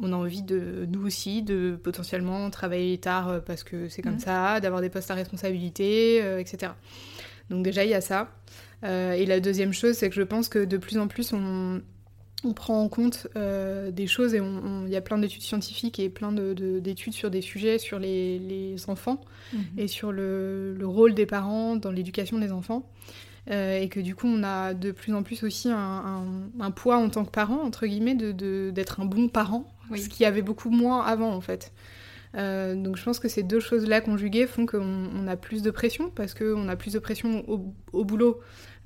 on 0.00 0.12
a 0.12 0.16
envie 0.16 0.42
de, 0.42 0.86
nous 0.88 1.06
aussi, 1.06 1.42
de 1.42 1.78
potentiellement 1.82 2.50
travailler 2.50 2.98
tard 2.98 3.28
euh, 3.28 3.40
parce 3.40 3.62
que 3.62 3.88
c'est 3.88 4.02
comme 4.02 4.16
mm. 4.16 4.20
ça, 4.20 4.60
d'avoir 4.60 4.80
des 4.80 4.90
postes 4.90 5.10
à 5.10 5.14
responsabilité, 5.14 6.20
euh, 6.22 6.40
etc. 6.40 6.72
Donc 7.50 7.64
déjà, 7.64 7.84
il 7.84 7.90
y 7.90 7.94
a 7.94 8.00
ça. 8.00 8.30
Euh, 8.82 9.12
et 9.12 9.24
la 9.26 9.40
deuxième 9.40 9.72
chose, 9.72 9.94
c'est 9.94 10.08
que 10.08 10.16
je 10.16 10.22
pense 10.22 10.48
que 10.48 10.64
de 10.64 10.76
plus 10.76 10.98
en 10.98 11.08
plus, 11.08 11.32
on, 11.32 11.82
prend 12.54 12.82
en 12.82 12.90
compte 12.90 13.26
des 13.34 14.06
choses 14.06 14.34
et 14.34 14.38
il 14.38 14.92
y 14.92 14.96
a 14.96 15.00
plein 15.00 15.16
d'études 15.16 15.40
scientifiques 15.40 15.98
et 15.98 16.10
plein 16.10 16.30
d'études 16.30 17.14
sur 17.14 17.30
des 17.30 17.40
sujets 17.40 17.78
sur 17.78 17.98
les, 17.98 18.76
enfants 18.86 19.18
mm-hmm. 19.54 19.58
et 19.78 19.88
sur 19.88 20.12
le, 20.12 20.76
rôle 20.82 21.14
des 21.14 21.24
parents 21.24 21.74
dans 21.74 21.90
l'éducation 21.90 22.38
des 22.38 22.52
enfants. 22.52 22.86
Et 23.46 23.88
que 23.90 24.00
du 24.00 24.14
coup, 24.14 24.26
on 24.26 24.42
a 24.42 24.72
de 24.74 24.90
plus 24.90 25.12
en 25.12 25.22
plus 25.22 25.42
aussi 25.42 25.68
un, 25.70 26.70
poids 26.74 26.96
en 26.96 27.10
tant 27.10 27.24
que 27.24 27.30
parent, 27.30 27.60
entre 27.62 27.86
guillemets, 27.86 28.14
d'être 28.14 29.00
un 29.00 29.04
bon 29.04 29.28
parent 29.28 29.74
ce 29.96 30.08
qu'il 30.08 30.22
y 30.22 30.26
avait 30.26 30.42
beaucoup 30.42 30.70
moins 30.70 31.04
avant 31.04 31.32
en 31.32 31.40
fait. 31.40 31.72
Euh, 32.36 32.74
donc 32.74 32.96
je 32.96 33.04
pense 33.04 33.20
que 33.20 33.28
ces 33.28 33.44
deux 33.44 33.60
choses-là 33.60 34.00
conjuguées 34.00 34.48
font 34.48 34.66
qu'on 34.66 35.28
a 35.28 35.36
plus 35.36 35.62
de 35.62 35.70
pression, 35.70 36.10
parce 36.10 36.34
qu'on 36.34 36.68
a 36.68 36.74
plus 36.74 36.94
de 36.94 36.98
pression 36.98 37.44
au, 37.48 38.04
boulot 38.04 38.40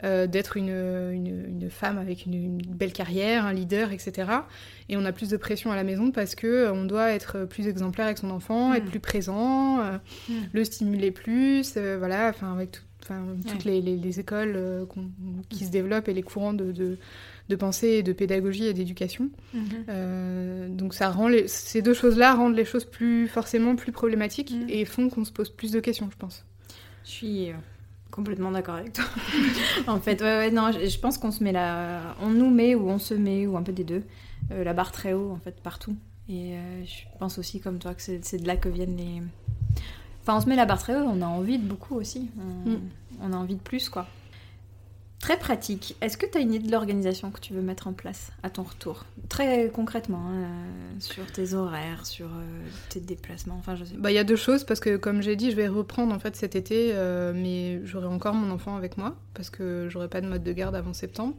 euh, 0.04 0.26
d'être 0.26 0.58
une, 0.58 0.68
une, 0.68 1.70
femme 1.70 1.96
avec 1.96 2.26
une, 2.26 2.58
belle 2.58 2.92
carrière, 2.92 3.46
un 3.46 3.54
leader, 3.54 3.90
etc. 3.90 4.30
Et 4.90 4.98
on 4.98 5.04
a 5.06 5.12
plus 5.12 5.30
de 5.30 5.38
pression 5.38 5.72
à 5.72 5.76
la 5.76 5.84
maison 5.84 6.10
parce 6.10 6.34
qu'on 6.34 6.46
euh, 6.46 6.84
doit 6.84 7.10
être 7.12 7.46
plus 7.46 7.68
exemplaire 7.68 8.06
avec 8.06 8.18
son 8.18 8.30
enfant, 8.30 8.74
être 8.74 8.84
mm. 8.84 8.90
plus 8.90 9.00
présent, 9.00 9.78
mm. 10.28 10.34
le 10.52 10.64
stimuler 10.64 11.10
plus, 11.10 11.78
voilà, 11.78 12.28
enfin 12.28 12.52
avec 12.52 12.82
toutes 13.46 13.64
les, 13.64 13.80
les, 13.80 14.20
écoles 14.20 14.86
qui 15.48 15.64
se 15.64 15.70
développent 15.70 16.08
et 16.08 16.14
les 16.14 16.22
courants 16.22 16.52
de 16.52 16.98
de 17.48 17.56
pensée, 17.56 18.02
de 18.02 18.12
pédagogie 18.12 18.66
et 18.66 18.74
d'éducation. 18.74 19.30
Mhm. 19.54 19.62
Euh, 19.88 20.68
donc 20.68 20.94
ça 20.94 21.10
rend 21.10 21.28
ces 21.46 21.82
deux 21.82 21.94
choses-là 21.94 22.34
rendent 22.34 22.56
les 22.56 22.64
choses 22.64 22.84
plus 22.84 23.28
forcément 23.28 23.76
plus 23.76 23.92
problématiques 23.92 24.52
mhm. 24.52 24.66
et 24.68 24.84
font 24.84 25.08
qu'on 25.08 25.24
se 25.24 25.32
pose 25.32 25.50
plus 25.50 25.72
de 25.72 25.80
questions, 25.80 26.08
je 26.10 26.16
pense. 26.16 26.44
Je 27.04 27.10
suis 27.10 27.50
euh, 27.50 27.54
complètement 28.10 28.50
d'accord 28.50 28.74
avec 28.76 28.92
toi. 28.92 29.04
en 29.86 29.98
fait, 29.98 30.20
ouais, 30.20 30.50
non, 30.50 30.70
je, 30.72 30.98
pense 30.98 31.16
qu'on 31.16 31.30
se 31.30 31.42
met 31.42 31.52
la, 31.52 32.14
on 32.20 32.28
nous 32.28 32.50
met 32.50 32.74
ou 32.74 32.88
on 32.88 32.98
se 32.98 33.14
met 33.14 33.46
ou 33.46 33.56
un 33.56 33.62
peu 33.62 33.72
des 33.72 33.84
deux, 33.84 34.02
euh, 34.50 34.62
la 34.62 34.74
barre 34.74 34.92
très 34.92 35.14
haut 35.14 35.30
en 35.30 35.38
fait 35.38 35.60
partout. 35.60 35.96
Et 36.30 36.56
je 36.84 37.18
pense 37.18 37.38
aussi 37.38 37.58
comme 37.58 37.78
toi 37.78 37.94
que 37.94 38.02
c'est 38.02 38.36
de 38.36 38.46
là 38.46 38.58
que 38.58 38.68
viennent 38.68 38.98
les. 38.98 39.22
Enfin, 40.28 40.36
on 40.36 40.40
se 40.42 40.48
met 40.50 40.56
la 40.56 40.66
barre 40.66 40.78
très 40.78 40.94
haut, 40.94 41.06
on 41.06 41.22
a 41.22 41.26
envie 41.26 41.56
de 41.56 41.66
beaucoup 41.66 41.94
aussi. 41.94 42.28
On, 42.38 42.70
mm. 42.70 42.80
on 43.22 43.32
a 43.32 43.36
envie 43.36 43.54
de 43.54 43.62
plus, 43.62 43.88
quoi. 43.88 44.06
Très 45.20 45.38
pratique. 45.38 45.96
Est-ce 46.02 46.18
que 46.18 46.26
tu 46.26 46.36
as 46.36 46.42
une 46.42 46.52
idée 46.52 46.66
de 46.66 46.70
l'organisation 46.70 47.30
que 47.30 47.40
tu 47.40 47.54
veux 47.54 47.62
mettre 47.62 47.86
en 47.88 47.94
place 47.94 48.30
à 48.42 48.50
ton 48.50 48.62
retour? 48.62 49.06
Très 49.30 49.70
concrètement, 49.70 50.20
hein, 50.28 50.42
euh, 50.42 51.00
sur 51.00 51.24
tes 51.32 51.54
horaires, 51.54 52.04
sur 52.04 52.26
euh, 52.26 52.60
tes 52.90 53.00
déplacements, 53.00 53.56
enfin 53.58 53.74
je 53.74 53.84
sais. 53.84 53.94
Bah 53.96 54.12
il 54.12 54.14
y 54.14 54.18
a 54.18 54.24
deux 54.24 54.36
choses 54.36 54.64
parce 54.64 54.80
que 54.80 54.98
comme 54.98 55.22
j'ai 55.22 55.34
dit, 55.34 55.50
je 55.50 55.56
vais 55.56 55.66
reprendre 55.66 56.14
en 56.14 56.18
fait 56.18 56.36
cet 56.36 56.54
été, 56.56 56.90
euh, 56.92 57.32
mais 57.34 57.80
j'aurai 57.86 58.06
encore 58.06 58.34
mon 58.34 58.52
enfant 58.52 58.76
avec 58.76 58.98
moi 58.98 59.16
parce 59.32 59.48
que 59.48 59.88
j'aurai 59.88 60.08
pas 60.08 60.20
de 60.20 60.28
mode 60.28 60.44
de 60.44 60.52
garde 60.52 60.76
avant 60.76 60.92
septembre. 60.92 61.34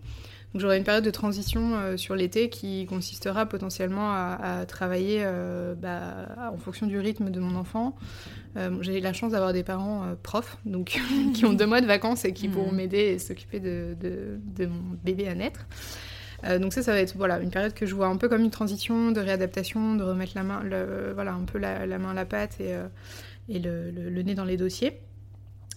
Donc 0.54 0.62
j'aurai 0.62 0.78
une 0.78 0.84
période 0.84 1.04
de 1.04 1.12
transition 1.12 1.76
euh, 1.76 1.98
sur 1.98 2.16
l'été 2.16 2.50
qui 2.50 2.88
consistera 2.88 3.46
potentiellement 3.46 4.12
à, 4.12 4.66
travailler 4.68 5.22
euh, 5.22 5.76
bah, 5.76 6.28
en 6.52 6.58
fonction 6.58 6.88
du 6.88 6.98
rythme 6.98 7.30
de 7.30 7.40
mon 7.40 7.56
enfant. 7.56 7.96
Euh, 8.58 8.82
j'ai 8.82 9.00
la 9.00 9.14
chance 9.14 9.34
d'avoir 9.34 9.54
des 9.54 9.64
parents 9.64 10.16
profs, 10.24 10.58
donc 10.66 11.00
qui 11.36 11.46
ont 11.46 11.54
deux 11.54 11.68
mois 11.68 11.82
de 11.82 11.86
vacances 11.86 12.26
et 12.26 12.34
qui 12.34 12.48
mmh. 12.48 12.52
pourront 12.52 12.72
m'aider 12.72 12.98
et 12.98 13.20
s'occuper 13.20 13.60
de, 13.60 13.96
de, 14.02 14.66
mon 14.66 14.98
bébé 15.04 15.28
à 15.28 15.36
naître. 15.36 15.68
donc 16.60 16.74
ça, 16.74 16.82
ça 16.82 16.94
va 16.94 17.00
être 17.00 17.16
voilà 17.16 17.40
une 17.40 17.52
période 17.52 17.76
que 17.76 17.86
je 17.86 17.94
vois 17.94 18.08
un 18.08 18.18
peu 18.18 18.28
comme 18.28 18.42
une 18.42 18.50
transition 18.50 19.12
de 19.12 19.20
réadaptation, 19.20 19.96
de 19.96 20.04
remettre 20.04 20.32
la 20.34 20.44
main, 20.44 20.64
le, 20.64 21.12
voilà 21.14 21.34
un 21.34 21.44
peu 21.44 21.60
la, 21.60 21.86
main 22.00 22.12
à 22.12 22.14
la 22.16 22.26
pâte 22.26 22.60
et, 22.60 22.74
et 23.50 23.60
le, 23.60 23.92
le, 23.92 24.22
nez 24.24 24.34
dans 24.34 24.46
les 24.46 24.58
dossiers. 24.58 25.00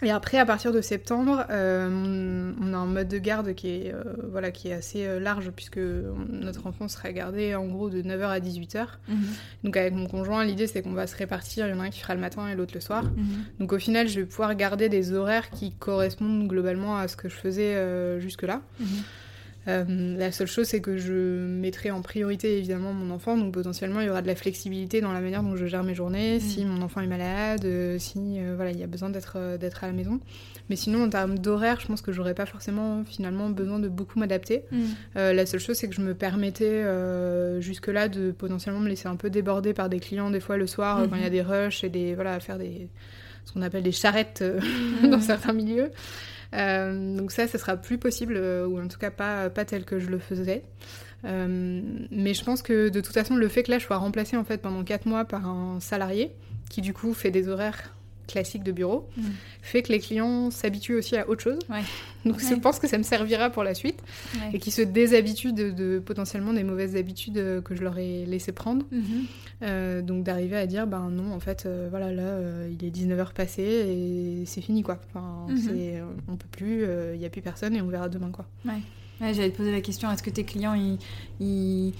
Et 0.01 0.11
après, 0.11 0.37
à 0.37 0.45
partir 0.45 0.73
de 0.73 0.81
septembre, 0.81 1.45
euh, 1.49 2.51
on 2.61 2.73
a 2.73 2.77
un 2.77 2.85
mode 2.85 3.07
de 3.07 3.17
garde 3.19 3.53
qui 3.53 3.69
est, 3.69 3.93
euh, 3.93 4.03
voilà, 4.31 4.51
qui 4.51 4.67
est 4.67 4.73
assez 4.73 5.05
euh, 5.05 5.19
large, 5.19 5.51
puisque 5.51 5.79
notre 6.29 6.67
enfant 6.67 6.87
sera 6.87 7.11
gardé 7.11 7.55
en 7.55 7.67
gros 7.67 7.89
de 7.89 8.01
9h 8.01 8.27
à 8.27 8.39
18h. 8.39 8.85
Mhm. 9.07 9.17
Donc 9.63 9.77
avec 9.77 9.93
mon 9.93 10.07
conjoint, 10.07 10.43
l'idée 10.43 10.67
c'est 10.67 10.81
qu'on 10.81 10.93
va 10.93 11.07
se 11.07 11.15
répartir, 11.15 11.67
il 11.67 11.71
y 11.71 11.73
en 11.73 11.79
a 11.79 11.83
un 11.83 11.89
qui 11.89 12.01
fera 12.01 12.15
le 12.15 12.21
matin 12.21 12.49
et 12.49 12.55
l'autre 12.55 12.73
le 12.73 12.81
soir. 12.81 13.03
Mhm. 13.03 13.45
Donc 13.59 13.71
au 13.71 13.79
final, 13.79 14.07
je 14.07 14.19
vais 14.19 14.25
pouvoir 14.25 14.55
garder 14.55 14.89
des 14.89 15.13
horaires 15.13 15.49
qui 15.51 15.71
correspondent 15.71 16.47
globalement 16.47 16.97
à 16.97 17.07
ce 17.07 17.15
que 17.15 17.29
je 17.29 17.35
faisais 17.35 18.19
jusque-là. 18.19 18.61
Mhm. 18.79 18.87
Euh, 19.67 20.17
la 20.17 20.31
seule 20.31 20.47
chose, 20.47 20.67
c'est 20.67 20.81
que 20.81 20.97
je 20.97 21.45
mettrai 21.45 21.91
en 21.91 22.01
priorité 22.01 22.57
évidemment 22.57 22.93
mon 22.93 23.13
enfant, 23.13 23.37
donc 23.37 23.53
potentiellement 23.53 24.01
il 24.01 24.07
y 24.07 24.09
aura 24.09 24.21
de 24.21 24.27
la 24.27 24.35
flexibilité 24.35 24.99
dans 24.99 25.13
la 25.13 25.21
manière 25.21 25.43
dont 25.43 25.55
je 25.55 25.65
gère 25.65 25.83
mes 25.83 25.95
journées, 25.95 26.37
mm. 26.37 26.39
si 26.41 26.65
mon 26.65 26.81
enfant 26.81 27.01
est 27.01 27.07
malade, 27.07 27.63
euh, 27.65 27.97
si 27.97 28.19
euh, 28.19 28.53
voilà, 28.55 28.71
il 28.71 28.79
y 28.79 28.83
a 28.83 28.87
besoin 28.87 29.09
d'être 29.09 29.57
d'être 29.57 29.83
à 29.83 29.87
la 29.87 29.93
maison. 29.93 30.19
Mais 30.69 30.75
sinon, 30.75 31.03
en 31.03 31.09
termes 31.09 31.39
d'horaire, 31.39 31.79
je 31.79 31.87
pense 31.87 32.01
que 32.01 32.11
j'aurais 32.11 32.33
pas 32.33 32.45
forcément 32.45 33.03
finalement 33.05 33.49
besoin 33.49 33.79
de 33.79 33.87
beaucoup 33.87 34.19
m'adapter. 34.19 34.63
Mm. 34.71 34.83
la 35.15 35.45
seule 35.45 35.59
chose, 35.59 35.77
c'est 35.77 35.87
que 35.87 35.95
je 35.95 36.01
me 36.01 36.13
permettais 36.13 36.83
jusque-là 37.61 38.07
de 38.07 38.31
potentiellement 38.31 38.79
me 38.79 38.89
laisser 38.89 39.07
un 39.07 39.15
peu 39.15 39.29
déborder 39.29 39.73
par 39.73 39.89
des 39.89 39.99
clients 39.99 40.29
des 40.29 40.39
fois 40.39 40.57
le 40.57 40.67
soir 40.67 41.05
quand 41.09 41.15
il 41.15 41.21
y 41.21 41.25
a 41.25 41.27
mm-hmm. 41.27 41.31
des 41.31 41.41
rushs 41.41 41.83
et 41.83 41.89
des 41.89 42.15
voilà, 42.15 42.39
faire 42.39 42.57
des 42.57 42.89
ce 43.45 43.51
qu'on 43.51 43.61
appelle 43.61 43.83
des 43.83 43.91
charrettes 43.91 44.43
dans 45.03 45.19
certains 45.19 45.53
milieux. 45.53 45.91
Euh, 46.53 47.17
donc 47.17 47.31
ça, 47.31 47.47
ce 47.47 47.57
sera 47.57 47.77
plus 47.77 47.97
possible, 47.97 48.35
euh, 48.37 48.67
ou 48.67 48.79
en 48.79 48.87
tout 48.87 48.99
cas 48.99 49.11
pas, 49.11 49.49
pas 49.49 49.65
tel 49.65 49.85
que 49.85 49.99
je 49.99 50.09
le 50.09 50.19
faisais. 50.19 50.63
Euh, 51.25 51.81
mais 52.11 52.33
je 52.33 52.43
pense 52.43 52.61
que 52.61 52.89
de 52.89 53.01
toute 53.01 53.13
façon, 53.13 53.35
le 53.35 53.47
fait 53.47 53.63
que 53.63 53.71
là, 53.71 53.79
je 53.79 53.85
sois 53.85 53.97
remplacée 53.97 54.37
en 54.37 54.43
fait 54.43 54.57
pendant 54.57 54.83
4 54.83 55.05
mois 55.05 55.25
par 55.25 55.47
un 55.47 55.79
salarié, 55.79 56.31
qui 56.69 56.81
du 56.81 56.93
coup 56.93 57.13
fait 57.13 57.31
des 57.31 57.47
horaires 57.49 57.93
classique 58.27 58.63
de 58.63 58.71
bureau, 58.71 59.07
mm. 59.17 59.23
fait 59.61 59.81
que 59.83 59.91
les 59.91 59.99
clients 59.99 60.51
s'habituent 60.51 60.95
aussi 60.95 61.17
à 61.17 61.29
autre 61.29 61.41
chose. 61.41 61.59
Donc 62.25 62.39
je 62.39 62.55
pense 62.55 62.79
que 62.79 62.87
ça 62.87 62.97
me 62.97 63.03
servira 63.03 63.49
pour 63.49 63.63
la 63.63 63.73
suite 63.73 64.01
et 64.53 64.59
qu'ils 64.59 64.73
se 64.73 64.81
déshabituent 64.81 65.53
de, 65.53 65.99
potentiellement 65.99 66.53
des 66.53 66.63
mauvaises 66.63 66.95
habitudes 66.95 67.37
euh, 67.37 67.61
que 67.61 67.75
je 67.75 67.83
leur 67.83 67.97
ai 67.97 68.25
laissé 68.25 68.51
prendre. 68.51 68.85
Mm-hmm. 68.93 69.25
Euh, 69.63 70.01
donc 70.01 70.23
d'arriver 70.23 70.57
à 70.57 70.67
dire, 70.67 70.87
ben 70.87 71.09
non, 71.09 71.33
en 71.33 71.39
fait, 71.39 71.65
euh, 71.65 71.87
voilà, 71.89 72.11
là, 72.11 72.37
il 72.67 72.85
est 72.85 72.91
19h 72.91 73.33
passé 73.33 73.61
et 73.61 74.45
c'est 74.45 74.61
fini, 74.61 74.83
quoi. 74.83 74.99
Enfin, 75.09 75.47
mm-hmm. 75.49 76.01
on 76.27 76.35
peut 76.35 76.47
plus, 76.51 76.85
il 77.13 77.19
n'y 77.19 77.25
a 77.25 77.29
plus 77.29 77.41
personne 77.41 77.75
et 77.75 77.81
on 77.81 77.87
verra 77.87 78.09
demain, 78.09 78.31
quoi. 78.31 78.45
Ouais. 78.65 78.81
J'allais 79.19 79.51
te 79.51 79.57
poser 79.57 79.71
la 79.71 79.81
question, 79.81 80.11
est-ce 80.11 80.23
que 80.23 80.29
tes 80.29 80.43
clients, 80.43 80.73
ils 81.39 81.93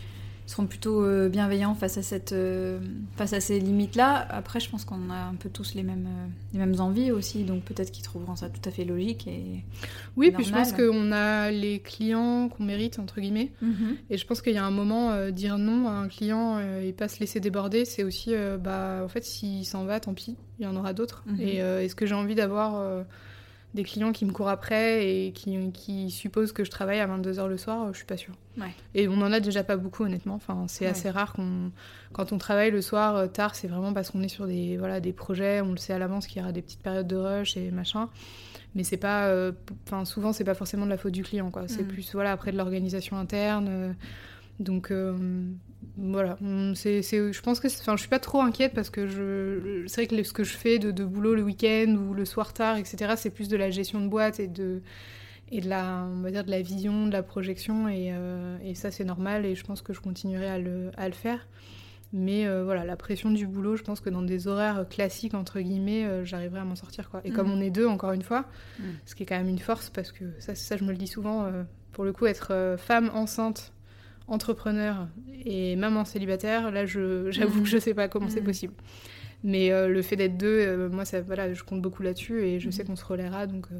seront 0.45 0.65
plutôt 0.65 1.03
euh, 1.03 1.29
bienveillants 1.29 1.75
face 1.75 1.97
à, 1.97 2.01
cette, 2.01 2.33
euh, 2.33 2.79
face 3.15 3.33
à 3.33 3.39
ces 3.39 3.59
limites-là. 3.59 4.27
Après, 4.29 4.59
je 4.59 4.69
pense 4.69 4.85
qu'on 4.85 5.09
a 5.09 5.25
un 5.25 5.35
peu 5.35 5.49
tous 5.49 5.73
les 5.75 5.83
mêmes, 5.83 6.07
euh, 6.07 6.27
les 6.53 6.59
mêmes 6.59 6.79
envies 6.79 7.11
aussi, 7.11 7.43
donc 7.43 7.63
peut-être 7.63 7.91
qu'ils 7.91 8.03
trouveront 8.03 8.35
ça 8.35 8.49
tout 8.49 8.67
à 8.67 8.71
fait 8.71 8.85
logique. 8.85 9.27
Et, 9.27 9.63
oui, 10.17 10.31
puis 10.31 10.43
je 10.43 10.51
pense 10.51 10.73
qu'on 10.73 11.11
a 11.11 11.51
les 11.51 11.79
clients 11.79 12.49
qu'on 12.49 12.63
mérite, 12.63 12.99
entre 12.99 13.21
guillemets. 13.21 13.51
Mhm. 13.61 13.97
Et 14.09 14.17
je 14.17 14.25
pense 14.25 14.41
qu'il 14.41 14.53
y 14.53 14.57
a 14.57 14.65
un 14.65 14.71
moment, 14.71 15.29
dire 15.31 15.57
non 15.57 15.87
à 15.87 15.91
un 15.91 16.07
client 16.07 16.59
et 16.59 16.91
pas 16.91 17.07
se 17.07 17.19
laisser 17.19 17.39
déborder, 17.39 17.85
c'est 17.85 18.03
aussi, 18.03 18.33
bah, 18.59 19.01
en 19.03 19.07
fait, 19.07 19.23
s'il 19.23 19.65
s'en 19.65 19.85
va, 19.85 19.99
tant 19.99 20.13
pis, 20.13 20.35
il 20.59 20.65
y 20.65 20.67
en 20.67 20.75
aura 20.75 20.93
d'autres. 20.93 21.23
Mhm. 21.27 21.41
Et 21.41 21.55
est-ce 21.57 21.95
que 21.95 22.05
j'ai 22.05 22.15
envie 22.15 22.35
d'avoir 22.35 23.03
des 23.73 23.83
clients 23.83 24.11
qui 24.11 24.25
me 24.25 24.31
courent 24.31 24.49
après 24.49 25.07
et 25.07 25.31
qui, 25.31 25.71
qui 25.71 26.11
supposent 26.11 26.51
que 26.51 26.63
je 26.63 26.69
travaille 26.69 26.99
à 26.99 27.07
22h 27.07 27.47
le 27.47 27.57
soir, 27.57 27.91
je 27.91 27.97
suis 27.97 28.05
pas 28.05 28.17
sûre. 28.17 28.35
Et 28.93 29.07
on 29.07 29.13
en 29.13 29.31
a 29.31 29.39
déjà 29.39 29.63
pas 29.63 29.77
beaucoup, 29.77 30.03
honnêtement. 30.03 30.35
Enfin, 30.35 30.65
c'est 30.67 30.85
assez 30.85 31.09
rare 31.09 31.33
qu'on, 31.33 31.71
quand 32.11 32.31
on 32.31 32.37
travaille 32.37 32.69
le 32.69 32.81
soir 32.81 33.15
euh, 33.15 33.27
tard, 33.27 33.55
c'est 33.55 33.67
vraiment 33.67 33.93
parce 33.93 34.11
qu'on 34.11 34.21
est 34.21 34.27
sur 34.27 34.45
des, 34.45 34.77
voilà, 34.77 34.99
des 34.99 35.13
projets, 35.13 35.61
on 35.61 35.71
le 35.71 35.77
sait 35.77 35.93
à 35.93 35.99
l'avance 35.99 36.27
qu'il 36.27 36.39
y 36.39 36.41
aura 36.41 36.51
des 36.51 36.61
petites 36.61 36.81
périodes 36.81 37.07
de 37.07 37.15
rush 37.15 37.57
et 37.57 37.71
machin. 37.71 38.09
Mais 38.75 38.83
c'est 38.83 38.97
pas, 38.97 39.27
euh, 39.27 39.51
enfin, 39.87 40.05
souvent, 40.05 40.33
c'est 40.33 40.43
pas 40.43 40.55
forcément 40.55 40.85
de 40.85 40.91
la 40.91 40.97
faute 40.97 41.13
du 41.13 41.23
client, 41.23 41.49
quoi. 41.51 41.67
C'est 41.67 41.83
mm. 41.83 41.87
plus, 41.87 42.13
voilà, 42.13 42.31
après 42.31 42.51
de 42.51 42.57
l'organisation 42.57 43.17
interne. 43.17 43.67
Euh, 43.69 43.93
donc, 44.59 44.93
voilà, 45.95 46.37
c'est, 46.73 47.03
je 47.03 47.41
pense 47.41 47.59
que, 47.59 47.67
enfin, 47.67 47.95
je 47.95 48.01
suis 48.01 48.09
pas 48.09 48.19
trop 48.19 48.41
inquiète 48.41 48.73
parce 48.73 48.89
que 48.89 49.05
je, 49.05 49.83
c'est 49.87 50.05
vrai 50.05 50.07
que 50.07 50.23
ce 50.23 50.33
que 50.33 50.43
je 50.43 50.57
fais 50.57 50.79
de, 50.79 50.89
de 50.89 51.05
boulot 51.05 51.35
le 51.35 51.43
week-end 51.43 51.95
ou 51.95 52.15
le 52.15 52.25
soir 52.25 52.53
tard, 52.53 52.77
etc., 52.77 53.13
c'est 53.15 53.29
plus 53.29 53.47
de 53.47 53.57
la 53.57 53.69
gestion 53.69 54.01
de 54.01 54.07
boîte 54.07 54.39
et 54.39 54.47
de, 54.47 54.81
et 55.51 55.61
de 55.61 55.69
la, 55.69 56.07
on 56.11 56.21
va 56.21 56.31
dire 56.31 56.43
de 56.43 56.49
la 56.49 56.63
vision, 56.63 57.05
de 57.05 57.11
la 57.11 57.21
projection, 57.21 57.87
et, 57.87 58.11
euh, 58.11 58.57
et 58.63 58.73
ça 58.73 58.89
c'est 58.89 59.03
normal 59.03 59.45
et 59.45 59.53
je 59.53 59.63
pense 59.63 59.83
que 59.83 59.93
je 59.93 60.01
continuerai 60.01 60.47
à 60.47 60.57
le, 60.57 60.89
à 60.97 61.07
le 61.07 61.13
faire. 61.13 61.47
Mais 62.11 62.47
euh, 62.47 62.63
voilà, 62.63 62.85
la 62.85 62.95
pression 62.95 63.29
du 63.29 63.45
boulot, 63.45 63.75
je 63.75 63.83
pense 63.83 63.99
que 63.99 64.09
dans 64.09 64.21
des 64.21 64.47
horaires 64.47 64.85
classiques, 64.87 65.33
entre 65.33 65.59
guillemets, 65.59 66.05
euh, 66.05 66.25
j'arriverai 66.25 66.59
à 66.59 66.63
m'en 66.63 66.75
sortir. 66.75 67.09
Quoi. 67.09 67.21
Et 67.23 67.31
comme 67.31 67.47
mm. 67.49 67.53
on 67.53 67.61
est 67.61 67.71
deux, 67.71 67.87
encore 67.87 68.11
une 68.13 68.21
fois, 68.21 68.45
mm. 68.79 68.83
ce 69.05 69.15
qui 69.15 69.23
est 69.23 69.25
quand 69.25 69.37
même 69.37 69.49
une 69.49 69.59
force, 69.59 69.89
parce 69.91 70.11
que 70.11 70.25
ça, 70.39 70.55
ça 70.55 70.77
je 70.77 70.83
me 70.83 70.91
le 70.91 70.97
dis 70.97 71.07
souvent, 71.07 71.51
pour 71.91 72.03
le 72.03 72.13
coup, 72.13 72.25
être 72.25 72.75
femme 72.79 73.11
enceinte 73.13 73.72
entrepreneur 74.27 75.07
et 75.45 75.75
maman 75.75 76.05
célibataire, 76.05 76.71
là, 76.71 76.85
j'avoue 76.85 77.61
que 77.61 77.67
je 77.67 77.77
sais 77.77 77.93
pas 77.93 78.07
comment 78.07 78.29
c'est 78.29 78.41
mm. 78.41 78.45
possible. 78.45 78.73
Mais 79.43 79.71
euh, 79.71 79.89
le 79.89 80.01
fait 80.01 80.15
d'être 80.15 80.37
deux, 80.37 80.47
euh, 80.47 80.89
moi, 80.89 81.05
ça, 81.05 81.21
voilà, 81.21 81.53
je 81.53 81.63
compte 81.63 81.81
beaucoup 81.81 82.01
là-dessus 82.01 82.41
et 82.41 82.59
je 82.59 82.69
sais 82.69 82.83
mm. 82.83 82.87
qu'on 82.87 82.95
se 82.95 83.05
relaiera, 83.05 83.45
donc 83.45 83.67
euh, 83.71 83.79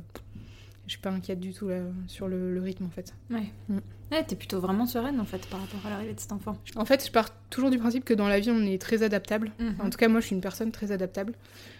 je 0.87 0.91
suis 0.91 0.99
pas 0.99 1.09
inquiète 1.09 1.39
du 1.39 1.53
tout 1.53 1.69
là, 1.69 1.77
sur 2.07 2.27
le, 2.27 2.59
rythme, 2.61 2.85
en 2.85 2.89
fait. 2.89 3.15
Ouais. 3.31 3.45
Mm. 3.69 3.77
Ouais, 4.11 4.23
t'es 4.25 4.35
plutôt 4.35 4.59
vraiment 4.59 4.85
sereine, 4.85 5.21
en 5.21 5.25
fait, 5.25 5.47
par 5.47 5.61
rapport 5.61 5.79
à 5.85 5.89
l'arrivée 5.89 6.13
de 6.13 6.19
cet 6.19 6.33
enfant. 6.33 6.57
En 6.75 6.83
fait, 6.83 7.05
je 7.05 7.11
pars 7.11 7.29
toujours 7.49 7.71
du 7.71 7.79
principe 7.79 8.03
que 8.03 8.13
dans 8.13 8.27
la 8.27 8.41
vie, 8.41 8.51
on 8.51 8.65
est 8.65 8.79
très 8.79 9.03
adaptable. 9.03 9.51
En 9.79 9.89
tout 9.89 9.97
cas, 9.97 10.09
moi, 10.09 10.19
je 10.19 10.27
suis 10.27 10.35
une 10.35 10.41
personne 10.41 10.71
très 10.71 10.91
adaptable. 10.91 11.33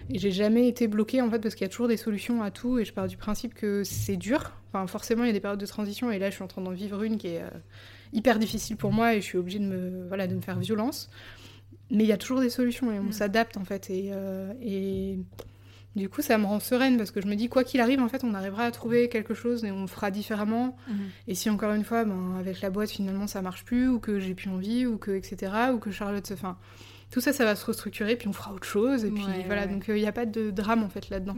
Et 0.10 0.18
j'ai 0.18 0.32
jamais 0.32 0.68
été 0.68 0.88
bloquée, 0.88 1.22
en 1.22 1.30
fait, 1.30 1.40
parce 1.40 1.54
qu'il 1.54 1.66
y 1.66 1.70
a 1.70 1.70
toujours 1.70 1.90
des 1.90 1.98
solutions 1.98 2.42
à 2.42 2.50
tout. 2.50 2.80
Et 2.80 2.86
je 2.86 2.94
pars 2.94 3.08
du 3.08 3.18
principe 3.18 3.54
que 3.54 3.84
c'est 3.84 4.16
dur. 4.16 4.54
Enfin, 4.72 4.88
forcément, 4.88 5.26
il 5.26 5.28
y 5.28 5.30
a 5.30 5.34
des 5.34 5.42
périodes 5.42 5.60
de 5.60 5.66
transition. 5.66 6.10
Et 6.10 6.18
là, 6.18 6.30
je 6.30 6.36
suis 6.36 6.44
en 6.44 6.48
train 6.48 6.62
d'en 6.64 6.72
vivre 6.72 7.04
une 7.04 7.20
qui 7.20 7.28
est 7.28 7.44
hyper 8.14 8.40
difficile 8.40 8.78
pour 8.78 8.94
moi 8.94 9.16
et 9.16 9.22
je 9.22 9.26
suis 9.26 9.38
obligée 9.38 9.60
de 9.60 9.66
me, 9.66 10.08
voilà, 10.08 10.28
de 10.28 10.36
me 10.36 10.42
faire 10.42 10.60
violence. 10.60 11.10
Mais 11.92 12.04
il 12.04 12.08
y 12.08 12.14
a 12.14 12.18
toujours 12.18 12.40
des 12.40 12.50
solutions 12.50 12.92
et 12.92 13.00
on 13.00 13.04
mm. 13.04 13.12
s'adapte 13.12 13.58
en 13.58 13.66
fait. 13.66 13.90
Et, 13.90 14.10
euh, 14.14 14.54
et, 14.62 15.20
du 15.96 16.10
coup, 16.10 16.24
ça 16.24 16.40
me 16.40 16.46
rend 16.46 16.60
sereine 16.60 16.98
parce 16.98 17.12
que 17.12 17.22
je 17.22 17.28
me 17.28 17.36
dis, 17.36 17.50
quoi 17.50 17.64
qu'il 17.64 17.80
arrive, 17.80 18.00
en 18.00 18.08
fait, 18.08 18.24
on 18.24 18.34
arrivera 18.34 18.64
à 18.64 18.72
trouver 18.72 19.10
quelque 19.10 19.36
chose 19.36 19.64
et 19.64 19.72
on 19.72 19.86
fera 19.86 20.10
différemment. 20.10 20.76
Mm. 20.88 20.94
Et 21.28 21.36
si 21.36 21.50
encore 21.50 21.74
une 21.74 21.84
fois, 21.84 22.04
ben, 22.04 22.36
avec 22.40 22.62
la 22.62 22.72
boîte, 22.72 22.90
finalement, 22.90 23.28
ça 23.28 23.42
marche 23.44 23.64
plus 23.64 23.88
ou 23.88 24.00
que 24.00 24.20
j'ai 24.20 24.34
plus 24.34 24.50
envie 24.50 24.88
ou 24.88 24.98
que, 24.98 25.12
etc., 25.12 25.52
ou 25.74 25.78
que 25.78 25.92
Charlotte 25.92 26.26
se. 26.26 26.34
Enfin, 26.34 26.58
tout 27.12 27.22
ça, 27.22 27.32
ça 27.32 27.46
va 27.46 27.56
se 27.56 27.64
restructurer, 27.64 28.16
puis 28.16 28.28
on 28.28 28.34
fera 28.34 28.52
autre 28.54 28.66
chose. 28.66 29.06
Et 29.06 29.12
puis 29.12 29.24
voilà, 29.46 29.68
donc 29.68 29.86
il 29.88 29.94
n'y 29.94 30.08
a 30.08 30.12
pas 30.12 30.26
de 30.26 30.50
drame 30.50 30.82
en 30.82 30.90
fait 30.90 31.12
là-dedans. 31.12 31.36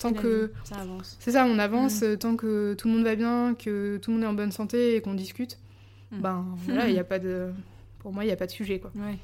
tant 0.00 0.14
que. 0.14 0.50
Ça 0.64 0.76
avance. 0.76 1.18
C'est 1.20 1.32
ça, 1.32 1.44
on 1.44 1.58
avance 1.58 2.00
mm. 2.00 2.16
tant 2.16 2.36
que 2.36 2.72
tout 2.72 2.88
le 2.88 2.94
monde 2.94 3.04
va 3.04 3.16
bien, 3.16 3.54
que 3.54 3.98
tout 3.98 4.12
le 4.12 4.16
monde 4.16 4.24
est 4.24 4.28
en 4.28 4.32
bonne 4.32 4.52
santé 4.52 4.96
et 4.96 5.02
qu'on 5.02 5.12
discute. 5.12 5.58
Mm. 6.12 6.20
ben 6.20 6.46
voilà, 6.56 6.88
il 6.88 6.94
y 6.94 6.98
a 6.98 7.04
pas 7.04 7.18
de. 7.18 7.50
Pour 7.98 8.12
moi, 8.12 8.24
il 8.24 8.28
n'y 8.28 8.32
a 8.32 8.36
pas 8.36 8.46
de 8.46 8.50
sujet, 8.50 8.78
quoi. 8.78 8.90
Ouais. 8.94 9.16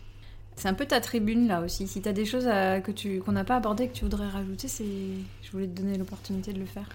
C'est 0.57 0.69
un 0.69 0.75
peu 0.75 0.87
ta 0.87 1.01
tribune 1.01 1.49
là 1.49 1.61
aussi. 1.61 1.87
Si 1.87 2.01
tu 2.01 2.09
as 2.09 2.15
des 2.15 2.25
choses 2.25 2.49
à... 2.49 2.81
que 2.81 2.91
tu 2.91 3.21
qu'on 3.21 3.33
n'a 3.33 3.45
pas 3.45 3.57
abordées 3.57 3.89
que 3.89 3.93
tu 3.93 4.05
voudrais 4.05 4.29
rajouter, 4.29 4.69
c'est 4.69 4.85
je 5.43 5.51
voulais 5.53 5.67
te 5.67 5.79
donner 5.79 5.99
l'opportunité 5.99 6.55
de 6.55 6.59
le 6.59 6.65
faire. 6.65 6.89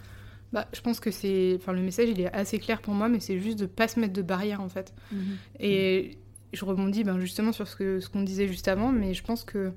Bah, 0.51 0.67
je 0.73 0.81
pense 0.81 0.99
que 0.99 1.11
c'est 1.11 1.57
enfin 1.57 1.71
le 1.71 1.81
message 1.81 2.09
il 2.09 2.19
est 2.19 2.33
assez 2.33 2.59
clair 2.59 2.81
pour 2.81 2.93
moi 2.93 3.07
mais 3.07 3.21
c'est 3.21 3.39
juste 3.39 3.57
de 3.57 3.65
pas 3.65 3.87
se 3.87 3.99
mettre 3.99 4.13
de 4.13 4.23
barrière 4.23 4.61
en 4.61 4.69
fait. 4.69 4.93
Mm-hmm. 5.13 5.61
Et 5.61 6.17
je 6.53 6.65
rebondis 6.65 7.03
ben, 7.03 7.19
justement 7.19 7.51
sur 7.51 7.67
ce 7.67 7.75
que 7.75 7.99
ce 7.99 8.09
qu'on 8.09 8.23
disait 8.23 8.47
juste 8.47 8.67
avant 8.67 8.91
mais 8.91 9.13
je 9.13 9.23
pense 9.23 9.43
que 9.43 9.71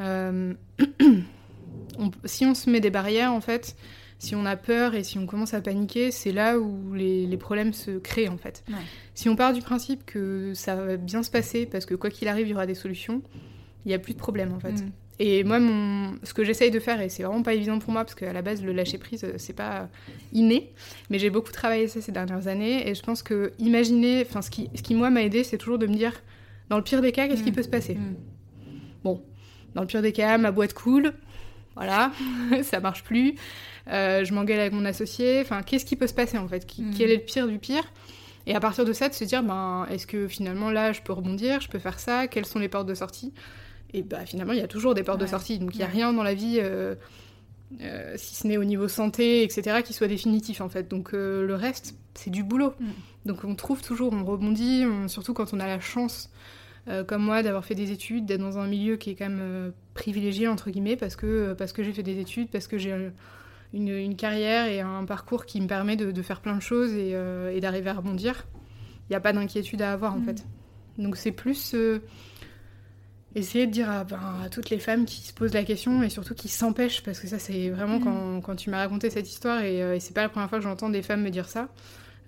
euh, 0.00 0.54
si 2.24 2.46
on 2.46 2.54
se 2.54 2.70
met 2.70 2.80
des 2.80 2.90
barrières 2.90 3.32
en 3.32 3.40
fait, 3.40 3.76
si 4.20 4.34
on 4.36 4.44
a 4.44 4.54
peur 4.54 4.94
et 4.94 5.02
si 5.02 5.18
on 5.18 5.24
commence 5.26 5.54
à 5.54 5.62
paniquer, 5.62 6.10
c'est 6.10 6.30
là 6.30 6.58
où 6.58 6.92
les, 6.92 7.36
problèmes 7.38 7.72
se 7.72 7.98
créent 7.98 8.28
en 8.28 8.36
fait. 8.36 8.62
Si 9.14 9.30
on 9.30 9.34
part 9.34 9.54
du 9.54 9.62
principe 9.62 10.04
que 10.04 10.52
ça 10.54 10.76
va 10.76 10.96
bien 10.98 11.22
se 11.22 11.30
passer 11.30 11.64
parce 11.64 11.86
que 11.86 11.94
quoi 11.94 12.10
qu'il 12.10 12.28
arrive, 12.28 12.46
il 12.46 12.50
y 12.50 12.54
aura 12.54 12.66
des 12.66 12.74
solutions, 12.74 13.22
il 13.86 13.88
n'y 13.88 13.94
a 13.94 13.98
plus 13.98 14.12
de 14.12 14.18
problème 14.18 14.52
en 14.52 14.60
fait. 14.60 14.72
Mm. 14.72 14.90
Et 15.20 15.42
moi, 15.44 15.58
mon... 15.58 16.14
ce 16.22 16.34
que 16.34 16.44
j'essaye 16.44 16.70
de 16.70 16.80
faire, 16.80 17.00
et 17.00 17.08
c'est 17.08 17.22
vraiment 17.22 17.42
pas 17.42 17.54
évident 17.54 17.78
pour 17.78 17.92
moi, 17.92 18.04
parce 18.04 18.14
qu'à 18.14 18.32
la 18.32 18.40
base, 18.40 18.62
le 18.62 18.72
lâcher 18.72 18.96
prise, 18.96 19.26
c'est 19.36 19.52
pas 19.52 19.90
inné, 20.32 20.72
mais 21.10 21.18
j'ai 21.18 21.28
beaucoup 21.28 21.52
travaillé 21.52 21.88
ça 21.88 22.00
ces 22.00 22.12
dernières 22.12 22.46
années, 22.46 22.88
et 22.88 22.94
je 22.94 23.02
pense 23.02 23.22
que 23.22 23.52
imaginer, 23.58 24.24
enfin, 24.26 24.40
ce 24.40 24.50
qui, 24.50 24.70
ce 24.74 24.82
qui 24.82 24.94
moi 24.94 25.10
m'a 25.10 25.22
aidé, 25.22 25.44
c'est 25.44 25.58
toujours 25.58 25.78
de 25.78 25.86
me 25.86 25.94
dire, 25.94 26.22
dans 26.70 26.78
le 26.78 26.82
pire 26.82 27.02
des 27.02 27.12
cas, 27.12 27.28
qu'est-ce 27.28 27.42
qui 27.42 27.50
mm. 27.50 27.54
peut 27.54 27.62
se 27.62 27.68
passer? 27.68 27.96
Mm. 27.96 28.16
Bon, 29.04 29.22
dans 29.74 29.82
le 29.82 29.86
pire 29.86 30.00
des 30.00 30.12
cas, 30.12 30.38
ma 30.38 30.52
boîte 30.52 30.72
coule, 30.72 31.12
voilà, 31.76 32.12
ça 32.62 32.80
marche 32.80 33.04
plus. 33.04 33.34
Euh, 33.88 34.24
je 34.24 34.34
m'engueule 34.34 34.60
avec 34.60 34.72
mon 34.72 34.84
associé. 34.84 35.40
Enfin, 35.40 35.62
qu'est-ce 35.62 35.84
qui 35.84 35.96
peut 35.96 36.06
se 36.06 36.14
passer 36.14 36.38
en 36.38 36.48
fait? 36.48 36.66
Mm. 36.78 36.90
Quel 36.96 37.10
est 37.10 37.16
le 37.16 37.22
pire 37.22 37.46
du 37.46 37.58
pire? 37.58 37.84
Et 38.46 38.54
à 38.54 38.60
partir 38.60 38.84
de 38.84 38.92
ça, 38.92 39.08
de 39.08 39.14
se 39.14 39.24
dire, 39.24 39.42
ben, 39.42 39.86
est-ce 39.90 40.06
que 40.06 40.26
finalement 40.26 40.70
là, 40.70 40.92
je 40.92 41.02
peux 41.02 41.12
rebondir, 41.12 41.60
je 41.60 41.68
peux 41.68 41.78
faire 41.78 41.98
ça? 41.98 42.26
Quelles 42.26 42.46
sont 42.46 42.58
les 42.58 42.68
portes 42.68 42.86
de 42.86 42.94
sortie? 42.94 43.32
Et 43.92 44.02
bah, 44.02 44.24
finalement, 44.24 44.52
il 44.52 44.58
y 44.58 44.62
a 44.62 44.68
toujours 44.68 44.94
des 44.94 45.02
portes 45.02 45.20
de 45.20 45.26
sortie. 45.26 45.58
Donc, 45.58 45.74
il 45.74 45.78
n'y 45.78 45.84
a 45.84 45.88
rien 45.88 46.12
dans 46.12 46.22
la 46.22 46.34
vie, 46.34 46.58
euh, 46.60 46.94
euh, 47.82 48.14
si 48.16 48.34
ce 48.34 48.46
n'est 48.46 48.56
au 48.56 48.64
niveau 48.64 48.88
santé, 48.88 49.42
etc., 49.42 49.82
qui 49.84 49.92
soit 49.92 50.08
définitif 50.08 50.60
en 50.60 50.68
fait. 50.68 50.88
Donc, 50.88 51.12
le 51.12 51.54
reste, 51.54 51.94
c'est 52.14 52.30
du 52.30 52.42
boulot. 52.42 52.72
Mm. 52.80 52.86
Donc, 53.26 53.44
on 53.44 53.54
trouve 53.54 53.82
toujours, 53.82 54.12
on 54.12 54.24
rebondit, 54.24 54.84
surtout 55.08 55.34
quand 55.34 55.52
on 55.52 55.60
a 55.60 55.66
la 55.66 55.80
chance. 55.80 56.30
Comme 57.06 57.22
moi, 57.22 57.42
d'avoir 57.42 57.64
fait 57.64 57.74
des 57.74 57.92
études, 57.92 58.26
d'être 58.26 58.40
dans 58.40 58.58
un 58.58 58.66
milieu 58.66 58.96
qui 58.96 59.10
est 59.10 59.14
quand 59.14 59.28
même 59.28 59.72
privilégié, 59.94 60.48
entre 60.48 60.70
guillemets, 60.70 60.96
parce 60.96 61.14
que, 61.14 61.52
parce 61.52 61.72
que 61.72 61.82
j'ai 61.82 61.92
fait 61.92 62.02
des 62.02 62.18
études, 62.18 62.48
parce 62.50 62.66
que 62.66 62.78
j'ai 62.78 63.10
une, 63.72 64.16
carrière 64.16 64.66
et 64.66 64.80
un 64.80 65.04
parcours 65.04 65.46
qui 65.46 65.60
me 65.60 65.66
permet 65.66 65.96
de, 65.96 66.22
faire 66.22 66.40
plein 66.40 66.56
de 66.56 66.62
choses 66.62 66.92
et, 66.94 67.10
et 67.54 67.60
d'arriver 67.60 67.90
à 67.90 67.94
rebondir. 67.94 68.46
Il 69.10 69.12
n'y 69.12 69.16
a 69.16 69.20
pas 69.20 69.32
d'inquiétude 69.32 69.82
à 69.82 69.92
avoir 69.92 70.14
en 70.14 70.18
mm. 70.18 70.24
fait. 70.24 70.44
Donc 70.98 71.16
c'est 71.16 71.32
plus 71.32 71.74
essayer 73.34 73.66
de 73.66 73.72
dire 73.72 73.88
ben, 74.08 74.20
à, 74.44 74.48
toutes 74.48 74.70
les 74.70 74.78
femmes 74.78 75.04
qui 75.04 75.20
se 75.22 75.32
posent 75.32 75.54
la 75.54 75.64
question 75.64 76.02
et 76.02 76.08
surtout 76.08 76.34
qui 76.34 76.48
s'empêchent, 76.48 77.02
parce 77.02 77.18
que 77.18 77.26
ça 77.26 77.38
c'est 77.38 77.70
vraiment 77.70 77.98
mm. 77.98 78.04
quand, 78.04 78.40
quand, 78.40 78.56
tu 78.56 78.70
m'as 78.70 78.78
raconté 78.78 79.10
cette 79.10 79.28
histoire 79.28 79.62
et, 79.62 79.78
et 79.96 80.00
c'est 80.00 80.14
pas 80.14 80.22
la 80.22 80.28
première 80.28 80.48
fois 80.48 80.58
que 80.58 80.64
j'entends 80.64 80.90
des 80.90 81.02
femmes 81.02 81.22
me 81.22 81.30
dire 81.30 81.48
ça. 81.48 81.68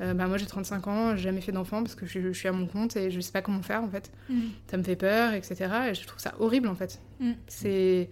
Euh, 0.01 0.14
bah, 0.14 0.26
moi 0.26 0.38
j'ai 0.38 0.47
35 0.47 0.86
ans, 0.88 1.16
j'ai 1.16 1.24
jamais 1.24 1.40
fait 1.40 1.53
d'enfant 1.53 1.82
parce 1.82 1.95
que 1.95 2.07
je, 2.07 2.32
suis 2.32 2.49
à 2.49 2.53
mon 2.53 2.66
compte 2.66 2.97
et 2.97 3.11
je 3.11 3.20
sais 3.20 3.32
pas 3.32 3.43
comment 3.43 3.62
faire 3.62 3.82
en 3.82 3.88
fait. 3.88 4.11
Mm. 4.28 4.40
Ça 4.68 4.76
me 4.76 4.82
fait 4.82 4.97
peur, 4.97 5.34
etc. 5.34 5.57
Et 5.90 5.95
je 5.95 6.07
trouve 6.07 6.20
ça 6.20 6.34
horrible 6.38 6.68
en 6.68 6.74
fait. 6.74 7.01
Mm. 7.20 7.32
C'est, 7.47 8.09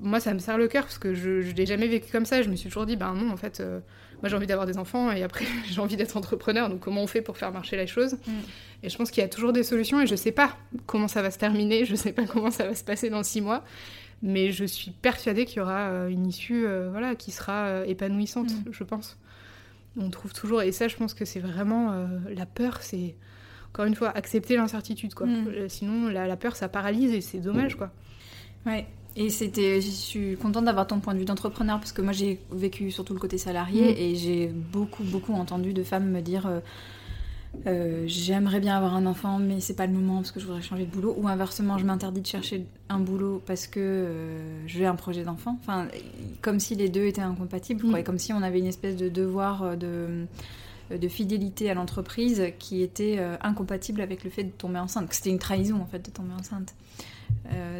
moi 0.00 0.18
ça 0.20 0.34
me 0.34 0.38
serre 0.38 0.58
le 0.58 0.66
cœur 0.66 0.84
parce 0.84 0.98
que 0.98 1.14
je, 1.14 1.40
je 1.40 1.54
l'ai 1.54 1.66
jamais 1.66 1.86
vécu 1.86 2.10
comme 2.10 2.26
ça. 2.26 2.42
Je 2.42 2.48
me 2.48 2.56
suis 2.56 2.68
toujours 2.68 2.86
dit, 2.86 2.96
ben 2.96 3.14
non 3.14 3.30
en 3.30 3.36
fait, 3.36 3.60
euh, 3.60 3.80
moi 4.20 4.28
j'ai 4.28 4.36
envie 4.36 4.46
d'avoir 4.46 4.66
des 4.66 4.76
enfants 4.76 5.12
et 5.12 5.22
après 5.22 5.44
j'ai 5.70 5.80
envie 5.80 5.96
d'être 5.96 6.16
entrepreneur. 6.16 6.68
Donc 6.68 6.80
comment 6.80 7.02
on 7.02 7.06
fait 7.06 7.22
pour 7.22 7.38
faire 7.38 7.52
marcher 7.52 7.76
les 7.76 7.86
choses? 7.86 8.14
Mm. 8.14 8.32
Et 8.82 8.88
je 8.90 8.96
pense 8.96 9.10
qu'il 9.10 9.22
y 9.22 9.26
a 9.26 9.28
toujours 9.28 9.52
des 9.52 9.62
solutions 9.62 10.00
et 10.00 10.06
je 10.06 10.16
sais 10.16 10.32
pas 10.32 10.56
comment 10.86 11.08
ça 11.08 11.22
va 11.22 11.30
se 11.30 11.38
terminer, 11.38 11.84
je 11.84 11.94
sais 11.94 12.12
pas 12.12 12.24
comment 12.26 12.50
ça 12.50 12.66
va 12.66 12.74
se 12.74 12.84
passer 12.84 13.08
dans 13.08 13.22
six 13.22 13.40
mois. 13.40 13.64
Mais 14.20 14.50
je 14.50 14.64
suis 14.64 14.90
persuadée 14.90 15.44
qu'il 15.44 15.58
y 15.58 15.60
aura 15.60 15.90
euh, 15.90 16.08
une 16.08 16.26
issue 16.26 16.66
voilà, 16.90 17.14
qui 17.14 17.30
sera 17.30 17.86
épanouissante, 17.86 18.50
je 18.72 18.82
pense 18.82 19.16
on 19.98 20.10
trouve 20.10 20.32
toujours, 20.32 20.62
et 20.62 20.72
ça 20.72 20.88
je 20.88 20.96
pense 20.96 21.14
que 21.14 21.24
c'est 21.24 21.40
vraiment 21.40 21.92
euh, 21.92 22.06
la 22.34 22.46
peur, 22.46 22.78
c'est 22.80 23.14
encore 23.72 23.86
une 23.86 23.94
fois 23.94 24.10
accepter 24.10 24.56
l'incertitude 24.56 25.14
quoi. 25.14 25.26
Mm. 25.26 25.48
Euh, 25.48 25.68
sinon 25.68 26.08
la, 26.08 26.36
peur 26.36 26.56
ça 26.56 26.68
paralyse 26.68 27.12
et 27.12 27.20
c'est 27.20 27.38
dommage 27.38 27.76
quoi. 27.76 27.90
Ouais. 28.66 28.86
Et 29.16 29.30
c'était, 29.30 29.80
je 29.80 29.90
suis 29.90 30.36
contente 30.36 30.64
d'avoir 30.64 30.86
ton 30.86 31.00
point 31.00 31.12
de 31.12 31.18
vue 31.18 31.24
d'entrepreneur 31.24 31.78
parce 31.78 31.92
que 31.92 32.02
moi 32.02 32.12
j'ai 32.12 32.40
vécu 32.52 32.90
surtout 32.90 33.14
le 33.14 33.20
côté 33.20 33.38
salarié 33.38 33.92
mm. 33.92 33.96
et 33.98 34.14
j'ai 34.14 34.46
beaucoup 34.48 35.04
beaucoup 35.04 35.32
entendu 35.32 35.72
de 35.72 35.82
femmes 35.82 36.10
me 36.10 36.20
dire 36.20 36.46
euh, 36.46 36.60
euh, 37.66 38.04
j'aimerais 38.06 38.60
bien 38.60 38.76
avoir 38.76 38.94
un 38.94 39.06
enfant, 39.06 39.38
mais 39.38 39.60
c'est 39.60 39.74
pas 39.74 39.86
le 39.86 39.92
moment 39.92 40.16
parce 40.16 40.32
que 40.32 40.40
je 40.40 40.46
voudrais 40.46 40.62
changer 40.62 40.84
de 40.84 40.90
boulot. 40.90 41.14
Ou 41.18 41.28
inversement, 41.28 41.78
je 41.78 41.84
m'interdis 41.84 42.20
de 42.20 42.26
chercher 42.26 42.66
un 42.88 42.98
boulot 42.98 43.42
parce 43.46 43.66
que 43.66 43.80
euh, 43.80 44.66
j'ai 44.66 44.86
un 44.86 44.94
projet 44.94 45.24
d'enfant. 45.24 45.58
Enfin, 45.60 45.88
comme 46.42 46.60
si 46.60 46.74
les 46.74 46.88
deux 46.88 47.06
étaient 47.06 47.20
incompatibles, 47.20 47.86
mm. 47.86 48.02
comme 48.04 48.18
si 48.18 48.32
on 48.32 48.42
avait 48.42 48.58
une 48.58 48.66
espèce 48.66 48.96
de 48.96 49.08
devoir 49.08 49.62
euh, 49.62 49.76
de, 49.76 50.26
de 50.96 51.08
fidélité 51.08 51.70
à 51.70 51.74
l'entreprise 51.74 52.42
qui 52.58 52.82
était 52.82 53.18
incompatible 53.42 54.00
avec 54.00 54.24
le 54.24 54.30
fait 54.30 54.44
de 54.44 54.50
tomber 54.50 54.78
enceinte. 54.78 55.12
C'était 55.12 55.30
une 55.30 55.38
trahison 55.38 55.80
en 55.80 55.86
fait 55.86 56.04
de 56.04 56.10
tomber 56.10 56.32
enceinte. 56.32 56.74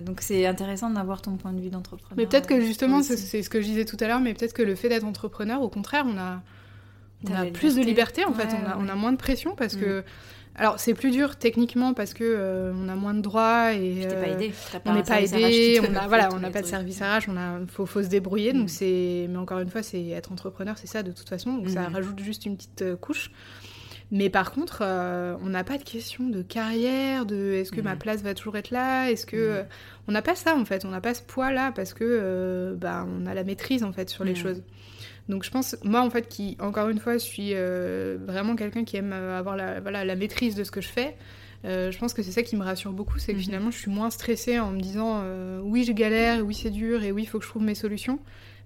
donc 0.05 0.21
c'est 0.21 0.45
intéressant 0.45 0.91
d'avoir 0.91 1.23
ton 1.23 1.37
point 1.37 1.53
de 1.53 1.61
vue 1.61 1.71
d'entrepreneur. 1.71 2.19
Mais 2.19 2.27
peut-être 2.27 2.47
que 2.47 2.61
justement, 2.61 3.03
c'est 3.03 3.43
ce 3.43 3.49
que 3.49 3.62
je 3.62 3.66
disais 3.66 3.87
tout 3.87 3.97
à 4.01 4.09
l'heure, 4.09 4.21
mais 4.21 4.35
peut-être 4.35 4.53
que 4.53 4.62
le 4.62 4.75
fait 4.75 4.91
d'être 4.91 5.05
entrepreneur, 5.05 5.62
au 5.62 5.71
contraire, 5.71 6.05
on 6.07 6.19
a 6.19 6.43
on 7.27 7.35
a 7.35 7.47
plus 7.47 7.77
de 7.77 7.83
liberté 7.83 8.25
en 8.25 8.33
fait, 8.33 8.49
on 8.79 8.89
a, 8.89 8.95
moins 8.95 9.12
de 9.12 9.19
pression 9.19 9.55
parce 9.55 9.77
mm. 9.77 9.81
que. 9.81 10.05
Alors 10.61 10.81
c'est 10.81 10.93
plus 10.93 11.12
dur 11.12 11.37
techniquement 11.37 11.95
parce 11.95 12.14
que 12.14 12.25
euh, 12.25 12.73
on 12.75 12.89
a 12.89 12.97
moins 12.97 13.14
de 13.14 13.21
droits 13.21 13.75
et 13.75 14.09
pas 14.09 14.14
euh, 14.14 14.35
aidé. 14.35 14.53
on 14.87 14.95
n'est 14.95 15.05
pas 15.05 15.21
aidé, 15.21 15.81
on 15.89 15.95
a 15.95 16.09
voilà, 16.09 16.31
on 16.33 16.41
n'a 16.41 16.51
pas 16.51 16.62
de 16.62 16.66
service 16.66 17.01
RH, 17.01 17.29
on 17.29 17.37
a 17.37 17.61
faut, 17.69 17.87
faut 17.87 18.03
se 18.03 18.09
débrouiller 18.09 18.53
donc 18.53 18.64
mm. 18.64 18.69
c'est 18.69 19.27
mais 19.31 19.37
encore 19.37 19.61
une 19.61 19.71
fois 19.71 19.85
c'est 19.85 20.05
être 20.09 20.33
entrepreneur 20.33 20.77
c'est 20.77 20.89
ça 20.89 21.05
de 21.05 21.12
toute 21.12 21.29
façon 21.29 21.59
donc 21.59 21.69
ça 21.69 21.89
mm. 21.89 21.95
rajoute 21.95 22.19
juste 22.19 22.45
une 22.45 22.57
petite 22.57 22.83
euh, 22.83 22.97
couche. 22.97 23.31
Mais 24.11 24.31
par 24.31 24.53
contre, 24.53 24.83
on 24.83 25.49
n'a 25.51 25.64
pas 25.64 25.77
de 25.77 25.83
question 25.83 26.31
de 26.31 26.41
carrière, 26.41 27.27
de 27.27 27.53
est-ce 27.53 27.71
que 27.71 27.83
ma 27.83 27.95
place 27.95 28.23
va 28.23 28.33
toujours 28.33 28.57
être 28.57 28.71
là, 28.71 29.11
est-ce 29.11 29.27
que 29.27 29.64
on 30.09 30.12
n'a 30.12 30.23
pas 30.23 30.35
ça 30.35 30.57
en 30.57 30.64
fait, 30.64 30.87
on 30.87 30.89
n'a 30.89 31.03
pas 31.03 31.12
ce 31.12 31.21
poids 31.21 31.53
là 31.53 31.73
parce 31.73 31.93
que 31.93 32.75
bah 32.81 33.07
on 33.07 33.27
a 33.27 33.35
la 33.35 33.45
maîtrise 33.45 33.85
en 33.85 33.93
fait 33.93 34.09
sur 34.09 34.25
les 34.25 34.35
choses. 34.35 34.62
Donc 35.29 35.45
je 35.45 35.51
pense, 35.51 35.76
moi 35.85 36.01
en 36.01 36.11
fait, 36.11 36.26
qui 36.29 36.57
encore 36.59 36.89
une 36.89 36.99
fois 36.99 37.18
suis 37.18 37.51
euh, 37.53 38.16
vraiment 38.20 38.57
quelqu'un 38.57 38.85
qui 38.85 38.97
aime 38.97 39.12
euh, 39.12 39.39
avoir 39.39 39.57
la, 39.57 39.81
voilà, 39.81 40.05
la 40.05 40.16
maîtrise 40.16 40.55
de 40.55 40.64
ce 40.64 40.70
que 40.70 40.81
je 40.81 40.89
fais, 40.89 41.16
euh, 41.64 41.91
je 41.91 41.99
pense 41.99 42.14
que 42.14 42.22
c'est 42.22 42.33
ça 42.33 42.43
qui 42.43 42.57
me 42.57 42.64
rassure 42.64 42.93
beaucoup, 42.93 43.18
c'est 43.18 43.33
que 43.33 43.39
mhm. 43.39 43.45
finalement 43.45 43.70
je 43.70 43.79
suis 43.79 43.91
moins 43.91 44.11
stressée 44.11 44.59
en 44.59 44.70
me 44.70 44.81
disant 44.81 45.22
oui 45.62 45.85
je 45.85 45.93
galère, 45.93 46.45
oui 46.45 46.55
c'est 46.55 46.70
dur 46.70 47.03
et 47.03 47.12
oui 47.12 47.24
il 47.24 47.26
faut 47.26 47.39
que 47.39 47.45
je 47.45 47.51
trouve 47.51 47.62
mes 47.62 47.74
solutions, 47.74 48.18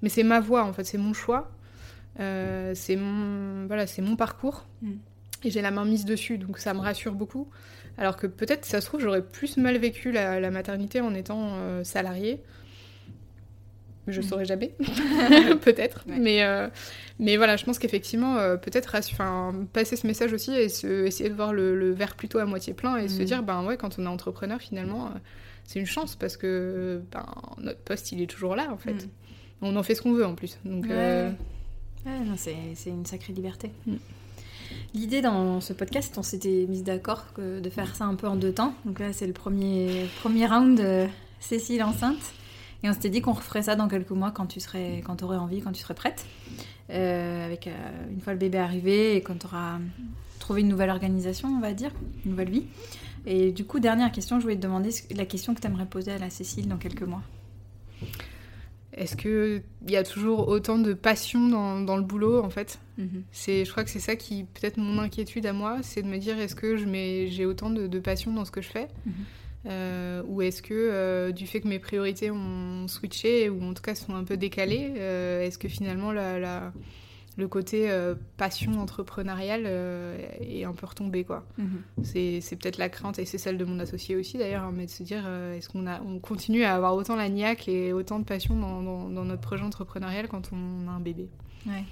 mais 0.03 0.09
c'est 0.09 0.23
ma 0.23 0.41
voie 0.41 0.65
en 0.65 0.73
fait, 0.73 0.85
c'est 0.85 0.99
mon 0.99 1.15
choix, 1.15 1.51
c'est 2.19 2.97
mon, 2.97 3.67
voilà, 3.67 3.89
c'est 3.89 4.03
mon 4.03 4.15
parcours 4.15 4.67
mhm. 4.83 4.99
et 5.43 5.51
j'ai 5.51 5.63
la 5.63 5.73
main 5.73 5.85
mise 5.85 6.05
dessus, 6.05 6.39
donc 6.39 6.59
ça 6.59 6.75
me 6.75 6.81
rassure 6.81 7.15
beaucoup. 7.15 7.49
Alors 7.99 8.17
que 8.17 8.27
peut-être, 8.27 8.65
ça 8.65 8.81
se 8.81 8.87
trouve, 8.87 9.01
j'aurais 9.01 9.23
plus 9.23 9.59
mal 9.59 9.77
vécu 9.77 10.13
la, 10.13 10.41
la 10.41 10.51
maternité 10.51 11.01
en 11.01 11.13
étant 11.15 11.57
salariée. 11.85 12.41
Je 14.09 14.21
ne 14.21 14.25
mm. 14.25 14.29
saurais 14.29 14.45
jamais, 14.45 14.75
peut-être. 15.63 16.05
Mais, 16.07 16.43
euh, 16.43 16.69
mais 17.19 17.37
voilà, 17.37 17.57
je 17.57 17.65
pense 17.65 17.79
qu'effectivement, 17.79 18.37
euh, 18.37 18.57
peut-être 18.57 18.97
passer 19.73 19.97
ce 19.97 20.07
message 20.07 20.33
aussi 20.33 20.53
et 20.53 20.65
essayer 20.65 21.29
de 21.29 21.35
voir 21.35 21.53
le, 21.53 21.93
verre 21.93 22.17
plutôt 22.17 22.39
à 22.39 22.45
moitié 22.45 22.75
plein 22.75 22.97
et 22.97 23.09
se 23.09 23.23
mm. 23.23 23.25
dire, 23.25 23.43
ben 23.43 23.65
ouais, 23.65 23.77
quand 23.77 23.99
on 23.99 24.05
est 24.05 24.09
entrepreneur, 24.09 24.61
finalement, 24.61 25.07
euh, 25.07 25.19
c'est 25.65 25.79
une 25.79 25.87
chance 25.87 26.17
parce 26.17 26.37
que 26.37 27.01
ben, 27.13 27.27
notre 27.59 27.79
poste, 27.81 28.11
il 28.13 28.21
est 28.21 28.27
toujours 28.27 28.57
là, 28.57 28.69
en 28.73 28.77
fait. 28.77 28.95
Mm. 28.95 29.09
On 29.63 29.77
en 29.77 29.83
fait 29.85 29.95
ce 29.95 30.03
qu'on 30.03 30.13
veut 30.13 30.27
en 30.27 30.35
plus. 30.35 30.59
Donc, 30.65 30.87
c'est 32.37 32.91
une 32.91 33.07
sacrée 33.07 33.33
liberté. 33.33 33.71
L'idée 34.95 35.23
dans 35.23 35.61
ce 35.61 35.73
podcast, 35.73 36.15
on 36.19 36.25
s'était 36.25 36.67
mis 36.69 36.83
d'accord 36.83 37.27
de 37.39 37.71
faire 37.71 37.95
ça 37.95 38.05
un 38.05 38.17
peu 38.17 38.27
en 38.27 38.35
deux 38.35 38.53
temps. 38.53 38.75
Donc 38.85 38.99
là, 38.99 39.13
c'est 39.13 39.29
le 39.29 39.33
premier, 39.33 40.07
premier 40.21 40.47
round, 40.47 40.83
Cécile 41.39 41.85
enceinte. 41.85 42.35
Et 42.83 42.89
on 42.89 42.93
s'était 42.93 43.11
dit 43.11 43.21
qu'on 43.21 43.33
referait 43.33 43.63
ça 43.63 43.77
dans 43.77 43.89
quelques 43.89 44.11
mois 44.11 44.31
quand 44.31 44.47
tu 44.47 44.61
serais, 44.61 45.03
quand 45.05 45.23
aurais 45.23 45.37
envie, 45.37 45.61
quand 45.61 45.73
tu 45.73 45.83
serais 45.83 45.95
prête. 45.95 46.27
Euh, 46.91 47.47
avec 47.47 47.69
euh, 47.69 47.71
une 48.11 48.21
fois 48.21 48.33
le 48.33 48.39
bébé 48.39 48.59
arrivé 48.59 49.17
et 49.17 49.23
quand 49.23 49.39
tu 49.39 49.47
auras 49.47 49.79
trouvé 50.41 50.63
une 50.63 50.69
nouvelle 50.69 50.91
organisation, 50.91 51.49
on 51.49 51.61
va 51.61 51.73
dire, 51.73 51.93
une 52.25 52.33
nouvelle 52.33 52.51
vie. 52.51 52.67
Et 53.25 53.53
du 53.53 53.65
coup, 53.65 53.79
dernière 53.79 54.11
question, 54.11 54.39
je 54.39 54.43
voulais 54.43 54.57
te 54.57 54.63
demander 54.63 54.91
la 55.15 55.25
question 55.25 55.55
que 55.55 55.61
tu 55.61 55.67
aimerais 55.67 55.87
poser 55.87 56.13
à 56.13 56.19
la 56.19 56.29
Cécile 56.29 56.69
dans 56.69 56.77
quelques 56.77 57.03
mois. 57.03 57.23
Est-ce 58.95 59.17
qu'il 59.17 59.63
y 59.89 59.97
a 59.97 60.03
toujours 60.03 60.49
autant 60.49 60.79
de 60.79 60.93
passion 60.93 61.49
dans, 61.49 61.81
dans 61.81 61.97
le 61.97 62.03
boulot, 62.03 62.43
en 62.43 62.51
fait? 62.51 62.79
Mhm. 62.99 63.23
c'est 63.33 63.65
Je 63.65 63.71
crois 63.71 63.85
que 63.85 63.91
c'est 63.91 64.01
ça 64.01 64.17
qui, 64.17 64.45
peut-être 64.45 64.77
mon 64.77 64.99
inquiétude 64.99 65.47
à 65.47 65.55
moi, 65.55 65.79
c'est 65.83 66.03
de 66.03 66.09
me 66.09 66.19
dire, 66.19 66.39
est-ce 66.39 66.55
que 66.55 66.77
j'ai 66.77 67.47
autant 67.47 67.71
de, 67.71 67.87
de, 67.87 67.99
passion 68.01 68.33
dans 68.33 68.45
ce 68.45 68.51
que 68.51 68.61
je 68.61 68.69
fais? 68.69 68.89
Mhm. 69.07 69.15
Euh, 69.67 70.23
ou 70.27 70.43
est-ce 70.43 70.61
que 70.61 70.75
euh, 70.75 71.31
du 71.31 71.47
fait 71.47 71.61
que 71.61 71.69
mes 71.69 71.79
priorités 71.79 72.31
ont 72.31 72.89
switché 72.89 73.49
ou 73.49 73.63
en 73.63 73.75
tout 73.75 73.83
cas 73.83 73.95
sont 73.95 74.15
un 74.15 74.25
peu 74.25 74.37
décalées, 74.37 74.95
euh, 74.97 75.43
est-ce 75.43 75.57
que 75.57 75.69
finalement 75.69 76.11
la, 76.11 76.73
le 77.37 77.49
côté 77.49 77.89
passion 78.37 78.81
entrepreneuriale 78.81 79.67
est 80.41 80.65
un 80.65 80.73
peu 80.73 80.87
retombé 80.87 81.25
quoi 81.25 81.45
mhm. 81.59 81.83
C'est 82.03 82.57
peut-être 82.57 82.79
la 82.79 82.89
crainte 82.89 83.19
et 83.19 83.25
c'est 83.25 83.39
celle 83.39 83.57
de 83.57 83.65
mon 83.65 83.79
associé 83.79 84.17
aussi 84.17 84.37
d'ailleurs, 84.37 84.65
hein, 84.65 84.73
mais 84.75 84.87
de 84.87 84.91
se 84.91 85.03
dire 85.03 85.29
est-ce 85.55 85.69
qu'on 85.69 85.87
on 85.87 86.19
continue 86.19 86.65
à 86.65 86.75
avoir 86.75 86.95
autant 86.95 87.17
la 87.17 87.29
niaque 87.29 87.69
et 87.69 87.93
autant 87.93 88.19
de 88.19 88.25
passion 88.25 88.57
dans, 88.57 88.83
dans, 88.83 89.25
notre 89.25 89.41
projet 89.41 89.63
entrepreneurial 89.63 90.27
quand 90.29 90.51
on 90.53 90.89
a 90.89 90.91
un 90.91 91.01
bébé? 91.01 91.29
Ouais. 91.67 91.85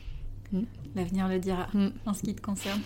Mm. 0.53 0.63
L'avenir 0.97 1.29
le 1.29 1.39
dira 1.39 1.69
mm. 1.73 1.89
en 2.07 2.15
ce 2.15 2.23
qui 2.23 2.35
te 2.35 2.41
concerne. 2.41 2.81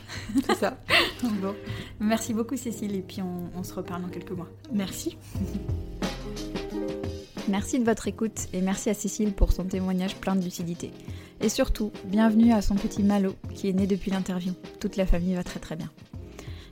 C'est 0.46 0.56
ça. 0.56 0.78
bon. 1.22 1.54
Merci 2.00 2.34
beaucoup 2.34 2.56
Cécile 2.56 2.94
et 2.94 3.02
puis 3.02 3.22
on, 3.22 3.62
se 3.62 3.74
reparle 3.74 4.02
dans 4.02 4.08
quelques 4.08 4.32
mois. 4.32 4.48
Merci. 4.72 5.16
Merci 7.48 7.78
de 7.78 7.84
votre 7.84 8.08
écoute 8.08 8.48
et 8.54 8.62
merci 8.62 8.88
à 8.88 8.94
Cécile 8.94 9.34
pour 9.34 9.52
son 9.52 9.64
témoignage 9.64 10.16
plein 10.16 10.34
de 10.34 10.42
lucidité. 10.42 10.90
Et 11.42 11.50
surtout, 11.50 11.92
bienvenue 12.06 12.54
à 12.54 12.62
son 12.62 12.74
petit 12.74 13.02
Malo 13.02 13.34
qui 13.54 13.68
est 13.68 13.74
né 13.74 13.86
depuis 13.86 14.10
l'interview. 14.10 14.54
Toute 14.80 14.96
la 14.96 15.04
famille 15.04 15.34
va 15.34 15.44
très 15.44 15.60
très 15.60 15.76
bien. 15.76 15.90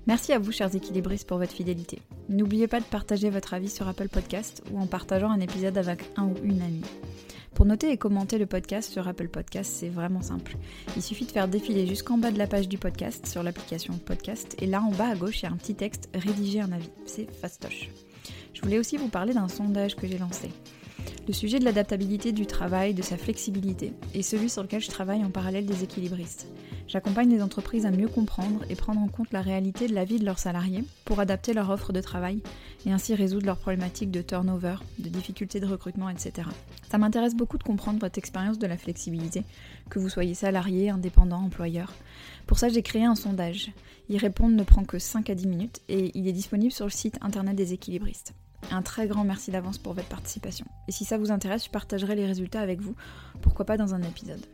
Merci 0.07 0.33
à 0.33 0.39
vous, 0.39 0.51
chers 0.51 0.75
équilibristes, 0.75 1.29
pour 1.29 1.37
votre 1.37 1.53
fidélité. 1.53 2.01
N'oubliez 2.31 2.69
pas 2.69 2.81
de 2.81 2.85
partager 2.85 3.29
votre 3.29 3.53
avis 3.53 3.69
sur 3.69 3.87
Apple 3.87 4.09
Podcast 4.09 4.63
ou 4.73 4.81
en 4.81 4.87
partageant 4.87 5.31
un 5.31 5.41
épisode 5.41 5.77
avec 5.77 6.05
un 6.17 6.25
ou 6.25 6.35
une 6.43 6.63
amie. 6.63 6.83
Pour 7.55 7.67
noter 7.67 7.91
et 7.91 7.99
commenter 7.99 8.39
le 8.39 8.47
podcast 8.47 8.91
sur 8.91 9.07
Apple 9.07 9.29
Podcast, 9.29 9.71
c'est 9.75 9.91
vraiment 9.91 10.23
simple. 10.23 10.57
Il 10.97 11.03
suffit 11.03 11.27
de 11.27 11.31
faire 11.31 11.49
défiler 11.49 11.87
jusqu'en 11.87 12.17
bas 12.17 12.31
de 12.31 12.39
la 12.39 12.47
page 12.47 12.67
du 12.67 12.79
podcast 12.79 13.27
sur 13.27 13.43
l'application 13.43 13.95
podcast 13.99 14.57
et 14.61 14.67
là 14.67 14.83
en 14.83 14.91
bas 14.91 15.09
à 15.09 15.15
gauche, 15.15 15.41
il 15.41 15.43
y 15.45 15.49
a 15.49 15.53
un 15.53 15.57
petit 15.57 15.75
texte 15.75 16.09
rédiger 16.15 16.61
un 16.61 16.73
avis. 16.73 16.91
C'est 17.05 17.31
fastoche. 17.31 17.91
Je 18.55 18.63
voulais 18.63 18.79
aussi 18.79 18.97
vous 18.97 19.09
parler 19.09 19.35
d'un 19.35 19.49
sondage 19.49 19.97
que 19.97 20.07
j'ai 20.07 20.19
lancé. 20.19 20.49
Le 21.27 21.33
sujet 21.35 21.59
de 21.59 21.65
l'adaptabilité 21.65 22.33
du 22.33 22.47
travail, 22.47 22.95
de 22.95 23.03
sa 23.03 23.17
flexibilité, 23.17 23.93
est 24.15 24.23
celui 24.23 24.49
sur 24.49 24.63
lequel 24.63 24.81
je 24.81 24.89
travaille 24.89 25.23
en 25.25 25.31
parallèle 25.31 25.67
des 25.67 25.85
équilibristes. 25.85 26.47
J'accompagne 26.93 27.31
les 27.31 27.41
entreprises 27.41 27.87
à 27.87 27.91
mieux 27.91 28.07
comprendre 28.07 28.67
et 28.69 28.75
prendre 28.75 29.01
en 29.01 29.09
compte 29.09 29.33
la 29.33 29.41
réalité 29.41 29.89
de 29.89 29.95
la 29.95 30.05
vie 30.05 30.19
de 30.19 30.27
leurs 30.27 30.39
salariés 30.39 30.85
pour 31.07 31.21
adapter 31.21 31.55
leur 31.55 31.71
offre 31.71 31.91
de 31.91 32.03
travail 32.03 32.43
et 32.85 32.93
ainsi 32.93 33.15
résoudre 33.15 33.47
leurs 33.47 33.57
problématiques 33.57 34.11
de 34.11 34.21
turnover, 34.21 34.75
de 34.99 35.09
difficultés 35.09 35.59
de 35.59 35.65
recrutement, 35.65 36.11
etc. 36.11 36.47
Ça 36.91 36.99
m'intéresse 36.99 37.35
beaucoup 37.35 37.57
de 37.57 37.63
comprendre 37.63 37.99
votre 37.99 38.19
expérience 38.19 38.59
de 38.59 38.67
la 38.67 38.77
flexibilité, 38.77 39.43
que 39.89 39.99
vous 39.99 40.11
soyez 40.11 40.35
salarié, 40.35 40.91
indépendant, 40.91 41.39
employeur. 41.39 41.95
Pour 42.47 42.59
ça, 42.59 42.69
j'ai 42.69 42.83
créé 42.83 43.07
un 43.07 43.15
sondage. 43.15 43.73
Y 44.11 44.19
répondre 44.19 44.55
ne 44.55 44.63
prend 44.63 44.85
que 44.85 44.99
5 44.99 45.31
à 45.31 45.35
10 45.35 45.47
minutes 45.47 45.81
et 45.89 46.11
il 46.13 46.29
est 46.29 46.33
disponible 46.33 46.73
sur 46.73 46.85
le 46.85 46.91
site 46.91 47.17
internet 47.23 47.57
des 47.57 47.73
équilibristes. 47.73 48.35
Un 48.71 48.83
très 48.83 49.07
grand 49.07 49.25
merci 49.25 49.51
d'avance 49.51 49.79
pour 49.79 49.95
votre 49.95 50.09
participation. 50.09 50.67
Et 50.89 50.93
si 50.93 51.07
ça 51.07 51.17
vous 51.17 51.31
intéresse, 51.31 51.65
je 51.65 51.71
partagerai 51.71 52.17
les 52.17 52.27
résultats 52.27 52.61
avec 52.61 52.83
vous, 52.83 52.95
pourquoi 53.41 53.65
pas 53.65 53.79
dans 53.79 53.95
un 53.95 54.03
épisode. 54.03 54.45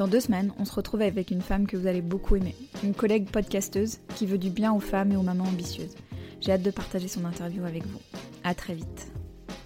Dans 0.00 0.08
deux 0.08 0.20
semaines, 0.20 0.50
on 0.58 0.64
se 0.64 0.72
retrouve 0.72 1.02
avec 1.02 1.30
une 1.30 1.42
femme 1.42 1.66
que 1.66 1.76
vous 1.76 1.86
allez 1.86 2.00
beaucoup 2.00 2.34
aimer, 2.34 2.54
une 2.82 2.94
collègue 2.94 3.28
podcasteuse 3.28 3.98
qui 4.16 4.24
veut 4.24 4.38
du 4.38 4.48
bien 4.48 4.72
aux 4.72 4.80
femmes 4.80 5.12
et 5.12 5.16
aux 5.16 5.22
mamans 5.22 5.44
ambitieuses. 5.44 5.94
J'ai 6.40 6.52
hâte 6.52 6.62
de 6.62 6.70
partager 6.70 7.06
son 7.06 7.26
interview 7.26 7.66
avec 7.66 7.84
vous. 7.86 8.00
À 8.42 8.54
très 8.54 8.72
vite. 8.72 9.12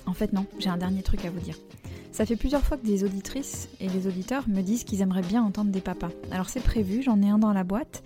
En 0.07 0.13
fait 0.13 0.33
non, 0.33 0.47
j'ai 0.59 0.71
un 0.71 0.77
dernier 0.77 1.05
truc 1.05 1.25
à 1.25 1.31
vous 1.31 1.39
dire. 1.39 1.55
Ça 2.11 2.27
fait 2.27 2.35
plusieurs 2.35 2.63
fois 2.63 2.77
que 2.77 2.85
des 2.85 3.05
auditrices 3.05 3.69
et 3.79 3.87
des 3.87 4.09
auditeurs 4.09 4.49
me 4.49 4.63
disent 4.63 4.83
qu'ils 4.83 5.03
aimeraient 5.03 5.23
bien 5.23 5.41
entendre 5.41 5.71
des 5.71 5.81
papas. 5.81 6.11
Alors 6.33 6.49
c'est 6.49 6.65
prévu, 6.65 7.05
j'en 7.05 7.23
ai 7.23 7.29
un 7.29 7.39
dans 7.39 7.53
la 7.53 7.63
boîte, 7.63 8.03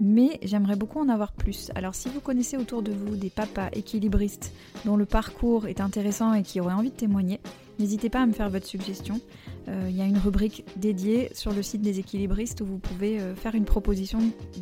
mais 0.00 0.38
j'aimerais 0.42 0.76
beaucoup 0.76 1.00
en 1.00 1.08
avoir 1.08 1.32
plus. 1.32 1.70
Alors 1.74 1.94
si 1.94 2.08
vous 2.08 2.20
connaissez 2.20 2.56
autour 2.56 2.82
de 2.82 2.92
vous 2.92 3.16
des 3.16 3.30
papas 3.30 3.68
équilibristes 3.72 4.52
dont 4.84 4.96
le 4.96 5.06
parcours 5.06 5.66
est 5.66 5.80
intéressant 5.80 6.34
et 6.34 6.42
qui 6.42 6.60
auraient 6.60 6.74
envie 6.74 6.90
de 6.90 6.96
témoigner, 6.96 7.40
n'hésitez 7.78 8.08
pas 8.08 8.20
à 8.20 8.26
me 8.26 8.32
faire 8.32 8.50
votre 8.50 8.66
suggestion. 8.66 9.20
Euh, 9.68 9.86
il 9.88 9.96
y 9.96 10.02
a 10.02 10.06
une 10.06 10.18
rubrique 10.18 10.64
dédiée 10.76 11.30
sur 11.34 11.52
le 11.52 11.62
site 11.62 11.82
des 11.82 11.98
équilibristes 11.98 12.60
où 12.60 12.64
vous 12.64 12.78
pouvez 12.78 13.20
euh, 13.20 13.34
faire 13.34 13.54
une 13.54 13.64
proposition 13.64 14.20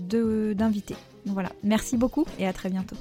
d'invité. 0.09 0.95
Voilà, 1.27 1.51
merci 1.63 1.97
beaucoup 1.97 2.25
et 2.39 2.47
à 2.47 2.53
très 2.53 2.71
bientôt. 2.71 2.97